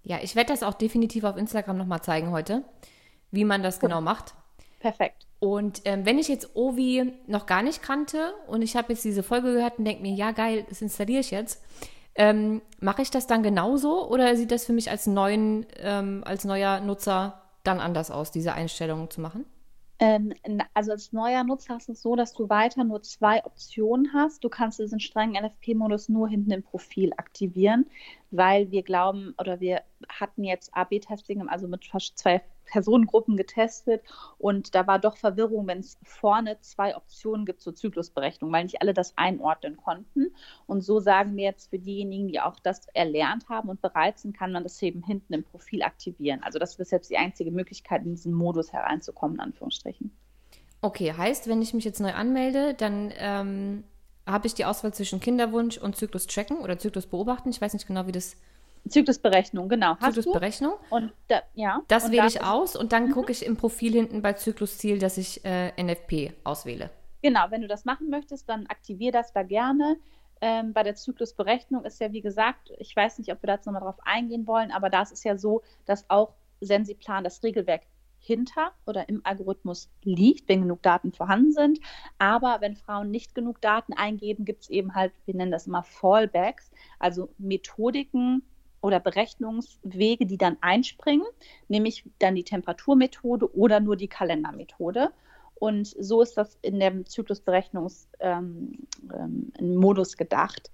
Ja, 0.03 0.19
ich 0.21 0.37
werde 0.37 0.53
das 0.53 0.63
auch 0.63 0.73
definitiv 0.73 1.25
auf 1.25 1.35
Instagram 1.35 1.77
nochmal 1.77 2.01
zeigen 2.01 2.31
heute, 2.31 2.63
wie 3.31 3.43
man 3.43 3.61
das 3.61 3.81
Gut. 3.81 3.89
genau 3.89 3.99
macht. 3.99 4.33
Perfekt. 4.79 5.28
Und 5.39 5.81
ähm, 5.85 6.05
wenn 6.05 6.19
ich 6.19 6.27
jetzt 6.27 6.55
Ovi 6.55 7.13
noch 7.27 7.45
gar 7.45 7.63
nicht 7.63 7.81
kannte 7.81 8.33
und 8.47 8.61
ich 8.61 8.75
habe 8.75 8.91
jetzt 8.91 9.05
diese 9.05 9.23
Folge 9.23 9.53
gehört 9.53 9.79
und 9.79 9.85
denke 9.85 10.01
mir, 10.01 10.13
ja 10.13 10.31
geil, 10.31 10.65
das 10.67 10.81
installiere 10.81 11.21
ich 11.21 11.31
jetzt, 11.31 11.63
ähm, 12.15 12.61
mache 12.81 13.01
ich 13.01 13.11
das 13.11 13.27
dann 13.27 13.43
genauso 13.43 14.09
oder 14.09 14.35
sieht 14.35 14.51
das 14.51 14.65
für 14.65 14.73
mich 14.73 14.91
als 14.91 15.07
neuen, 15.07 15.65
ähm, 15.77 16.23
als 16.25 16.43
neuer 16.43 16.81
Nutzer 16.81 17.41
dann 17.63 17.79
anders 17.79 18.11
aus, 18.11 18.31
diese 18.31 18.53
Einstellungen 18.53 19.09
zu 19.09 19.21
machen? 19.21 19.45
Ähm, 19.99 20.33
also 20.73 20.91
als 20.91 21.11
neuer 21.11 21.43
Nutzer 21.43 21.77
ist 21.77 21.89
es 21.89 22.01
so, 22.01 22.15
dass 22.15 22.33
du 22.33 22.49
weiter 22.49 22.83
nur 22.83 23.01
zwei 23.01 23.43
Optionen 23.45 24.13
hast. 24.13 24.43
Du 24.43 24.49
kannst 24.49 24.79
diesen 24.79 24.99
strengen 24.99 25.41
NFP-Modus 25.43 26.09
nur 26.09 26.29
hinten 26.29 26.51
im 26.51 26.63
Profil 26.63 27.11
aktivieren, 27.17 27.85
weil 28.31 28.71
wir 28.71 28.83
glauben 28.83 29.33
oder 29.37 29.59
wir 29.59 29.81
hatten 30.07 30.43
jetzt 30.43 30.75
AB-Testing, 30.75 31.47
also 31.47 31.67
mit 31.67 31.83
zwei 32.15 32.41
Personengruppen 32.65 33.35
getestet 33.35 34.03
und 34.37 34.75
da 34.75 34.85
war 34.87 34.99
doch 34.99 35.17
Verwirrung, 35.17 35.67
wenn 35.67 35.79
es 35.79 35.97
vorne 36.03 36.59
zwei 36.61 36.95
Optionen 36.95 37.45
gibt 37.45 37.61
zur 37.61 37.75
Zyklusberechnung, 37.75 38.51
weil 38.51 38.63
nicht 38.63 38.81
alle 38.81 38.93
das 38.93 39.17
einordnen 39.17 39.77
konnten. 39.77 40.31
Und 40.67 40.81
so 40.81 40.99
sagen 40.99 41.35
wir 41.35 41.45
jetzt 41.45 41.71
für 41.71 41.79
diejenigen, 41.79 42.27
die 42.27 42.39
auch 42.39 42.59
das 42.59 42.81
erlernt 42.93 43.49
haben 43.49 43.69
und 43.69 43.81
bereit 43.81 44.19
sind, 44.19 44.37
kann 44.37 44.51
man 44.51 44.63
das 44.63 44.81
eben 44.81 45.03
hinten 45.03 45.33
im 45.33 45.43
Profil 45.43 45.81
aktivieren. 45.81 46.43
Also 46.43 46.59
das 46.59 46.75
ist 46.75 46.91
jetzt 46.91 47.09
die 47.09 47.17
einzige 47.17 47.51
Möglichkeit, 47.51 48.03
in 48.03 48.11
diesen 48.11 48.33
Modus 48.33 48.71
hereinzukommen, 48.71 49.37
in 49.37 49.41
Anführungsstrichen. 49.41 50.11
Okay, 50.81 51.11
heißt, 51.11 51.49
wenn 51.49 51.61
ich 51.61 51.73
mich 51.73 51.83
jetzt 51.83 51.99
neu 51.99 52.13
anmelde, 52.13 52.73
dann 52.73 53.11
ähm, 53.17 53.83
habe 54.29 54.47
ich 54.47 54.53
die 54.53 54.65
Auswahl 54.65 54.93
zwischen 54.93 55.19
Kinderwunsch 55.19 55.77
und 55.77 55.95
Zyklus 55.95 56.27
tracken 56.27 56.57
oder 56.57 56.77
Zyklus 56.77 57.07
beobachten. 57.07 57.49
Ich 57.49 57.61
weiß 57.61 57.73
nicht 57.73 57.87
genau, 57.87 58.07
wie 58.07 58.11
das 58.11 58.35
Zyklusberechnung, 58.87 59.69
genau. 59.69 59.97
Hast 59.99 60.15
Zyklusberechnung. 60.15 60.73
Du? 60.89 60.95
Und 60.95 61.13
da, 61.27 61.41
ja. 61.53 61.81
Das 61.87 62.05
und 62.05 62.11
wähle 62.11 62.27
ich 62.27 62.43
aus 62.43 62.75
und 62.75 62.91
dann 62.91 63.07
mhm. 63.07 63.11
gucke 63.11 63.31
ich 63.31 63.45
im 63.45 63.57
Profil 63.57 63.93
hinten 63.93 64.21
bei 64.21 64.33
Zyklusziel, 64.33 64.99
dass 64.99 65.17
ich 65.17 65.43
äh, 65.45 65.71
NFP 65.81 66.33
auswähle. 66.43 66.89
Genau, 67.21 67.41
wenn 67.49 67.61
du 67.61 67.67
das 67.67 67.85
machen 67.85 68.09
möchtest, 68.09 68.47
dann 68.47 68.67
aktiviere 68.67 69.11
das 69.11 69.33
da 69.33 69.43
gerne. 69.43 69.97
Ähm, 70.41 70.71
bei 70.71 70.83
der 70.83 70.95
Zyklusberechnung 70.95 71.83
ist 71.83 71.99
ja, 71.99 72.13
wie 72.13 72.21
gesagt, 72.21 72.71
ich 72.77 72.95
weiß 72.95 73.19
nicht, 73.19 73.31
ob 73.31 73.43
wir 73.43 73.47
da 73.47 73.53
jetzt 73.55 73.65
nochmal 73.65 73.81
drauf 73.81 73.99
eingehen 74.03 74.47
wollen, 74.47 74.71
aber 74.71 74.89
da 74.89 75.01
ist 75.01 75.11
es 75.11 75.23
ja 75.25 75.37
so, 75.37 75.61
dass 75.85 76.09
auch 76.09 76.33
Sensiplan 76.61 77.25
das 77.25 77.43
Regelwerk 77.43 77.81
hinter 78.19 78.71
oder 78.85 79.09
im 79.09 79.21
Algorithmus 79.23 79.89
liegt, 80.03 80.47
wenn 80.49 80.61
genug 80.61 80.81
Daten 80.81 81.11
vorhanden 81.11 81.51
sind. 81.51 81.79
Aber 82.17 82.57
wenn 82.61 82.75
Frauen 82.75 83.11
nicht 83.11 83.33
genug 83.33 83.61
Daten 83.61 83.93
eingeben, 83.93 84.45
gibt 84.45 84.63
es 84.63 84.69
eben 84.69 84.95
halt, 84.95 85.13
wir 85.25 85.35
nennen 85.35 85.51
das 85.51 85.67
immer 85.67 85.83
Fallbacks, 85.83 86.71
also 86.99 87.29
Methodiken, 87.37 88.43
oder 88.81 88.99
Berechnungswege, 88.99 90.25
die 90.25 90.37
dann 90.37 90.57
einspringen, 90.61 91.27
nämlich 91.67 92.05
dann 92.19 92.35
die 92.35 92.43
Temperaturmethode 92.43 93.53
oder 93.55 93.79
nur 93.79 93.95
die 93.95 94.07
Kalendermethode. 94.07 95.11
Und 95.55 95.87
so 95.87 96.21
ist 96.21 96.37
das 96.37 96.57
in 96.61 96.79
dem 96.79 97.05
Zyklusberechnungsmodus 97.05 98.07
ähm, 98.21 98.87
ähm, 99.13 100.17
gedacht. 100.17 100.71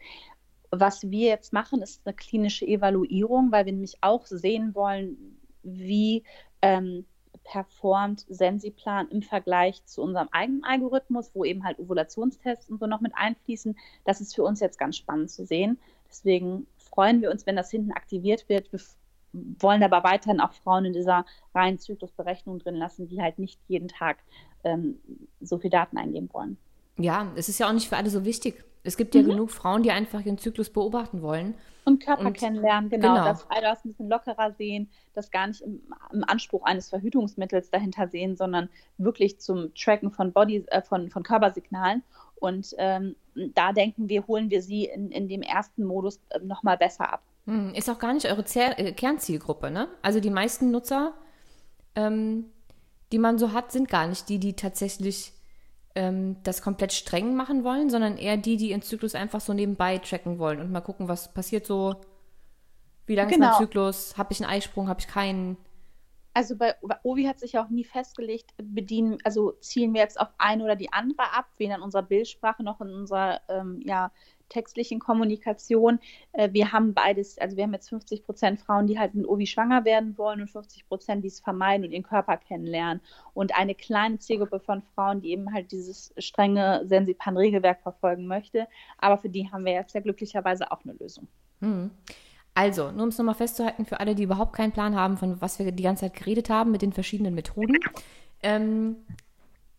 Was 0.70 1.10
wir 1.10 1.30
jetzt 1.30 1.54
machen, 1.54 1.82
ist 1.82 2.02
eine 2.06 2.14
klinische 2.14 2.68
Evaluierung, 2.68 3.52
weil 3.52 3.66
wir 3.66 3.74
nämlich 3.74 3.98
auch 4.02 4.28
sehen 4.28 4.76
wollen, 4.76 5.40
wie 5.64 6.24
ähm, 6.62 7.06
performt 7.46 8.26
Sensiplan 8.28 9.08
im 9.10 9.22
Vergleich 9.22 9.86
zu 9.86 10.02
unserem 10.02 10.28
eigenen 10.32 10.64
Algorithmus, 10.64 11.32
wo 11.34 11.46
eben 11.46 11.64
halt 11.64 11.80
Ovulationstests 11.80 12.70
und 12.70 12.80
so 12.80 12.88
noch 12.88 13.02
mit 13.02 13.14
einfließen. 13.16 13.78
Das 14.04 14.20
ist 14.20 14.36
für 14.36 14.44
uns 14.44 14.60
jetzt 14.60 14.78
ganz 14.78 14.98
spannend 14.98 15.30
zu 15.30 15.46
sehen. 15.46 15.78
Deswegen 16.10 16.68
freuen 16.78 17.22
wir 17.22 17.32
uns, 17.32 17.46
wenn 17.46 17.56
das 17.56 17.72
hinten 17.72 17.92
aktiviert 17.92 18.50
wird. 18.50 18.72
Wir 18.74 18.80
wollen 19.60 19.84
aber 19.84 20.04
weiterhin 20.04 20.42
auch 20.42 20.54
Frauen 20.54 20.86
in 20.86 20.94
dieser 20.94 21.26
reinen 21.54 21.80
Zyklusberechnung 21.80 22.60
drin 22.60 22.76
lassen, 22.76 23.08
die 23.08 23.22
halt 23.22 23.38
nicht 23.40 23.60
jeden 23.68 23.88
Tag 23.88 24.18
ähm, 24.64 25.00
so 25.40 25.58
viel 25.58 25.70
Daten 25.70 25.98
eingeben 25.98 26.30
wollen. 26.34 26.58
Ja, 26.98 27.32
es 27.36 27.50
ist 27.50 27.60
ja 27.60 27.68
auch 27.68 27.74
nicht 27.74 27.90
für 27.90 27.98
alle 27.98 28.10
so 28.10 28.26
wichtig. 28.26 28.64
Es 28.84 28.98
gibt 28.98 29.14
ja 29.14 29.22
mhm. 29.22 29.30
genug 29.30 29.52
Frauen, 29.52 29.84
die 29.84 29.92
einfach 29.92 30.26
ihren 30.26 30.38
Zyklus 30.38 30.70
beobachten 30.70 31.22
wollen. 31.22 31.56
Und 31.86 32.04
Körper 32.04 32.26
und, 32.26 32.34
kennenlernen, 32.38 32.90
genau, 32.90 33.14
genau. 33.14 33.26
Das 33.26 33.46
das 33.48 33.86
ein 33.86 33.90
bisschen 33.90 34.10
lockerer 34.10 34.52
sehen, 34.54 34.90
das 35.14 35.30
gar 35.30 35.48
nicht 35.48 35.62
im, 35.62 35.82
im, 36.12 36.24
Anspruch 36.24 36.64
eines 36.64 36.90
Verhütungsmittels 36.90 37.70
dahinter 37.70 38.08
sehen, 38.08 38.36
sondern 38.36 38.70
wirklich 38.98 39.40
zum 39.40 39.74
Tracken 39.76 40.12
von 40.12 40.34
Body, 40.34 40.66
äh, 40.68 40.82
von, 40.82 41.12
von 41.12 41.22
Körpersignalen. 41.22 42.02
Und 42.36 42.74
ähm, 42.80 43.16
da 43.54 43.72
denken 43.72 44.10
wir, 44.10 44.26
holen 44.28 44.50
wir 44.50 44.62
sie 44.62 44.86
in, 44.86 45.12
in 45.12 45.28
dem 45.28 45.42
ersten 45.42 45.84
Modus 45.84 46.20
äh, 46.30 46.40
nochmal 46.40 46.78
besser 46.78 47.14
ab. 47.14 47.22
Hm, 47.46 47.74
ist 47.76 47.90
auch 47.90 48.00
gar 48.00 48.14
nicht 48.14 48.26
eure 48.26 48.46
Zer 48.46 48.78
äh, 48.80 48.92
Kernzielgruppe, 48.92 49.70
ne? 49.70 49.88
Also 50.02 50.20
die 50.20 50.32
meisten 50.32 50.72
Nutzer, 50.72 51.14
ähm, 51.96 52.46
die 53.12 53.20
man 53.20 53.38
so 53.38 53.54
hat, 53.54 53.72
sind 53.72 53.88
gar 53.88 54.08
nicht 54.08 54.28
die, 54.30 54.40
die 54.40 54.56
tatsächlich 54.56 55.34
ähm, 55.96 56.38
das 56.44 56.62
komplett 56.62 56.94
streng 56.94 57.36
machen 57.36 57.64
wollen, 57.64 57.90
sondern 57.90 58.18
eher 58.18 58.38
die, 58.38 58.58
die 58.58 58.70
ihren 58.70 58.82
Zyklus 58.82 59.16
einfach 59.16 59.42
so 59.42 59.54
nebenbei 59.54 59.98
tracken 59.98 60.38
wollen 60.40 60.60
und 60.60 60.72
mal 60.72 60.82
gucken, 60.82 61.08
was 61.08 61.34
passiert 61.34 61.66
so. 61.66 61.96
Wie 63.08 63.16
lange 63.16 63.32
genau. 63.32 63.46
ist 63.46 63.52
mein 63.52 63.58
genau. 63.58 63.66
Zyklus? 63.66 64.18
Habe 64.18 64.34
ich 64.34 64.42
einen 64.42 64.52
Eisprung? 64.52 64.90
Habe 64.90 65.00
ich 65.00 65.08
keinen? 65.08 65.58
Also 66.34 66.58
bei, 66.58 66.76
bei 66.82 66.98
Ovi 67.04 67.24
hat 67.24 67.40
sich 67.40 67.58
auch 67.58 67.70
nie 67.70 67.86
festgelegt, 67.86 68.54
bedienen, 68.58 69.20
also 69.24 69.54
zielen 69.62 69.94
wir 69.94 70.02
jetzt 70.02 70.20
auf 70.20 70.28
eine 70.38 70.66
oder 70.66 70.76
die 70.76 70.92
andere 70.92 71.32
ab, 71.32 71.46
weder 71.58 71.76
in 71.76 71.82
unserer 71.82 72.04
Bildsprache 72.04 72.62
noch 72.62 72.82
in 72.82 72.90
unserer 72.90 73.40
ähm, 73.48 73.82
ja, 73.86 74.12
textlichen 74.50 75.00
Kommunikation. 75.00 76.00
Äh, 76.34 76.52
wir 76.54 76.72
haben 76.72 76.94
beides, 76.94 77.38
also 77.38 77.58
wir 77.58 77.64
haben 77.64 77.74
jetzt 77.74 77.90
50 77.90 78.26
Prozent 78.26 78.60
Frauen, 78.60 78.88
die 78.88 79.00
halt 79.00 79.16
mit 79.16 79.28
Ovi 79.28 79.48
schwanger 79.48 79.86
werden 79.86 80.18
wollen 80.18 80.42
und 80.42 80.50
50 80.50 80.88
Prozent, 80.88 81.24
die 81.24 81.30
es 81.30 81.40
vermeiden 81.40 81.86
und 81.86 81.92
ihren 81.92 82.04
Körper 82.04 82.38
kennenlernen. 82.38 83.02
Und 83.34 83.56
eine 83.56 83.76
kleine 83.76 84.20
Zielgruppe 84.20 84.60
von 84.60 84.82
Frauen, 84.94 85.22
die 85.22 85.32
eben 85.32 85.54
halt 85.54 85.72
dieses 85.72 86.14
strenge 86.18 86.84
Sensipan-Regelwerk 86.86 87.82
verfolgen 87.82 88.28
möchte. 88.28 88.68
Aber 88.98 89.18
für 89.18 89.30
die 89.30 89.52
haben 89.52 89.66
wir 89.66 89.74
jetzt 89.74 89.94
ja 89.94 90.02
glücklicherweise 90.02 90.72
auch 90.72 90.84
eine 90.84 90.94
Lösung. 90.94 91.28
Mhm. 91.60 91.92
Also, 92.58 92.90
nur 92.92 93.04
um 93.04 93.10
es 93.10 93.18
nochmal 93.18 93.36
festzuhalten, 93.36 93.86
für 93.86 94.00
alle, 94.00 94.16
die 94.16 94.24
überhaupt 94.24 94.54
keinen 94.54 94.72
Plan 94.72 94.96
haben, 94.96 95.18
von 95.18 95.42
was 95.42 95.60
wir 95.60 95.70
die 95.74 95.84
ganze 95.84 96.06
Zeit 96.06 96.14
geredet 96.14 96.50
haben 96.50 96.72
mit 96.72 96.82
den 96.82 96.94
verschiedenen 96.94 97.36
Methoden. 97.36 97.76
Ähm, 98.42 98.96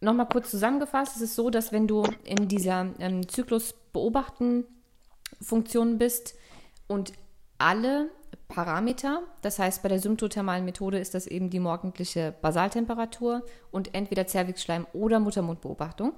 nochmal 0.00 0.28
kurz 0.28 0.50
zusammengefasst, 0.50 1.16
es 1.16 1.22
ist 1.22 1.36
so, 1.36 1.48
dass 1.48 1.72
wenn 1.72 1.86
du 1.86 2.04
in 2.24 2.48
dieser 2.48 2.92
ähm, 2.98 3.26
Zyklus 3.28 3.74
beobachten 3.96 4.64
Funktion 5.40 5.96
bist 5.96 6.34
und 6.86 7.14
alle 7.56 8.10
Parameter, 8.46 9.22
das 9.40 9.58
heißt 9.58 9.82
bei 9.82 9.88
der 9.88 10.00
symptothermalen 10.00 10.66
Methode 10.66 10.98
ist 10.98 11.14
das 11.14 11.26
eben 11.26 11.48
die 11.48 11.60
morgendliche 11.60 12.34
Basaltemperatur 12.42 13.42
und 13.70 13.94
entweder 13.94 14.26
Zervixschleim 14.26 14.86
oder 14.92 15.18
Muttermundbeobachtung, 15.18 16.12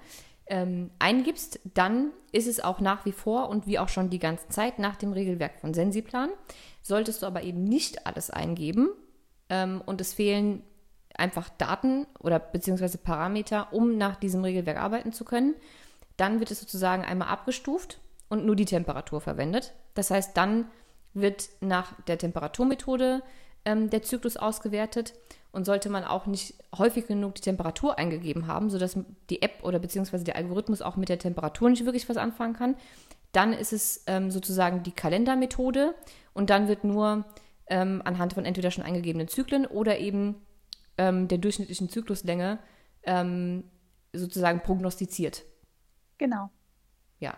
ähm, 0.49 0.91
eingibst, 0.99 1.61
dann 1.74 2.11
ist 2.33 2.49
es 2.49 2.59
auch 2.59 2.81
nach 2.81 3.05
wie 3.05 3.12
vor 3.12 3.49
und 3.49 3.68
wie 3.68 3.79
auch 3.79 3.89
schon 3.89 4.11
die 4.11 4.18
ganze 4.18 4.49
Zeit 4.49 4.81
nach 4.81 4.97
dem 4.97 5.12
Regelwerk 5.12 5.61
von 5.61 5.72
Sensiplan. 5.72 6.31
Solltest 6.83 7.22
du 7.22 7.26
aber 7.26 7.45
eben 7.45 7.62
nicht 7.62 8.09
alles 8.09 8.31
eingeben 8.31 8.89
ähm, 9.51 9.83
und 9.87 10.01
es 10.01 10.14
fehlen 10.14 10.64
einfach 11.14 11.49
Daten 11.49 12.09
oder 12.18 12.41
beziehungsweise 12.41 12.99
Parameter, 12.99 13.72
um 13.72 13.97
nach 13.99 14.16
diesem 14.16 14.43
Regelwerk 14.43 14.79
arbeiten 14.79 15.12
zu 15.12 15.24
können, 15.24 15.55
dann 16.19 16.41
wird 16.41 16.51
es 16.51 16.61
sozusagen 16.61 17.05
einmal 17.05 17.29
abgestuft 17.29 17.99
und 18.29 18.45
nur 18.45 18.57
die 18.57 18.66
Temperatur 18.66 19.23
verwendet. 19.23 19.73
Das 19.95 20.11
heißt, 20.11 20.37
dann 20.37 20.66
wird 21.14 21.49
nach 21.61 21.95
der 22.03 22.19
Temperaturmethode 22.19 23.23
ähm, 23.64 23.89
der 23.89 24.03
Zyklus 24.03 24.37
ausgewertet 24.37 25.14
und 25.53 25.64
sollte 25.64 25.89
man 25.89 26.05
auch 26.05 26.27
nicht 26.27 26.55
häufig 26.77 27.07
genug 27.07 27.37
die 27.37 27.41
Temperatur 27.41 27.99
eingegeben 27.99 28.47
haben, 28.47 28.69
sodass 28.69 28.99
die 29.31 29.43
App 29.43 29.62
oder 29.62 29.79
beziehungsweise 29.79 30.25
der 30.25 30.37
Algorithmus 30.37 30.83
auch 30.83 30.97
mit 30.97 31.09
der 31.09 31.19
Temperatur 31.19 31.71
nicht 31.71 31.85
wirklich 31.85 32.09
was 32.09 32.16
anfangen 32.16 32.55
kann, 32.55 32.77
dann 33.33 33.53
ist 33.53 33.73
es 33.73 34.05
ähm, 34.07 34.31
sozusagen 34.31 34.83
die 34.83 34.93
Kalendermethode 34.93 35.95
und 36.35 36.51
dann 36.51 36.69
wird 36.69 36.85
nur 36.85 37.25
ähm, 37.69 38.03
anhand 38.05 38.35
von 38.35 38.45
entweder 38.45 38.71
schon 38.71 38.85
eingegebenen 38.85 39.29
Zyklen 39.29 39.66
oder 39.66 39.99
eben 39.99 40.37
ähm, 40.97 41.29
der 41.29 41.39
durchschnittlichen 41.39 41.89
Zykluslänge 41.89 42.59
ähm, 43.05 43.64
sozusagen 44.12 44.61
prognostiziert. 44.61 45.45
Genau. 46.19 46.51
Ja. 47.21 47.37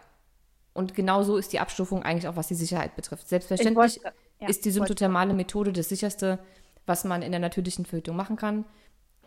Und 0.73 0.95
genau 0.95 1.23
so 1.23 1.37
ist 1.37 1.53
die 1.53 1.61
Abstufung 1.61 2.03
eigentlich 2.03 2.29
auch, 2.29 2.37
was 2.37 2.49
die 2.49 2.55
Sicherheit 2.55 2.97
betrifft. 2.97 3.29
Selbstverständlich 3.29 3.77
wollte, 4.03 4.13
ja, 4.41 4.49
ist 4.49 4.65
die 4.65 4.71
symptothermale 4.71 5.35
Methode 5.35 5.73
das 5.73 5.89
sicherste, 5.89 6.39
was 6.87 7.05
man 7.05 7.23
in 7.23 7.33
der 7.33 7.41
natürlichen 7.41 7.85
Verhütung 7.85 8.17
machen 8.17 8.37
kann. 8.37 8.65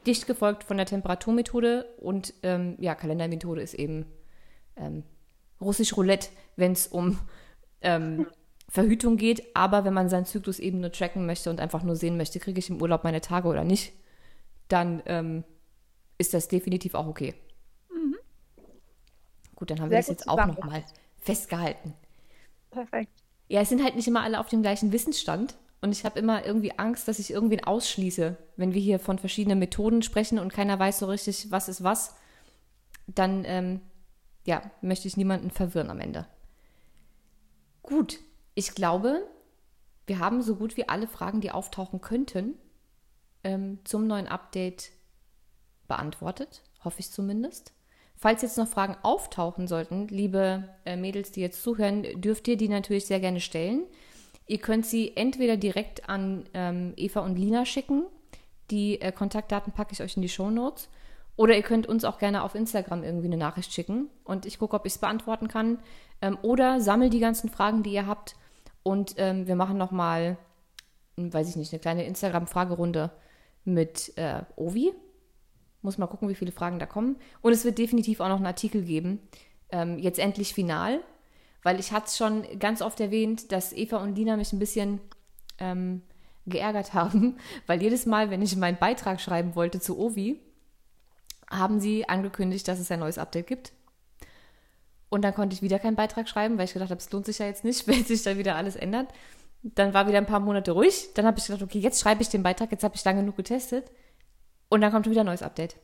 Dicht 0.05 0.27
gefolgt 0.27 0.63
von 0.63 0.77
der 0.77 0.85
Temperaturmethode 0.85 1.85
und 1.99 2.33
ähm, 2.43 2.75
ja, 2.79 2.95
Kalendermethode 2.95 3.61
ist 3.61 3.73
eben 3.73 4.05
ähm, 4.75 5.03
russisch 5.61 5.95
Roulette, 5.95 6.29
wenn 6.55 6.73
es 6.73 6.87
um 6.87 7.19
ähm, 7.81 8.27
Verhütung 8.69 9.17
geht. 9.17 9.55
Aber 9.55 9.85
wenn 9.85 9.93
man 9.93 10.09
seinen 10.09 10.25
Zyklus 10.25 10.59
eben 10.59 10.79
nur 10.79 10.91
tracken 10.91 11.25
möchte 11.25 11.49
und 11.49 11.59
einfach 11.59 11.83
nur 11.83 11.95
sehen 11.95 12.17
möchte, 12.17 12.39
kriege 12.39 12.59
ich 12.59 12.69
im 12.69 12.81
Urlaub 12.81 13.03
meine 13.03 13.21
Tage 13.21 13.47
oder 13.47 13.63
nicht, 13.63 13.93
dann 14.67 15.01
ähm, 15.05 15.43
ist 16.17 16.33
das 16.33 16.47
definitiv 16.47 16.95
auch 16.95 17.07
okay. 17.07 17.33
Gut, 19.63 19.69
dann 19.69 19.79
haben 19.79 19.87
Sehr 19.87 19.99
wir 19.99 20.01
das 20.01 20.09
jetzt 20.09 20.27
auch 20.27 20.45
nochmal 20.45 20.83
festgehalten. 21.21 21.93
Perfekt. 22.69 23.13
Ja, 23.47 23.61
es 23.61 23.69
sind 23.69 23.81
halt 23.81 23.95
nicht 23.95 24.09
immer 24.09 24.21
alle 24.21 24.41
auf 24.41 24.49
dem 24.49 24.61
gleichen 24.61 24.91
Wissensstand. 24.91 25.55
Und 25.79 25.93
ich 25.93 26.03
habe 26.03 26.19
immer 26.19 26.45
irgendwie 26.45 26.77
Angst, 26.77 27.07
dass 27.07 27.17
ich 27.17 27.31
irgendwen 27.31 27.63
ausschließe, 27.63 28.35
wenn 28.57 28.73
wir 28.73 28.81
hier 28.81 28.99
von 28.99 29.19
verschiedenen 29.19 29.59
Methoden 29.59 30.01
sprechen 30.01 30.37
und 30.37 30.51
keiner 30.51 30.77
weiß 30.77 30.99
so 30.99 31.05
richtig, 31.05 31.49
was 31.49 31.69
ist 31.69 31.81
was. 31.81 32.13
Dann 33.07 33.45
ähm, 33.45 33.79
ja, 34.43 34.69
möchte 34.81 35.07
ich 35.07 35.15
niemanden 35.15 35.49
verwirren 35.49 35.89
am 35.89 36.01
Ende. 36.01 36.27
Gut, 37.83 38.19
ich 38.55 38.75
glaube, 38.75 39.25
wir 40.07 40.19
haben 40.19 40.41
so 40.41 40.57
gut 40.57 40.75
wie 40.75 40.89
alle 40.89 41.07
Fragen, 41.07 41.39
die 41.39 41.51
auftauchen 41.51 42.01
könnten, 42.01 42.55
ähm, 43.45 43.79
zum 43.85 44.07
neuen 44.07 44.27
Update 44.27 44.91
beantwortet. 45.87 46.63
Hoffe 46.83 46.99
ich 46.99 47.11
zumindest. 47.11 47.71
Falls 48.23 48.41
jetzt 48.41 48.57
noch 48.57 48.69
Fragen 48.69 48.95
auftauchen 49.03 49.67
sollten, 49.67 50.07
liebe 50.07 50.69
äh, 50.85 50.95
Mädels, 50.95 51.33
die 51.33 51.41
jetzt 51.41 51.61
zuhören, 51.61 52.03
dürft 52.21 52.47
ihr 52.47 52.55
die 52.55 52.69
natürlich 52.69 53.05
sehr 53.05 53.19
gerne 53.19 53.41
stellen. 53.41 53.83
Ihr 54.47 54.59
könnt 54.59 54.85
sie 54.85 55.17
entweder 55.17 55.57
direkt 55.57 56.07
an 56.07 56.45
ähm, 56.53 56.93
Eva 56.95 57.19
und 57.19 57.35
Lina 57.35 57.65
schicken. 57.65 58.05
Die 58.71 59.01
äh, 59.01 59.11
Kontaktdaten 59.11 59.73
packe 59.73 59.91
ich 59.91 60.01
euch 60.01 60.15
in 60.15 60.21
die 60.21 60.29
Show 60.29 60.49
Notes. 60.49 60.87
Oder 61.35 61.57
ihr 61.57 61.63
könnt 61.63 61.85
uns 61.85 62.05
auch 62.05 62.17
gerne 62.17 62.43
auf 62.43 62.55
Instagram 62.55 63.03
irgendwie 63.03 63.27
eine 63.27 63.35
Nachricht 63.35 63.73
schicken 63.73 64.07
und 64.23 64.45
ich 64.45 64.57
gucke, 64.57 64.77
ob 64.77 64.85
ich 64.85 64.93
es 64.93 64.99
beantworten 64.99 65.49
kann. 65.49 65.79
Ähm, 66.21 66.37
oder 66.43 66.79
sammel 66.79 67.09
die 67.09 67.19
ganzen 67.19 67.49
Fragen, 67.49 67.83
die 67.83 67.91
ihr 67.91 68.07
habt 68.07 68.37
und 68.83 69.15
ähm, 69.17 69.47
wir 69.47 69.57
machen 69.57 69.77
nochmal, 69.77 70.37
hm, 71.17 71.33
weiß 71.33 71.49
ich 71.49 71.57
nicht, 71.57 71.73
eine 71.73 71.81
kleine 71.81 72.05
Instagram-Fragerunde 72.05 73.11
mit 73.65 74.13
äh, 74.15 74.43
Ovi. 74.55 74.93
Muss 75.83 75.97
mal 75.97 76.07
gucken, 76.07 76.29
wie 76.29 76.35
viele 76.35 76.51
Fragen 76.51 76.79
da 76.79 76.85
kommen. 76.85 77.17
Und 77.41 77.53
es 77.53 77.65
wird 77.65 77.77
definitiv 77.77 78.19
auch 78.19 78.29
noch 78.29 78.37
einen 78.37 78.45
Artikel 78.45 78.83
geben. 78.83 79.19
Ähm, 79.69 79.99
jetzt 79.99 80.17
endlich 80.17 80.53
final, 80.53 81.01
weil 81.61 81.79
ich 81.79 81.91
hatte 81.91 82.07
es 82.07 82.17
schon 82.17 82.43
ganz 82.57 82.81
oft 82.81 82.99
erwähnt, 82.99 83.51
dass 83.51 83.73
Eva 83.73 83.97
und 83.97 84.15
Lina 84.15 84.37
mich 84.37 84.53
ein 84.53 84.59
bisschen 84.59 84.99
ähm, 85.59 86.01
geärgert 86.45 86.93
haben, 86.93 87.37
weil 87.67 87.81
jedes 87.81 88.05
Mal, 88.05 88.29
wenn 88.31 88.41
ich 88.41 88.55
meinen 88.55 88.77
Beitrag 88.77 89.21
schreiben 89.21 89.55
wollte 89.55 89.79
zu 89.79 89.99
Ovi, 89.99 90.39
haben 91.49 91.79
sie 91.79 92.09
angekündigt, 92.09 92.67
dass 92.67 92.79
es 92.79 92.89
ein 92.91 92.99
neues 92.99 93.17
Update 93.17 93.47
gibt. 93.47 93.73
Und 95.09 95.21
dann 95.21 95.35
konnte 95.35 95.53
ich 95.53 95.61
wieder 95.61 95.77
keinen 95.77 95.95
Beitrag 95.95 96.27
schreiben, 96.27 96.57
weil 96.57 96.65
ich 96.65 96.73
gedacht 96.73 96.89
habe, 96.89 96.99
es 96.99 97.11
lohnt 97.11 97.27
sich 97.27 97.37
ja 97.37 97.45
jetzt 97.45 97.63
nicht, 97.63 97.87
wenn 97.87 98.03
sich 98.03 98.23
da 98.23 98.37
wieder 98.37 98.55
alles 98.55 98.75
ändert. 98.75 99.09
Dann 99.61 99.93
war 99.93 100.07
wieder 100.07 100.17
ein 100.17 100.25
paar 100.25 100.39
Monate 100.39 100.71
ruhig. 100.71 101.09
Dann 101.13 101.25
habe 101.25 101.37
ich 101.39 101.45
gedacht, 101.45 101.61
okay, 101.61 101.79
jetzt 101.79 102.01
schreibe 102.01 102.21
ich 102.21 102.29
den 102.29 102.43
Beitrag, 102.43 102.71
jetzt 102.71 102.83
habe 102.83 102.95
ich 102.95 103.03
lange 103.05 103.21
genug 103.21 103.37
getestet. 103.37 103.91
Und 104.73 104.81
dann 104.81 104.91
kommt 104.91 105.07
wieder 105.07 105.21
ein 105.21 105.27
neues 105.27 105.43
Update. 105.43 105.75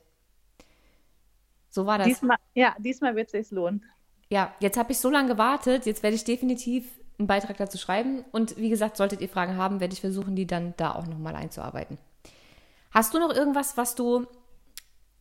So 1.69 1.85
war 1.85 1.99
das. 1.99 2.07
Diesmal, 2.07 2.37
ja, 2.55 2.75
diesmal 2.79 3.15
wird 3.15 3.27
es 3.27 3.33
sich 3.33 3.51
lohnen. 3.51 3.85
Ja, 4.31 4.51
jetzt 4.61 4.79
habe 4.79 4.93
ich 4.93 4.97
so 4.97 5.11
lange 5.11 5.29
gewartet, 5.29 5.85
jetzt 5.85 6.01
werde 6.01 6.15
ich 6.15 6.23
definitiv 6.23 6.89
einen 7.19 7.27
Beitrag 7.27 7.57
dazu 7.57 7.77
schreiben. 7.77 8.25
Und 8.31 8.57
wie 8.57 8.69
gesagt, 8.71 8.97
solltet 8.97 9.21
ihr 9.21 9.29
Fragen 9.29 9.57
haben, 9.57 9.79
werde 9.79 9.93
ich 9.93 10.01
versuchen, 10.01 10.35
die 10.35 10.47
dann 10.47 10.73
da 10.77 10.95
auch 10.95 11.05
nochmal 11.05 11.35
einzuarbeiten. 11.35 11.99
Hast 12.89 13.13
du 13.13 13.19
noch 13.19 13.31
irgendwas, 13.31 13.77
was 13.77 13.93
du 13.93 14.25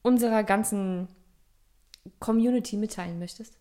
unserer 0.00 0.44
ganzen 0.44 1.08
Community 2.20 2.78
mitteilen 2.78 3.18
möchtest? 3.18 3.58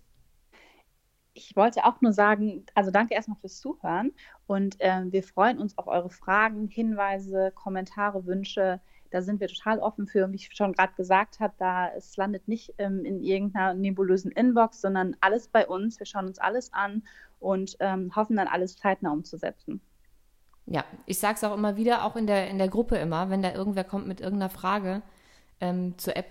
Ich 1.33 1.57
wollte 1.57 1.83
auch 1.83 1.99
nur 1.99 2.13
sagen, 2.13 2.65
also 2.75 2.91
danke 2.91 3.13
erstmal 3.13 3.39
fürs 3.39 3.59
Zuhören 3.59 4.13
und 4.45 4.79
äh, 4.79 5.03
wir 5.11 5.21
freuen 5.21 5.59
uns 5.59 5.77
auf 5.77 5.87
eure 5.87 6.09
Fragen, 6.09 6.69
Hinweise, 6.69 7.51
Kommentare, 7.53 8.25
Wünsche. 8.25 8.79
Da 9.11 9.21
sind 9.21 9.39
wir 9.39 9.47
total 9.47 9.79
offen 9.79 10.07
für. 10.07 10.31
Wie 10.31 10.35
ich 10.35 10.49
schon 10.53 10.73
gerade 10.73 10.93
gesagt 10.95 11.39
habe, 11.39 11.53
da 11.57 11.89
es 11.89 12.15
landet 12.17 12.47
nicht 12.47 12.73
ähm, 12.77 13.05
in 13.05 13.21
irgendeiner 13.21 13.73
nebulösen 13.73 14.31
Inbox, 14.31 14.81
sondern 14.81 15.15
alles 15.21 15.47
bei 15.47 15.67
uns. 15.67 15.99
Wir 15.99 16.05
schauen 16.05 16.27
uns 16.27 16.39
alles 16.39 16.73
an 16.73 17.03
und 17.39 17.77
ähm, 17.79 18.15
hoffen 18.15 18.35
dann 18.35 18.47
alles 18.47 18.77
zeitnah 18.77 19.11
umzusetzen. 19.11 19.81
Ja, 20.65 20.83
ich 21.05 21.19
sage 21.19 21.35
es 21.35 21.43
auch 21.43 21.53
immer 21.53 21.77
wieder, 21.77 22.03
auch 22.03 22.15
in 22.15 22.27
der, 22.27 22.49
in 22.49 22.57
der 22.57 22.67
Gruppe 22.67 22.97
immer, 22.97 23.29
wenn 23.29 23.41
da 23.41 23.53
irgendwer 23.53 23.85
kommt 23.85 24.07
mit 24.07 24.19
irgendeiner 24.19 24.49
Frage, 24.49 25.01
ähm, 25.61 25.97
zur 25.97 26.17
App, 26.17 26.27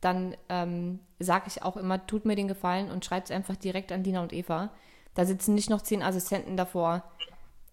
dann 0.00 0.36
ähm, 0.48 1.00
sage 1.18 1.44
ich 1.48 1.62
auch 1.62 1.76
immer, 1.76 2.06
tut 2.06 2.24
mir 2.24 2.36
den 2.36 2.48
Gefallen 2.48 2.90
und 2.90 3.04
schreibt 3.04 3.30
es 3.30 3.34
einfach 3.34 3.56
direkt 3.56 3.90
an 3.90 4.02
Dina 4.02 4.22
und 4.22 4.32
Eva. 4.32 4.70
Da 5.14 5.24
sitzen 5.24 5.54
nicht 5.54 5.70
noch 5.70 5.82
zehn 5.82 6.02
Assistenten 6.02 6.56
davor, 6.56 7.02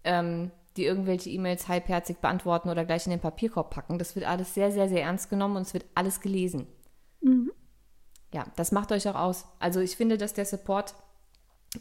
ähm, 0.04 0.52
die 0.78 0.86
irgendwelche 0.86 1.30
E-Mails 1.30 1.68
halbherzig 1.68 2.18
beantworten 2.18 2.70
oder 2.70 2.86
gleich 2.86 3.06
in 3.06 3.12
den 3.12 3.20
Papierkorb 3.20 3.70
packen. 3.70 3.98
Das 3.98 4.16
wird 4.16 4.26
alles 4.26 4.54
sehr, 4.54 4.72
sehr, 4.72 4.90
sehr 4.90 5.04
ernst 5.04 5.30
genommen 5.30 5.56
und 5.56 5.64
es 5.64 5.74
wird 5.74 5.86
alles 5.96 6.22
gelesen. 6.22 6.68
Mhm. 7.22 7.52
Ja, 8.34 8.46
das 8.56 8.72
macht 8.72 8.92
euch 8.92 9.08
auch 9.08 9.16
aus. 9.16 9.46
Also 9.60 9.80
ich 9.80 9.96
finde, 9.96 10.18
dass 10.18 10.34
der 10.34 10.46
Support 10.46 10.96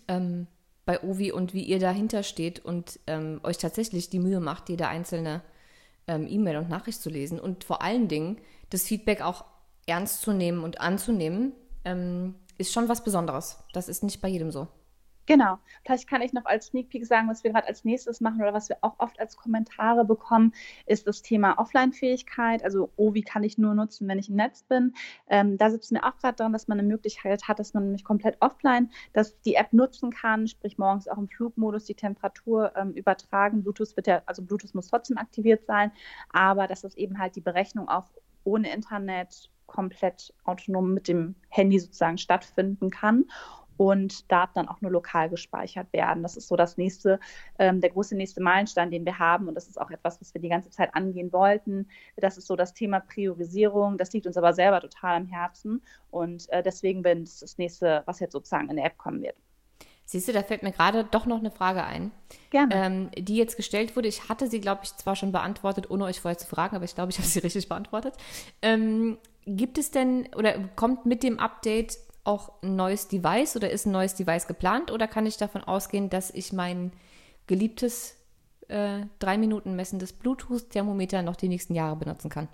ähm, 0.08 0.46
bei 0.84 1.02
Ovi 1.02 1.32
und 1.32 1.54
wie 1.54 1.64
ihr 1.64 1.78
dahinter 1.78 2.22
steht 2.22 2.64
und 2.64 3.00
ähm, 3.06 3.40
euch 3.42 3.58
tatsächlich 3.58 4.10
die 4.10 4.20
Mühe 4.20 4.40
macht, 4.40 4.68
jede 4.68 4.86
einzelne 4.86 5.42
ähm, 6.06 6.26
E-Mail 6.28 6.58
und 6.58 6.68
Nachricht 6.68 7.00
zu 7.00 7.10
lesen 7.10 7.40
und 7.40 7.64
vor 7.64 7.82
allen 7.82 8.08
Dingen 8.08 8.38
das 8.70 8.82
Feedback 8.84 9.22
auch 9.22 9.44
ernst 9.86 10.22
zu 10.22 10.32
nehmen 10.32 10.62
und 10.62 10.80
anzunehmen, 10.80 11.52
ähm, 11.84 12.34
ist 12.58 12.72
schon 12.72 12.88
was 12.88 13.02
Besonderes. 13.02 13.58
Das 13.72 13.88
ist 13.88 14.02
nicht 14.02 14.20
bei 14.20 14.28
jedem 14.28 14.50
so. 14.50 14.68
Genau. 15.26 15.58
Vielleicht 15.84 16.08
kann 16.08 16.22
ich 16.22 16.32
noch 16.32 16.44
als 16.44 16.66
Sneak 16.66 16.90
Peek 16.90 17.06
sagen, 17.06 17.28
was 17.28 17.44
wir 17.44 17.52
gerade 17.52 17.66
als 17.66 17.84
nächstes 17.84 18.20
machen 18.20 18.40
oder 18.42 18.52
was 18.52 18.68
wir 18.68 18.76
auch 18.82 18.94
oft 18.98 19.18
als 19.18 19.36
Kommentare 19.36 20.04
bekommen, 20.04 20.52
ist 20.86 21.06
das 21.06 21.22
Thema 21.22 21.58
Offline-Fähigkeit. 21.58 22.62
Also, 22.62 22.90
oh, 22.96 23.14
wie 23.14 23.22
kann 23.22 23.42
ich 23.42 23.56
nur 23.56 23.74
nutzen, 23.74 24.06
wenn 24.08 24.18
ich 24.18 24.28
im 24.28 24.36
Netz 24.36 24.62
bin? 24.64 24.94
Ähm, 25.28 25.56
da 25.56 25.70
sitzen 25.70 25.94
wir 25.94 26.04
auch 26.04 26.16
gerade 26.18 26.36
daran, 26.36 26.52
dass 26.52 26.68
man 26.68 26.78
eine 26.78 26.88
Möglichkeit 26.88 27.48
hat, 27.48 27.58
dass 27.58 27.74
man 27.74 27.84
nämlich 27.84 28.04
komplett 28.04 28.36
offline 28.40 28.90
dass 29.12 29.40
die 29.42 29.54
App 29.54 29.72
nutzen 29.72 30.10
kann, 30.10 30.46
sprich 30.46 30.78
morgens 30.78 31.08
auch 31.08 31.18
im 31.18 31.28
Flugmodus 31.28 31.84
die 31.84 31.94
Temperatur 31.94 32.72
ähm, 32.76 32.92
übertragen. 32.92 33.62
Bluetooth 33.62 33.96
wird 33.96 34.06
ja, 34.06 34.22
also 34.26 34.42
Bluetooth 34.42 34.74
muss 34.74 34.88
trotzdem 34.88 35.18
aktiviert 35.18 35.66
sein, 35.66 35.92
aber 36.30 36.66
dass 36.66 36.84
es 36.84 36.96
eben 36.96 37.18
halt 37.18 37.36
die 37.36 37.40
Berechnung 37.40 37.88
auch 37.88 38.10
ohne 38.44 38.72
Internet 38.72 39.50
komplett 39.66 40.34
autonom 40.44 40.92
mit 40.92 41.08
dem 41.08 41.36
Handy 41.48 41.78
sozusagen 41.78 42.18
stattfinden 42.18 42.90
kann 42.90 43.24
und 43.76 44.30
Daten 44.30 44.52
dann 44.54 44.68
auch 44.68 44.80
nur 44.80 44.90
lokal 44.90 45.28
gespeichert 45.28 45.92
werden. 45.92 46.22
Das 46.22 46.36
ist 46.36 46.48
so 46.48 46.56
das 46.56 46.76
nächste, 46.76 47.20
ähm, 47.58 47.80
der 47.80 47.90
große 47.90 48.16
nächste 48.16 48.42
Meilenstein, 48.42 48.90
den 48.90 49.04
wir 49.04 49.18
haben. 49.18 49.48
Und 49.48 49.54
das 49.54 49.68
ist 49.68 49.80
auch 49.80 49.90
etwas, 49.90 50.20
was 50.20 50.34
wir 50.34 50.40
die 50.40 50.48
ganze 50.48 50.70
Zeit 50.70 50.94
angehen 50.94 51.32
wollten. 51.32 51.88
Das 52.16 52.38
ist 52.38 52.46
so 52.46 52.56
das 52.56 52.74
Thema 52.74 53.00
Priorisierung. 53.00 53.98
Das 53.98 54.12
liegt 54.12 54.26
uns 54.26 54.36
aber 54.36 54.52
selber 54.52 54.80
total 54.80 55.16
am 55.16 55.26
Herzen. 55.26 55.82
Und 56.10 56.48
äh, 56.50 56.62
deswegen 56.62 57.02
bin 57.02 57.22
es 57.22 57.40
das 57.40 57.58
nächste, 57.58 58.02
was 58.06 58.20
jetzt 58.20 58.32
sozusagen 58.32 58.68
in 58.70 58.76
der 58.76 58.86
App 58.86 58.98
kommen 58.98 59.22
wird. 59.22 59.36
Siehst 60.06 60.28
du, 60.28 60.32
da 60.32 60.42
fällt 60.42 60.62
mir 60.62 60.72
gerade 60.72 61.04
doch 61.04 61.24
noch 61.24 61.38
eine 61.38 61.50
Frage 61.50 61.82
ein. 61.82 62.10
Gerne. 62.50 62.74
Ähm, 62.74 63.10
die 63.16 63.36
jetzt 63.36 63.56
gestellt 63.56 63.96
wurde. 63.96 64.08
Ich 64.08 64.28
hatte 64.28 64.48
sie, 64.48 64.60
glaube 64.60 64.82
ich, 64.84 64.94
zwar 64.96 65.16
schon 65.16 65.32
beantwortet, 65.32 65.90
ohne 65.90 66.04
euch 66.04 66.20
vorher 66.20 66.36
zu 66.36 66.46
fragen, 66.46 66.76
aber 66.76 66.84
ich 66.84 66.94
glaube, 66.94 67.10
ich 67.10 67.18
habe 67.18 67.26
sie 67.26 67.38
richtig 67.40 67.68
beantwortet. 67.68 68.14
Ähm, 68.60 69.16
gibt 69.46 69.78
es 69.78 69.90
denn 69.90 70.28
oder 70.36 70.58
kommt 70.76 71.06
mit 71.06 71.22
dem 71.22 71.38
Update 71.38 71.98
auch 72.24 72.62
ein 72.62 72.76
neues 72.76 73.08
Device 73.08 73.56
oder 73.56 73.70
ist 73.70 73.86
ein 73.86 73.92
neues 73.92 74.14
Device 74.14 74.46
geplant 74.46 74.90
oder 74.90 75.06
kann 75.06 75.26
ich 75.26 75.36
davon 75.36 75.62
ausgehen, 75.62 76.10
dass 76.10 76.30
ich 76.30 76.52
mein 76.52 76.92
geliebtes 77.46 78.16
äh, 78.68 79.02
drei 79.18 79.38
Minuten 79.38 79.76
messendes 79.76 80.12
Bluetooth-Thermometer 80.12 81.22
noch 81.22 81.36
die 81.36 81.48
nächsten 81.48 81.74
Jahre 81.74 81.96
benutzen 81.96 82.30
kann? 82.30 82.48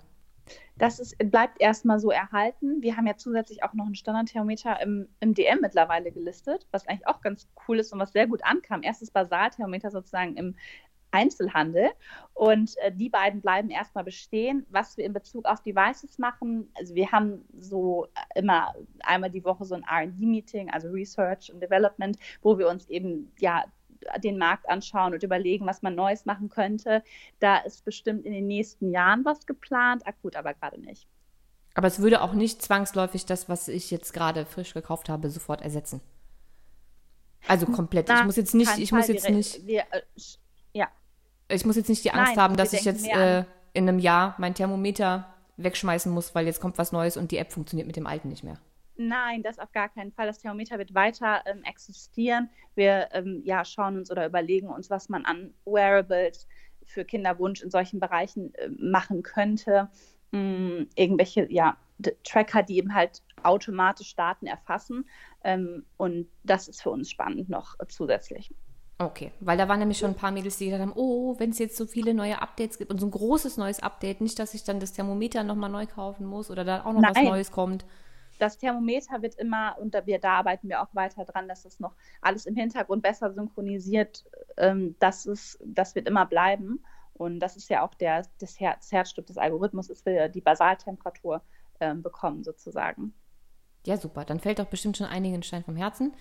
Das 0.77 0.99
ist, 0.99 1.17
bleibt 1.17 1.61
erstmal 1.61 1.99
so 1.99 2.11
erhalten. 2.11 2.81
Wir 2.81 2.97
haben 2.97 3.07
ja 3.07 3.15
zusätzlich 3.15 3.63
auch 3.63 3.73
noch 3.73 3.85
einen 3.85 3.95
Standardthermometer 3.95 4.81
im, 4.81 5.07
im 5.19 5.33
DM 5.33 5.59
mittlerweile 5.61 6.11
gelistet, 6.11 6.67
was 6.71 6.87
eigentlich 6.87 7.07
auch 7.07 7.21
ganz 7.21 7.47
cool 7.67 7.79
ist 7.79 7.93
und 7.93 7.99
was 7.99 8.11
sehr 8.11 8.27
gut 8.27 8.43
ankam. 8.43 8.83
Erstes 8.83 9.11
Basalthermometer 9.11 9.91
sozusagen 9.91 10.35
im 10.35 10.55
Einzelhandel. 11.11 11.91
Und 12.33 12.77
äh, 12.77 12.91
die 12.91 13.09
beiden 13.09 13.41
bleiben 13.41 13.69
erstmal 13.69 14.03
bestehen. 14.03 14.65
Was 14.69 14.97
wir 14.97 15.05
in 15.05 15.13
Bezug 15.13 15.45
auf 15.45 15.61
Devices 15.61 16.17
machen, 16.17 16.69
also 16.73 16.95
wir 16.95 17.11
haben 17.11 17.45
so 17.59 18.07
immer 18.35 18.73
einmal 19.01 19.29
die 19.29 19.43
Woche 19.43 19.65
so 19.65 19.75
ein 19.75 19.83
RD-Meeting, 19.83 20.69
also 20.71 20.89
Research 20.89 21.51
and 21.51 21.61
Development, 21.61 22.17
wo 22.41 22.57
wir 22.57 22.69
uns 22.69 22.89
eben 22.89 23.31
ja 23.39 23.65
den 24.17 24.37
Markt 24.37 24.67
anschauen 24.69 25.13
und 25.13 25.23
überlegen, 25.23 25.65
was 25.65 25.81
man 25.81 25.95
Neues 25.95 26.25
machen 26.25 26.49
könnte. 26.49 27.03
Da 27.39 27.57
ist 27.57 27.85
bestimmt 27.85 28.25
in 28.25 28.33
den 28.33 28.47
nächsten 28.47 28.91
Jahren 28.91 29.23
was 29.25 29.45
geplant, 29.45 30.07
akut 30.07 30.35
aber 30.35 30.53
gerade 30.53 30.79
nicht. 30.79 31.07
Aber 31.73 31.87
es 31.87 31.99
würde 31.99 32.21
auch 32.21 32.33
nicht 32.33 32.61
zwangsläufig 32.61 33.25
das, 33.25 33.47
was 33.47 33.67
ich 33.67 33.91
jetzt 33.91 34.13
gerade 34.13 34.45
frisch 34.45 34.73
gekauft 34.73 35.09
habe, 35.09 35.29
sofort 35.29 35.61
ersetzen. 35.61 36.01
Also 37.47 37.65
komplett. 37.65 38.07
Na, 38.07 38.19
ich 38.19 38.25
muss 38.25 38.35
jetzt 38.35 38.53
nicht, 38.53 38.77
ich 38.77 38.91
muss 38.91 39.07
jetzt 39.07 39.29
nicht. 39.29 39.65
Wir, 39.65 39.81
äh, 39.91 40.01
ja. 40.73 40.89
Ich 41.51 41.65
muss 41.65 41.75
jetzt 41.75 41.89
nicht 41.89 42.03
die 42.03 42.11
Angst 42.11 42.35
Nein, 42.35 42.43
haben, 42.43 42.55
dass 42.55 42.73
ich 42.73 42.83
jetzt 42.85 43.07
äh, 43.07 43.43
in 43.73 43.87
einem 43.87 43.99
Jahr 43.99 44.35
mein 44.37 44.53
Thermometer 44.53 45.25
wegschmeißen 45.57 46.11
muss, 46.11 46.33
weil 46.33 46.45
jetzt 46.45 46.61
kommt 46.61 46.77
was 46.77 46.91
Neues 46.91 47.17
und 47.17 47.31
die 47.31 47.37
App 47.37 47.51
funktioniert 47.51 47.87
mit 47.87 47.95
dem 47.95 48.07
alten 48.07 48.29
nicht 48.29 48.43
mehr. 48.43 48.57
Nein, 48.97 49.41
das 49.41 49.57
auf 49.59 49.71
gar 49.71 49.89
keinen 49.89 50.11
Fall. 50.11 50.27
Das 50.27 50.39
Thermometer 50.39 50.77
wird 50.77 50.93
weiter 50.93 51.41
ähm, 51.45 51.63
existieren. 51.63 52.49
Wir 52.75 53.09
ähm, 53.13 53.41
ja, 53.43 53.65
schauen 53.65 53.97
uns 53.97 54.11
oder 54.11 54.25
überlegen 54.25 54.67
uns, 54.67 54.89
was 54.89 55.09
man 55.09 55.25
an 55.25 55.53
Wearables 55.65 56.47
für 56.85 57.05
Kinderwunsch 57.05 57.61
in 57.61 57.71
solchen 57.71 57.99
Bereichen 57.99 58.53
äh, 58.55 58.69
machen 58.69 59.23
könnte. 59.23 59.89
Ähm, 60.33 60.87
irgendwelche 60.95 61.51
ja, 61.51 61.77
Tracker, 62.23 62.63
die 62.63 62.77
eben 62.77 62.93
halt 62.93 63.21
automatisch 63.43 64.15
Daten 64.15 64.45
erfassen. 64.45 65.05
Ähm, 65.43 65.85
und 65.97 66.27
das 66.43 66.67
ist 66.67 66.81
für 66.81 66.91
uns 66.91 67.09
spannend 67.09 67.49
noch 67.49 67.79
äh, 67.79 67.87
zusätzlich. 67.87 68.53
Okay, 69.03 69.31
weil 69.39 69.57
da 69.57 69.67
waren 69.67 69.79
nämlich 69.79 69.97
schon 69.97 70.11
ein 70.11 70.15
paar 70.15 70.31
Mädels, 70.31 70.57
die 70.57 70.65
gesagt 70.65 70.81
haben, 70.81 70.93
oh, 70.95 71.35
wenn 71.39 71.49
es 71.49 71.59
jetzt 71.59 71.75
so 71.75 71.87
viele 71.87 72.13
neue 72.13 72.41
Updates 72.41 72.77
gibt 72.77 72.91
und 72.91 72.99
so 72.99 73.07
ein 73.07 73.11
großes 73.11 73.57
neues 73.57 73.81
Update, 73.81 74.21
nicht, 74.21 74.37
dass 74.37 74.53
ich 74.53 74.63
dann 74.63 74.79
das 74.79 74.93
Thermometer 74.93 75.43
nochmal 75.43 75.69
neu 75.69 75.87
kaufen 75.87 76.25
muss 76.25 76.51
oder 76.51 76.63
da 76.63 76.81
auch 76.81 76.93
noch 76.93 77.01
Nein. 77.01 77.15
was 77.15 77.23
Neues 77.23 77.51
kommt 77.51 77.85
das 78.41 78.57
Thermometer 78.57 79.21
wird 79.21 79.35
immer, 79.35 79.77
und 79.79 79.93
da, 79.93 80.05
wir, 80.07 80.17
da 80.17 80.39
arbeiten 80.39 80.67
wir 80.67 80.81
auch 80.81 80.93
weiter 80.93 81.25
dran, 81.25 81.47
dass 81.47 81.61
das 81.61 81.79
noch 81.79 81.93
alles 82.21 82.47
im 82.47 82.55
Hintergrund 82.55 83.03
besser 83.03 83.31
synchronisiert, 83.31 84.25
ähm, 84.57 84.95
das, 84.99 85.27
ist, 85.27 85.59
das 85.63 85.93
wird 85.93 86.07
immer 86.07 86.25
bleiben. 86.25 86.83
Und 87.13 87.39
das 87.39 87.55
ist 87.55 87.69
ja 87.69 87.83
auch 87.83 87.93
der, 87.93 88.23
das, 88.39 88.59
Herz, 88.59 88.91
Herzstück 88.91 89.27
des 89.27 89.37
Algorithmus, 89.37 89.91
ist 89.91 90.07
wir 90.07 90.27
die 90.27 90.41
Basaltemperatur 90.41 91.41
ähm, 91.79 92.01
bekommen 92.01 92.43
sozusagen. 92.43 93.13
Ja, 93.85 93.97
super. 93.97 94.25
Dann 94.25 94.39
fällt 94.39 94.57
doch 94.57 94.65
bestimmt 94.65 94.97
schon 94.97 95.07
einigen 95.07 95.43
Stein 95.43 95.63
vom 95.63 95.75
Herzen. 95.75 96.13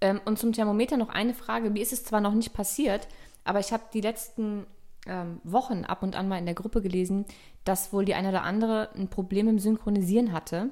Ähm, 0.00 0.20
und 0.24 0.38
zum 0.38 0.52
Thermometer 0.52 0.96
noch 0.96 1.10
eine 1.10 1.34
Frage. 1.34 1.70
Mir 1.70 1.82
ist 1.82 1.92
es 1.92 2.04
zwar 2.04 2.20
noch 2.20 2.34
nicht 2.34 2.52
passiert, 2.52 3.08
aber 3.44 3.60
ich 3.60 3.72
habe 3.72 3.84
die 3.92 4.00
letzten 4.00 4.66
ähm, 5.06 5.40
Wochen 5.44 5.84
ab 5.84 6.02
und 6.02 6.16
an 6.16 6.28
mal 6.28 6.38
in 6.38 6.46
der 6.46 6.54
Gruppe 6.54 6.82
gelesen, 6.82 7.24
dass 7.64 7.92
wohl 7.92 8.04
die 8.04 8.14
eine 8.14 8.30
oder 8.30 8.42
andere 8.42 8.90
ein 8.94 9.08
Problem 9.08 9.48
im 9.48 9.58
Synchronisieren 9.58 10.32
hatte 10.32 10.70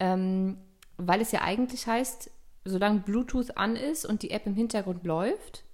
ähm, 0.00 0.56
weil 0.96 1.20
es 1.20 1.30
ja 1.30 1.42
eigentlich 1.42 1.86
heißt, 1.86 2.30
solange 2.64 3.00
Bluetooth 3.00 3.56
an 3.56 3.76
ist 3.76 4.04
und 4.04 4.22
die 4.22 4.32
App 4.32 4.46
im 4.46 4.54
Hintergrund 4.54 5.04
läuft, 5.04 5.64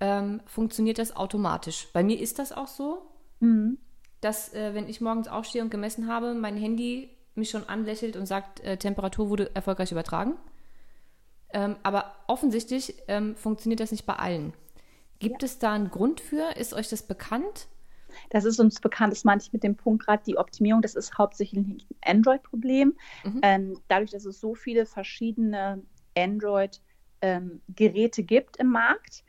ähm, 0.00 0.40
funktioniert 0.46 0.98
das 0.98 1.14
automatisch. 1.14 1.88
Bei 1.92 2.02
mir 2.02 2.18
ist 2.18 2.38
das 2.38 2.52
auch 2.52 2.68
so, 2.68 3.02
mhm. 3.40 3.78
dass 4.20 4.54
äh, 4.54 4.74
wenn 4.74 4.88
ich 4.88 5.00
morgens 5.00 5.28
aufstehe 5.28 5.62
und 5.62 5.70
gemessen 5.70 6.08
habe, 6.08 6.34
mein 6.34 6.56
Handy 6.56 7.10
mich 7.34 7.50
schon 7.50 7.68
anlächelt 7.68 8.16
und 8.16 8.26
sagt, 8.26 8.60
äh, 8.60 8.76
Temperatur 8.76 9.28
wurde 9.28 9.54
erfolgreich 9.54 9.92
übertragen. 9.92 10.34
Ähm, 11.52 11.76
aber 11.82 12.14
offensichtlich 12.26 12.94
ähm, 13.08 13.36
funktioniert 13.36 13.80
das 13.80 13.90
nicht 13.90 14.06
bei 14.06 14.14
allen. 14.14 14.52
Gibt 15.18 15.42
ja. 15.42 15.46
es 15.46 15.58
da 15.58 15.72
einen 15.72 15.90
Grund 15.90 16.20
für? 16.20 16.56
Ist 16.56 16.74
euch 16.74 16.88
das 16.88 17.02
bekannt? 17.02 17.68
Das 18.30 18.44
ist 18.44 18.58
uns 18.58 18.80
bekannt, 18.80 19.12
das 19.12 19.24
meinte 19.24 19.44
ich 19.44 19.52
mit 19.52 19.62
dem 19.62 19.76
Punkt 19.76 20.06
gerade, 20.06 20.22
die 20.24 20.36
Optimierung, 20.36 20.82
das 20.82 20.94
ist 20.94 21.18
hauptsächlich 21.18 21.60
ein 21.60 21.82
Android-Problem. 22.04 22.96
Mhm. 23.24 23.40
Ähm, 23.42 23.80
dadurch, 23.88 24.10
dass 24.10 24.24
es 24.24 24.40
so 24.40 24.54
viele 24.54 24.86
verschiedene 24.86 25.82
Android-Geräte 26.16 28.20
ähm, 28.20 28.26
gibt 28.26 28.56
im 28.56 28.68
Markt 28.68 29.24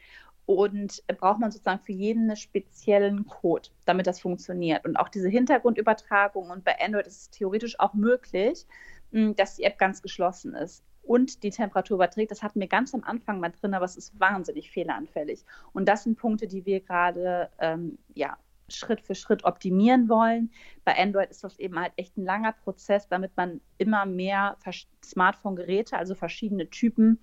und 0.46 1.04
braucht 1.20 1.40
man 1.40 1.52
sozusagen 1.52 1.84
für 1.84 1.92
jeden 1.92 2.24
einen 2.24 2.38
speziellen 2.38 3.28
Code, 3.28 3.70
damit 3.86 4.08
das 4.08 4.20
funktioniert. 4.20 4.86
Und 4.86 4.98
auch 4.98 5.10
diese 5.10 5.30
Hintergrundübertragung 5.30 6.50
und 6.50 6.64
bei 6.64 6.80
Android 6.80 7.06
ist 7.06 7.22
es 7.22 7.30
theoretisch 7.30 7.80
auch 7.80 7.94
möglich, 7.94 8.66
hm, 9.12 9.36
dass 9.36 9.58
die 9.58 9.64
App 9.64 9.78
ganz 9.78 10.02
geschlossen 10.02 10.56
ist 10.56 10.84
und 11.10 11.42
die 11.42 11.50
Temperatur 11.50 11.96
überträgt. 11.96 12.30
Das 12.30 12.44
hatten 12.44 12.60
wir 12.60 12.68
ganz 12.68 12.94
am 12.94 13.04
Anfang 13.04 13.40
mal 13.40 13.50
drin, 13.50 13.74
aber 13.74 13.86
es 13.86 13.98
ist 13.98 14.20
wahnsinnig 14.20 14.70
fehleranfällig. 14.70 15.44
Und 15.74 15.90
das 15.90 16.04
sind 16.04 16.20
Punkte, 16.20 16.46
die 16.46 16.68
wir 16.68 16.82
gerade 16.82 17.50
ähm, 17.58 17.98
ja, 18.14 18.38
Schritt 18.68 19.02
für 19.02 19.16
Schritt 19.16 19.44
optimieren 19.44 20.08
wollen. 20.08 20.52
Bei 20.86 20.96
Android 20.96 21.32
ist 21.32 21.44
das 21.44 21.58
eben 21.58 21.80
halt 21.80 21.94
echt 21.96 22.16
ein 22.16 22.26
langer 22.26 22.52
Prozess, 22.52 23.08
damit 23.08 23.36
man 23.36 23.60
immer 23.80 24.06
mehr 24.06 24.56
Smartphone-Geräte, 25.04 25.98
also 25.98 26.14
verschiedene 26.14 26.70
Typen, 26.70 27.20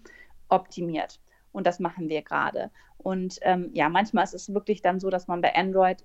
optimiert. 0.49 1.21
Und 1.57 1.67
das 1.67 1.81
machen 1.81 2.09
wir 2.09 2.23
gerade. 2.23 2.71
Und 2.99 3.39
ähm, 3.43 3.71
ja, 3.73 3.89
manchmal 3.89 4.25
ist 4.25 4.35
es 4.35 4.53
wirklich 4.53 4.83
dann 4.83 5.01
so, 5.01 5.11
dass 5.11 5.27
man 5.27 5.41
bei 5.41 5.55
Android 5.55 6.05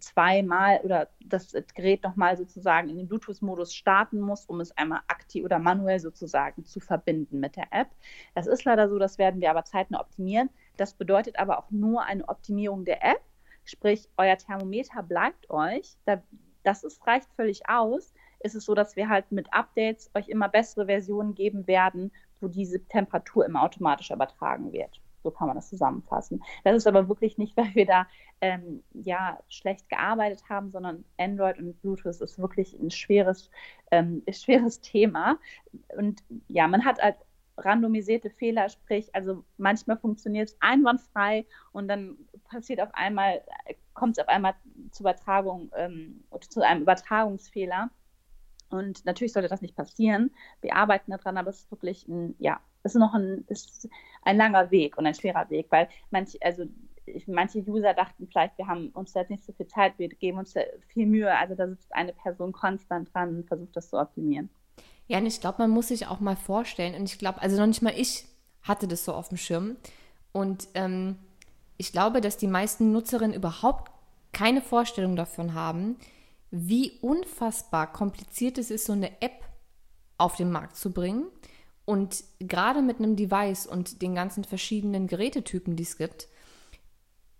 zweimal 0.00 0.80
oder 0.84 1.08
das 1.20 1.52
Gerät 1.74 2.02
nochmal 2.02 2.36
sozusagen 2.36 2.88
in 2.88 2.96
den 2.96 3.08
Bluetooth-Modus 3.08 3.74
starten 3.74 4.20
muss, 4.20 4.44
um 4.46 4.60
es 4.60 4.76
einmal 4.76 5.00
aktiv 5.08 5.44
oder 5.44 5.58
manuell 5.58 6.00
sozusagen 6.00 6.64
zu 6.64 6.80
verbinden 6.80 7.40
mit 7.40 7.56
der 7.56 7.68
App. 7.70 7.88
Das 8.34 8.46
ist 8.46 8.64
leider 8.64 8.88
so, 8.88 8.98
das 8.98 9.18
werden 9.18 9.40
wir 9.40 9.50
aber 9.50 9.64
zeitnah 9.64 10.00
optimieren. 10.00 10.50
Das 10.76 10.94
bedeutet 10.94 11.38
aber 11.38 11.58
auch 11.58 11.70
nur 11.70 12.04
eine 12.04 12.28
Optimierung 12.28 12.84
der 12.84 13.04
App 13.04 13.20
Sprich, 13.68 14.08
euer 14.16 14.38
Thermometer 14.38 15.02
bleibt 15.02 15.50
euch. 15.50 15.98
Da, 16.06 16.22
das 16.62 16.84
ist, 16.84 17.06
reicht 17.06 17.30
völlig 17.34 17.68
aus. 17.68 18.14
Ist 18.40 18.54
es 18.54 18.64
so, 18.64 18.74
dass 18.74 18.96
wir 18.96 19.10
halt 19.10 19.30
mit 19.30 19.52
Updates 19.52 20.10
euch 20.14 20.30
immer 20.30 20.48
bessere 20.48 20.86
Versionen 20.86 21.34
geben 21.34 21.66
werden, 21.66 22.10
wo 22.40 22.48
diese 22.48 22.84
Temperatur 22.86 23.46
immer 23.46 23.62
automatisch 23.62 24.10
übertragen 24.10 24.72
wird. 24.72 25.00
So 25.22 25.30
kann 25.30 25.48
man 25.48 25.56
das 25.56 25.68
zusammenfassen. 25.68 26.42
Das 26.64 26.76
ist 26.76 26.86
aber 26.86 27.08
wirklich 27.08 27.38
nicht, 27.38 27.56
weil 27.56 27.74
wir 27.74 27.86
da 27.86 28.06
ähm, 28.40 28.82
ja 28.92 29.38
schlecht 29.48 29.88
gearbeitet 29.88 30.42
haben, 30.48 30.70
sondern 30.70 31.04
Android 31.18 31.58
und 31.58 31.80
Bluetooth 31.82 32.20
ist 32.20 32.38
wirklich 32.38 32.78
ein 32.78 32.90
schweres, 32.90 33.50
ähm, 33.90 34.22
schweres 34.30 34.80
Thema. 34.80 35.38
Und 35.96 36.22
ja, 36.48 36.68
man 36.68 36.84
hat 36.84 37.00
halt 37.00 37.16
randomisierte 37.58 38.30
Fehler, 38.30 38.68
sprich, 38.68 39.12
also 39.14 39.44
manchmal 39.56 39.98
funktioniert 39.98 40.48
es 40.48 40.56
einwandfrei 40.60 41.44
und 41.72 41.88
dann 41.88 42.16
passiert 42.44 42.80
auf 42.80 42.90
einmal, 42.92 43.42
kommt 43.94 44.16
es 44.16 44.22
auf 44.22 44.28
einmal 44.28 44.54
zur 44.92 45.04
Übertragung, 45.04 45.70
ähm, 45.76 46.24
zu 46.48 46.62
einem 46.62 46.82
Übertragungsfehler. 46.82 47.90
Und 48.70 49.04
natürlich 49.04 49.32
sollte 49.32 49.48
das 49.48 49.62
nicht 49.62 49.76
passieren. 49.76 50.30
Wir 50.60 50.76
arbeiten 50.76 51.10
daran, 51.10 51.36
aber 51.36 51.50
es 51.50 51.60
ist 51.60 51.70
wirklich 51.70 52.06
ein, 52.08 52.34
ja, 52.38 52.60
es 52.82 52.94
ist 52.94 53.00
noch 53.00 53.14
ein, 53.14 53.44
ist 53.48 53.88
ein 54.22 54.36
langer 54.36 54.70
Weg 54.70 54.98
und 54.98 55.06
ein 55.06 55.14
schwerer 55.14 55.48
Weg, 55.50 55.66
weil 55.70 55.88
manche, 56.10 56.38
also 56.42 56.64
manche 57.26 57.60
User 57.60 57.94
dachten 57.94 58.28
vielleicht, 58.30 58.58
wir 58.58 58.66
haben 58.66 58.88
uns 58.90 59.12
da 59.12 59.24
nicht 59.28 59.44
so 59.44 59.52
viel 59.52 59.66
Zeit, 59.66 59.94
wir 59.98 60.08
geben 60.08 60.38
uns 60.38 60.54
viel 60.88 61.06
Mühe. 61.06 61.34
Also 61.34 61.54
da 61.54 61.68
sitzt 61.68 61.94
eine 61.94 62.12
Person 62.12 62.52
konstant 62.52 63.12
dran 63.12 63.36
und 63.36 63.48
versucht 63.48 63.76
das 63.76 63.90
zu 63.90 63.98
optimieren. 63.98 64.50
Ja, 65.06 65.18
und 65.18 65.26
ich 65.26 65.40
glaube, 65.40 65.58
man 65.58 65.70
muss 65.70 65.88
sich 65.88 66.06
auch 66.06 66.20
mal 66.20 66.36
vorstellen, 66.36 66.94
und 66.94 67.04
ich 67.04 67.18
glaube, 67.18 67.40
also 67.40 67.56
noch 67.56 67.66
nicht 67.66 67.82
mal 67.82 67.94
ich 67.96 68.26
hatte 68.62 68.86
das 68.86 69.04
so 69.04 69.14
auf 69.14 69.28
dem 69.28 69.38
Schirm. 69.38 69.76
Und 70.32 70.68
ähm, 70.74 71.16
ich 71.78 71.92
glaube, 71.92 72.20
dass 72.20 72.36
die 72.36 72.46
meisten 72.46 72.92
Nutzerinnen 72.92 73.34
überhaupt 73.34 73.90
keine 74.32 74.60
Vorstellung 74.60 75.16
davon 75.16 75.54
haben, 75.54 75.96
wie 76.50 76.98
unfassbar 77.00 77.92
kompliziert 77.92 78.58
es 78.58 78.70
ist, 78.70 78.86
so 78.86 78.92
eine 78.92 79.20
App 79.20 79.44
auf 80.16 80.36
den 80.36 80.50
Markt 80.50 80.76
zu 80.76 80.92
bringen. 80.92 81.26
Und 81.84 82.22
gerade 82.38 82.82
mit 82.82 82.98
einem 82.98 83.16
Device 83.16 83.66
und 83.66 84.02
den 84.02 84.14
ganzen 84.14 84.44
verschiedenen 84.44 85.06
Gerätetypen, 85.06 85.76
die 85.76 85.84
es 85.84 85.96
gibt. 85.96 86.28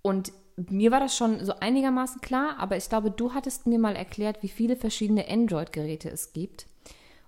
Und 0.01 0.33
mir 0.57 0.91
war 0.91 1.01
das 1.01 1.17
schon 1.17 1.45
so 1.45 1.55
einigermaßen 1.61 2.21
klar, 2.21 2.57
aber 2.59 2.77
ich 2.77 2.89
glaube, 2.89 3.11
du 3.11 3.35
hattest 3.35 3.67
mir 3.67 3.79
mal 3.79 3.95
erklärt, 3.95 4.43
wie 4.43 4.49
viele 4.49 4.77
verschiedene 4.77 5.29
Android-Geräte 5.29 6.11
es 6.11 6.33
gibt 6.33 6.67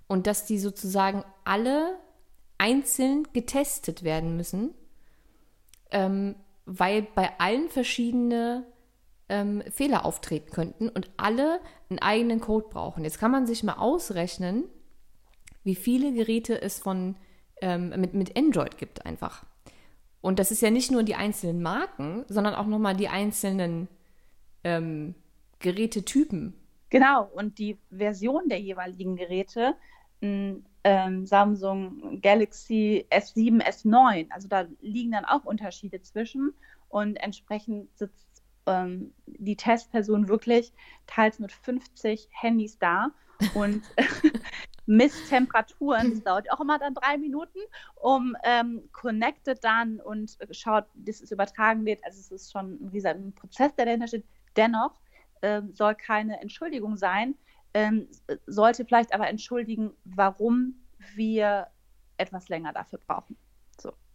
und 0.06 0.26
dass 0.26 0.46
die 0.46 0.58
sozusagen 0.58 1.24
alle 1.44 1.96
einzeln 2.58 3.28
getestet 3.32 4.02
werden 4.02 4.36
müssen, 4.36 4.74
ähm, 5.92 6.34
weil 6.66 7.02
bei 7.02 7.38
allen 7.38 7.68
verschiedene 7.68 8.66
ähm, 9.30 9.62
Fehler 9.70 10.04
auftreten 10.04 10.50
könnten 10.50 10.88
und 10.88 11.10
alle 11.16 11.60
einen 11.88 11.98
eigenen 12.00 12.40
Code 12.40 12.68
brauchen. 12.68 13.04
Jetzt 13.04 13.18
kann 13.18 13.30
man 13.30 13.46
sich 13.46 13.62
mal 13.62 13.74
ausrechnen, 13.74 14.64
wie 15.64 15.74
viele 15.74 16.12
Geräte 16.12 16.60
es 16.60 16.78
von 16.78 17.16
ähm, 17.62 17.90
mit, 17.96 18.14
mit 18.14 18.36
Android 18.36 18.76
gibt 18.76 19.06
einfach. 19.06 19.44
Und 20.20 20.38
das 20.38 20.50
ist 20.50 20.60
ja 20.60 20.70
nicht 20.70 20.90
nur 20.90 21.02
die 21.02 21.14
einzelnen 21.14 21.62
Marken, 21.62 22.24
sondern 22.28 22.54
auch 22.54 22.66
nochmal 22.66 22.96
die 22.96 23.08
einzelnen 23.08 23.88
ähm, 24.64 25.14
Gerätetypen 25.60 26.60
Genau, 26.90 27.30
und 27.32 27.58
die 27.58 27.78
Version 27.90 28.48
der 28.48 28.60
jeweiligen 28.60 29.14
Geräte, 29.14 29.76
ähm, 30.20 30.64
Samsung 31.24 32.20
Galaxy 32.20 33.06
S7, 33.10 33.62
S9, 33.62 34.28
also 34.30 34.48
da 34.48 34.66
liegen 34.80 35.12
dann 35.12 35.24
auch 35.24 35.44
Unterschiede 35.44 36.02
zwischen 36.02 36.52
und 36.88 37.16
entsprechend 37.16 37.96
sitzt 37.96 38.29
ähm, 38.66 39.12
die 39.26 39.56
Testperson 39.56 40.28
wirklich 40.28 40.72
teils 41.06 41.38
mit 41.38 41.52
50 41.52 42.28
Handys 42.32 42.78
da 42.78 43.10
und 43.54 43.82
misst 44.86 45.28
Temperaturen. 45.28 46.10
Das 46.10 46.24
dauert 46.24 46.52
auch 46.52 46.60
immer 46.60 46.78
dann 46.78 46.94
drei 46.94 47.16
Minuten, 47.16 47.58
um 47.94 48.36
ähm, 48.44 48.88
connected 48.92 49.62
dann 49.62 50.00
und 50.00 50.36
schaut, 50.50 50.86
dass 50.94 51.20
es 51.20 51.30
übertragen 51.30 51.84
wird. 51.84 52.04
Also 52.04 52.18
es 52.18 52.30
ist 52.30 52.52
schon 52.52 52.78
ein 52.82 52.88
riesiger 52.88 53.14
Prozess, 53.34 53.74
der 53.76 53.86
dahinter 53.86 54.08
steht. 54.08 54.24
Dennoch 54.56 55.00
äh, 55.42 55.62
soll 55.72 55.94
keine 55.94 56.40
Entschuldigung 56.40 56.96
sein, 56.96 57.34
ähm, 57.72 58.08
sollte 58.46 58.84
vielleicht 58.84 59.14
aber 59.14 59.28
entschuldigen, 59.28 59.92
warum 60.04 60.74
wir 61.14 61.68
etwas 62.16 62.48
länger 62.48 62.72
dafür 62.72 62.98
brauchen. 63.06 63.36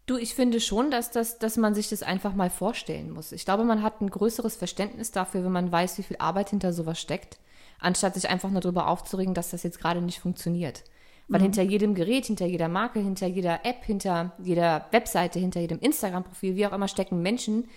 Du, 0.06 0.18
ich 0.18 0.36
finde 0.36 0.60
schon, 0.60 0.92
dass, 0.92 1.10
das, 1.10 1.40
dass 1.40 1.58
man 1.58 1.74
sich 1.74 1.90
das 1.90 2.04
einfach 2.04 2.36
mal 2.36 2.52
vorstellen 2.52 3.12
muss. 3.12 3.32
Ich 3.32 3.44
glaube, 3.44 3.64
man 3.64 3.82
hat 3.82 4.02
ein 4.02 4.10
größeres 4.10 4.56
Verständnis 4.56 5.12
dafür, 5.12 5.44
wenn 5.44 5.52
man 5.52 5.72
weiß, 5.72 5.98
wie 5.98 6.04
viel 6.04 6.18
Arbeit 6.20 6.52
hinter 6.52 6.74
sowas 6.74 7.00
steckt, 7.02 7.40
anstatt 7.80 8.14
sich 8.14 8.30
einfach 8.30 8.52
nur 8.52 8.62
darüber 8.62 8.88
aufzuregen, 8.88 9.34
dass 9.34 9.50
das 9.50 9.64
jetzt 9.64 9.80
gerade 9.80 10.02
nicht 10.02 10.20
funktioniert. 10.20 10.84
Weil 11.28 11.40
mhm. 11.40 11.46
hinter 11.46 11.64
jedem 11.64 11.96
Gerät, 11.96 12.28
hinter 12.28 12.46
jeder 12.46 12.68
Marke, 12.68 13.00
hinter 13.00 13.26
jeder 13.26 13.66
App, 13.66 13.84
hinter 13.84 14.34
jeder 14.38 14.86
Webseite, 14.92 15.40
hinter 15.40 15.62
jedem 15.62 15.80
Instagram-Profil, 15.80 16.56
wie 16.56 16.68
auch 16.68 16.74
immer, 16.74 16.88
stecken 16.88 17.24
Menschen, 17.24 17.68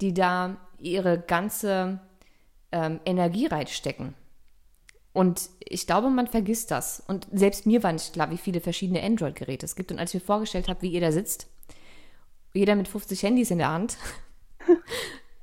die 0.00 0.12
da 0.12 0.56
ihre 0.78 1.20
ganze 1.20 2.00
ähm, 2.72 2.98
Energie 3.04 3.46
reinstecken. 3.46 4.14
Und 5.12 5.50
ich 5.60 5.86
glaube, 5.86 6.10
man 6.10 6.26
vergisst 6.26 6.70
das. 6.70 7.02
Und 7.06 7.28
selbst 7.32 7.66
mir 7.66 7.82
war 7.82 7.92
nicht 7.92 8.12
klar, 8.12 8.30
wie 8.30 8.38
viele 8.38 8.60
verschiedene 8.60 9.02
Android-Geräte 9.02 9.66
es 9.66 9.76
gibt. 9.76 9.92
Und 9.92 9.98
als 9.98 10.14
ich 10.14 10.20
mir 10.20 10.26
vorgestellt 10.26 10.68
habe, 10.68 10.82
wie 10.82 10.90
ihr 10.90 11.00
da 11.00 11.12
sitzt, 11.12 11.48
jeder 12.52 12.76
mit 12.76 12.88
50 12.88 13.22
Handys 13.22 13.50
in 13.50 13.58
der 13.58 13.70
Hand, 13.70 13.96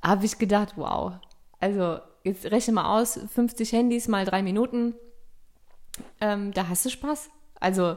habe 0.02 0.24
ich 0.24 0.38
gedacht, 0.38 0.74
wow. 0.76 1.14
Also 1.60 1.98
jetzt 2.24 2.46
rechne 2.50 2.74
mal 2.74 3.00
aus, 3.00 3.18
50 3.32 3.72
Handys 3.72 4.08
mal 4.08 4.24
drei 4.24 4.42
Minuten, 4.42 4.94
ähm, 6.20 6.52
da 6.52 6.68
hast 6.68 6.84
du 6.84 6.90
Spaß. 6.90 7.30
Also 7.60 7.96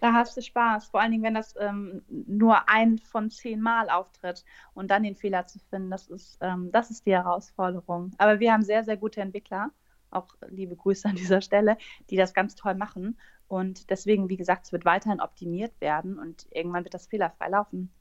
da 0.00 0.12
hast 0.14 0.36
du 0.36 0.42
Spaß. 0.42 0.86
Vor 0.86 1.00
allen 1.00 1.12
Dingen, 1.12 1.22
wenn 1.22 1.34
das 1.34 1.54
ähm, 1.60 2.02
nur 2.08 2.68
ein 2.68 2.98
von 2.98 3.30
zehn 3.30 3.60
Mal 3.60 3.88
auftritt 3.88 4.44
und 4.74 4.90
dann 4.90 5.04
den 5.04 5.14
Fehler 5.14 5.46
zu 5.46 5.60
finden, 5.70 5.90
das 5.90 6.08
ist, 6.08 6.38
ähm, 6.40 6.72
das 6.72 6.90
ist 6.90 7.06
die 7.06 7.12
Herausforderung. 7.12 8.10
Aber 8.18 8.40
wir 8.40 8.52
haben 8.52 8.64
sehr, 8.64 8.82
sehr 8.82 8.96
gute 8.96 9.20
Entwickler 9.20 9.70
auch 10.12 10.28
liebe 10.48 10.76
Grüße 10.76 11.08
an 11.08 11.16
dieser 11.16 11.40
Stelle, 11.40 11.76
die 12.10 12.16
das 12.16 12.34
ganz 12.34 12.54
toll 12.54 12.74
machen. 12.74 13.18
Und 13.48 13.90
deswegen, 13.90 14.28
wie 14.28 14.36
gesagt, 14.36 14.66
es 14.66 14.72
wird 14.72 14.84
weiterhin 14.84 15.20
optimiert 15.20 15.80
werden 15.80 16.18
und 16.18 16.46
irgendwann 16.50 16.84
wird 16.84 16.94
das 16.94 17.06
fehlerfrei 17.06 17.48
laufen. 17.48 17.92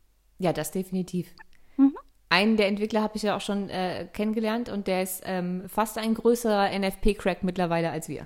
Ja, 0.41 0.53
das 0.53 0.71
definitiv. 0.71 1.35
Mhm. 1.77 1.95
Einen 2.29 2.57
der 2.57 2.67
Entwickler 2.67 3.03
habe 3.03 3.15
ich 3.15 3.21
ja 3.21 3.35
auch 3.35 3.41
schon 3.41 3.69
äh, 3.69 4.07
kennengelernt 4.11 4.69
und 4.69 4.87
der 4.87 5.03
ist 5.03 5.21
ähm, 5.23 5.69
fast 5.69 5.99
ein 5.99 6.15
größerer 6.15 6.71
NFP-Crack 6.79 7.43
mittlerweile 7.43 7.91
als 7.91 8.09
wir. 8.09 8.25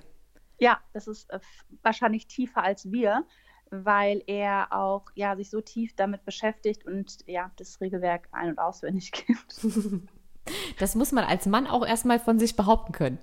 Ja, 0.58 0.80
das 0.94 1.08
ist 1.08 1.30
äh, 1.30 1.40
wahrscheinlich 1.84 2.28
tiefer 2.28 2.64
als 2.64 2.90
wir, 2.90 3.26
weil 3.70 4.24
er 4.28 4.68
auch 4.72 5.08
ja, 5.16 5.36
sich 5.36 5.50
so 5.50 5.60
tief 5.60 5.94
damit 5.98 6.24
beschäftigt 6.24 6.86
und 6.86 7.18
ja, 7.28 7.52
das 7.58 7.82
Regelwerk 7.82 8.30
ein- 8.32 8.52
und 8.52 8.60
auswendig 8.60 9.12
kennt. 9.12 9.46
das 10.80 10.96
muss 10.96 11.12
man 11.12 11.26
als 11.26 11.48
Mann 11.48 11.68
auch 11.68 11.86
erstmal 11.86 12.20
von 12.20 12.40
sich 12.40 12.56
behaupten 12.56 12.94
können. 12.94 13.18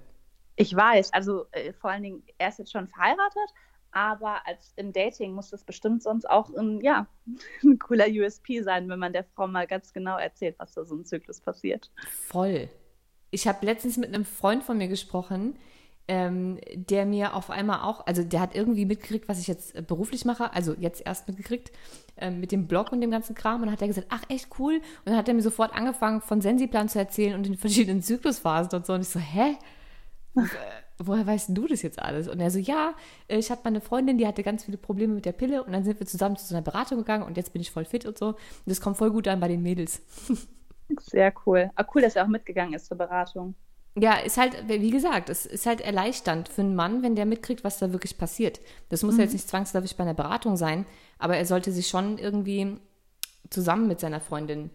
Ich 0.57 0.77
weiß, 0.77 1.15
also 1.15 1.47
äh, 1.53 1.73
vor 1.73 1.91
allen 1.91 2.03
Dingen, 2.03 2.23
er 2.37 2.51
ist 2.51 2.59
jetzt 2.59 2.73
schon 2.73 2.89
verheiratet, 2.89 3.55
aber 3.93 4.47
als 4.47 4.73
im 4.77 4.93
Dating 4.93 5.33
muss 5.35 5.51
das 5.51 5.65
bestimmt 5.65 6.03
sonst 6.03 6.29
auch 6.29 6.53
ein, 6.55 6.81
ja, 6.81 7.07
ein 7.63 7.79
cooler 7.79 8.07
USP 8.09 8.63
sein, 8.63 8.89
wenn 8.89 8.99
man 8.99 9.13
der 9.13 9.25
Frau 9.25 9.47
mal 9.47 9.67
ganz 9.67 9.93
genau 9.93 10.19
erzählt, 10.19 10.57
was 10.59 10.73
da 10.73 10.85
so 10.85 10.97
im 10.97 11.05
Zyklus 11.05 11.41
passiert. 11.41 11.91
Voll. 12.09 12.69
Ich 13.31 13.47
habe 13.47 13.65
letztens 13.65 13.97
mit 13.97 14.09
einem 14.09 14.25
Freund 14.25 14.63
von 14.63 14.77
mir 14.77 14.89
gesprochen, 14.89 15.57
ähm, 16.09 16.59
der 16.75 17.07
mir 17.07 17.35
auf 17.35 17.51
einmal 17.51 17.83
auch, 17.83 18.07
also 18.07 18.25
der 18.25 18.41
hat 18.41 18.55
irgendwie 18.55 18.87
mitgekriegt, 18.87 19.29
was 19.29 19.39
ich 19.39 19.47
jetzt 19.47 19.75
äh, 19.75 19.83
beruflich 19.83 20.25
mache, 20.25 20.53
also 20.53 20.75
jetzt 20.79 21.05
erst 21.07 21.29
mitgekriegt, 21.29 21.71
äh, 22.17 22.31
mit 22.31 22.51
dem 22.51 22.67
Blog 22.67 22.93
und 22.93 23.01
dem 23.01 23.11
ganzen 23.11 23.35
Kram. 23.35 23.61
Und 23.61 23.67
dann 23.67 23.73
hat 23.73 23.83
er 23.83 23.89
gesagt, 23.89 24.09
ach, 24.11 24.25
echt 24.29 24.49
cool. 24.59 24.75
Und 24.75 25.07
dann 25.07 25.17
hat 25.17 25.29
er 25.29 25.35
mir 25.35 25.43
sofort 25.43 25.73
angefangen, 25.75 26.21
von 26.21 26.41
Sensiplan 26.41 26.89
zu 26.89 26.99
erzählen 26.99 27.35
und 27.35 27.47
den 27.47 27.57
verschiedenen 27.57 28.03
Zyklusphasen 28.03 28.79
und 28.79 28.87
so. 28.87 28.95
Und 28.95 29.03
ich 29.03 29.09
so, 29.09 29.21
hä? 29.21 29.57
woher 30.99 31.27
weißt 31.27 31.51
du 31.51 31.67
das 31.67 31.83
jetzt 31.83 32.01
alles? 32.01 32.29
Und 32.29 32.41
er 32.41 32.51
so, 32.51 32.59
ja, 32.59 32.95
ich 33.29 33.51
hatte 33.51 33.63
meine 33.65 33.81
Freundin, 33.81 34.19
die 34.19 34.27
hatte 34.27 34.43
ganz 34.43 34.65
viele 34.65 34.79
Probleme 34.79 35.15
mit 35.15 35.25
der 35.25 35.33
Pille 35.33 35.63
und 35.63 35.73
dann 35.73 35.85
sind 35.85 35.99
wir 35.99 36.07
zusammen 36.07 36.37
zu 36.37 36.47
so 36.47 36.55
einer 36.55 36.63
Beratung 36.63 36.99
gegangen 36.99 37.25
und 37.25 37.37
jetzt 37.37 37.53
bin 37.53 37.63
ich 37.63 37.71
voll 37.71 37.85
fit 37.85 38.07
und 38.07 38.19
so. 38.19 38.29
Und 38.29 38.37
das 38.67 38.81
kommt 38.81 38.97
voll 38.97 39.11
gut 39.11 39.29
an 39.29 39.41
bei 39.41 39.49
den 39.49 39.63
Mädels. 39.63 40.03
Sehr 41.01 41.33
cool. 41.47 41.71
Ah, 41.75 41.87
cool, 41.95 42.03
dass 42.03 42.17
er 42.17 42.25
auch 42.25 42.29
mitgegangen 42.29 42.75
ist 42.75 42.87
zur 42.87 42.99
Beratung. 42.99 43.55
Ja, 43.95 44.15
ist 44.15 44.39
halt, 44.39 44.69
wie 44.69 44.91
gesagt, 44.91 45.29
es 45.29 45.45
ist 45.45 45.67
halt 45.67 45.83
erleichternd 45.83 46.49
für 46.49 46.63
einen 46.63 46.75
Mann, 46.75 47.03
wenn 47.03 47.15
der 47.15 47.27
mitkriegt, 47.27 47.63
was 47.63 47.79
da 47.79 47.93
wirklich 47.93 48.17
passiert. 48.17 48.61
Das 48.89 49.03
muss 49.03 49.15
mhm. 49.15 49.21
jetzt 49.21 49.33
nicht 49.35 49.49
zwangsläufig 49.49 49.97
bei 49.97 50.05
einer 50.05 50.15
Beratung 50.15 50.57
sein, 50.57 50.87
aber 51.19 51.37
er 51.37 51.45
sollte 51.45 51.73
sich 51.73 51.89
schon 51.89 52.17
irgendwie 52.17 52.79
zusammen 53.51 53.89
mit 53.89 54.01
seiner 54.01 54.21
Freundin 54.21 54.71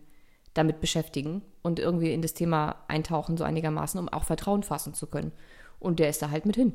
damit 0.53 0.82
beschäftigen 0.82 1.41
und 1.61 1.80
irgendwie 1.80 2.13
in 2.13 2.22
das 2.22 2.34
Thema 2.34 2.76
eintauchen, 2.88 3.38
so 3.38 3.43
einigermaßen, 3.43 3.99
um 3.99 4.09
auch 4.09 4.24
Vertrauen 4.24 4.63
fassen 4.63 4.93
zu 4.93 5.07
können. 5.07 5.32
Und 5.80 5.99
der 5.99 6.09
ist 6.09 6.21
da 6.21 6.30
halt 6.30 6.45
mit 6.45 6.55
hin. 6.55 6.73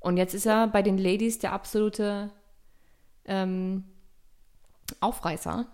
Und 0.00 0.16
jetzt 0.16 0.34
ist 0.34 0.46
er 0.46 0.66
bei 0.66 0.82
den 0.82 0.98
Ladies 0.98 1.38
der 1.38 1.52
absolute 1.52 2.30
ähm, 3.24 3.84
Aufreißer, 5.00 5.66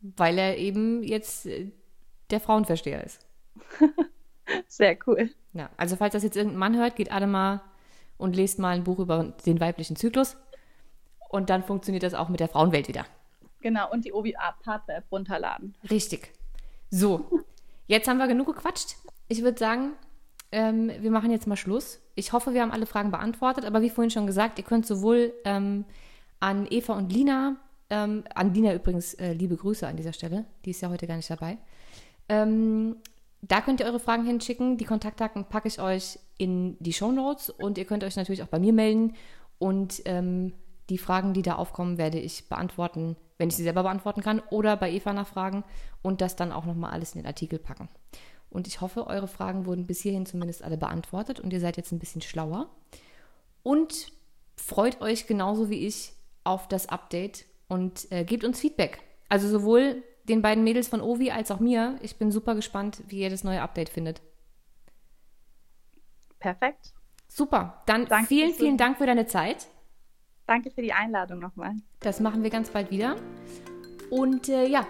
weil 0.00 0.38
er 0.38 0.56
eben 0.56 1.02
jetzt 1.02 1.46
äh, 1.46 1.70
der 2.30 2.40
Frauenversteher 2.40 3.04
ist. 3.04 3.26
Sehr 4.68 4.96
cool. 5.06 5.30
Ja, 5.52 5.70
also 5.76 5.96
falls 5.96 6.12
das 6.12 6.22
jetzt 6.22 6.36
irgendein 6.36 6.58
Mann 6.58 6.76
hört, 6.76 6.96
geht 6.96 7.12
alle 7.12 7.26
mal 7.26 7.60
und 8.16 8.36
lest 8.36 8.58
mal 8.58 8.74
ein 8.74 8.84
Buch 8.84 8.98
über 8.98 9.24
den 9.44 9.60
weiblichen 9.60 9.96
Zyklus. 9.96 10.36
Und 11.28 11.50
dann 11.50 11.62
funktioniert 11.62 12.02
das 12.02 12.14
auch 12.14 12.28
mit 12.28 12.40
der 12.40 12.48
Frauenwelt 12.48 12.88
wieder. 12.88 13.06
Genau, 13.60 13.90
und 13.90 14.04
die 14.04 14.12
OBA-Partner-App 14.12 15.04
runterladen. 15.12 15.76
Richtig. 15.90 16.32
So, 16.90 17.42
jetzt 17.86 18.08
haben 18.08 18.18
wir 18.18 18.26
genug 18.26 18.46
gequatscht. 18.46 18.96
Ich 19.28 19.42
würde 19.42 19.58
sagen, 19.58 19.92
ähm, 20.52 20.90
wir 21.00 21.10
machen 21.10 21.30
jetzt 21.30 21.46
mal 21.46 21.56
Schluss. 21.56 22.00
Ich 22.14 22.32
hoffe, 22.32 22.54
wir 22.54 22.62
haben 22.62 22.72
alle 22.72 22.86
Fragen 22.86 23.10
beantwortet, 23.10 23.64
aber 23.64 23.82
wie 23.82 23.90
vorhin 23.90 24.10
schon 24.10 24.26
gesagt, 24.26 24.58
ihr 24.58 24.64
könnt 24.64 24.86
sowohl 24.86 25.32
ähm, 25.44 25.84
an 26.40 26.66
Eva 26.70 26.94
und 26.94 27.12
Lina, 27.12 27.56
ähm, 27.88 28.24
an 28.34 28.52
Lina 28.52 28.74
übrigens 28.74 29.14
äh, 29.14 29.32
liebe 29.32 29.56
Grüße 29.56 29.86
an 29.86 29.96
dieser 29.96 30.12
Stelle, 30.12 30.44
die 30.64 30.70
ist 30.70 30.80
ja 30.80 30.90
heute 30.90 31.06
gar 31.06 31.16
nicht 31.16 31.30
dabei. 31.30 31.58
Ähm, 32.28 32.96
da 33.42 33.60
könnt 33.60 33.80
ihr 33.80 33.86
eure 33.86 34.00
Fragen 34.00 34.24
hinschicken. 34.24 34.76
Die 34.76 34.84
Kontaktdaten 34.84 35.44
packe 35.44 35.68
ich 35.68 35.80
euch 35.80 36.18
in 36.36 36.76
die 36.78 36.92
Show 36.92 37.12
Notes 37.12 37.50
und 37.50 37.78
ihr 37.78 37.84
könnt 37.84 38.04
euch 38.04 38.16
natürlich 38.16 38.42
auch 38.42 38.48
bei 38.48 38.58
mir 38.58 38.72
melden 38.72 39.14
und 39.58 40.02
ähm, 40.04 40.52
die 40.90 40.98
Fragen, 40.98 41.32
die 41.32 41.42
da 41.42 41.54
aufkommen, 41.54 41.98
werde 41.98 42.18
ich 42.18 42.48
beantworten, 42.48 43.16
wenn 43.38 43.48
ich 43.48 43.56
sie 43.56 43.62
selber 43.62 43.82
beantworten 43.82 44.22
kann 44.22 44.42
oder 44.50 44.76
bei 44.76 44.90
Eva 44.90 45.12
nachfragen 45.12 45.64
und 46.02 46.20
das 46.20 46.36
dann 46.36 46.52
auch 46.52 46.66
nochmal 46.66 46.90
alles 46.90 47.14
in 47.14 47.22
den 47.22 47.26
Artikel 47.26 47.58
packen. 47.58 47.88
Und 48.50 48.66
ich 48.66 48.80
hoffe, 48.80 49.06
eure 49.06 49.28
Fragen 49.28 49.64
wurden 49.64 49.86
bis 49.86 50.00
hierhin 50.00 50.26
zumindest 50.26 50.62
alle 50.62 50.76
beantwortet 50.76 51.40
und 51.40 51.52
ihr 51.52 51.60
seid 51.60 51.76
jetzt 51.76 51.92
ein 51.92 51.98
bisschen 51.98 52.20
schlauer. 52.20 52.68
Und 53.62 54.12
freut 54.56 55.00
euch 55.00 55.26
genauso 55.26 55.70
wie 55.70 55.86
ich 55.86 56.12
auf 56.44 56.68
das 56.68 56.88
Update 56.88 57.44
und 57.68 58.10
äh, 58.10 58.24
gebt 58.24 58.44
uns 58.44 58.60
Feedback. 58.60 59.00
Also 59.28 59.48
sowohl 59.48 60.02
den 60.24 60.42
beiden 60.42 60.64
Mädels 60.64 60.88
von 60.88 61.00
Ovi 61.00 61.30
als 61.30 61.50
auch 61.50 61.60
mir. 61.60 61.98
Ich 62.02 62.16
bin 62.16 62.32
super 62.32 62.54
gespannt, 62.54 63.02
wie 63.08 63.20
ihr 63.20 63.30
das 63.30 63.44
neue 63.44 63.62
Update 63.62 63.88
findet. 63.88 64.20
Perfekt. 66.38 66.92
Super. 67.28 67.82
Dann 67.86 68.06
Danke 68.06 68.26
vielen, 68.26 68.52
vielen 68.52 68.76
Dank 68.76 68.98
für 68.98 69.06
deine 69.06 69.26
Zeit. 69.26 69.68
Danke 70.46 70.70
für 70.70 70.82
die 70.82 70.92
Einladung 70.92 71.38
nochmal. 71.38 71.74
Das 72.00 72.18
machen 72.18 72.42
wir 72.42 72.50
ganz 72.50 72.70
bald 72.70 72.90
wieder. 72.90 73.16
Und 74.10 74.48
äh, 74.48 74.66
ja, 74.66 74.86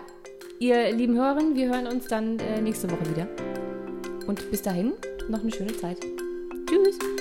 ihr 0.59 0.91
lieben 0.93 1.17
Hörerinnen, 1.17 1.55
wir 1.55 1.69
hören 1.69 1.87
uns 1.87 2.07
dann 2.07 2.39
äh, 2.39 2.63
nächste 2.63 2.91
Woche 2.91 3.11
wieder. 3.11 3.50
Und 4.31 4.49
bis 4.49 4.63
dahin, 4.63 4.93
noch 5.29 5.41
eine 5.41 5.51
schöne 5.51 5.77
Zeit. 5.77 5.99
Tschüss. 6.69 7.20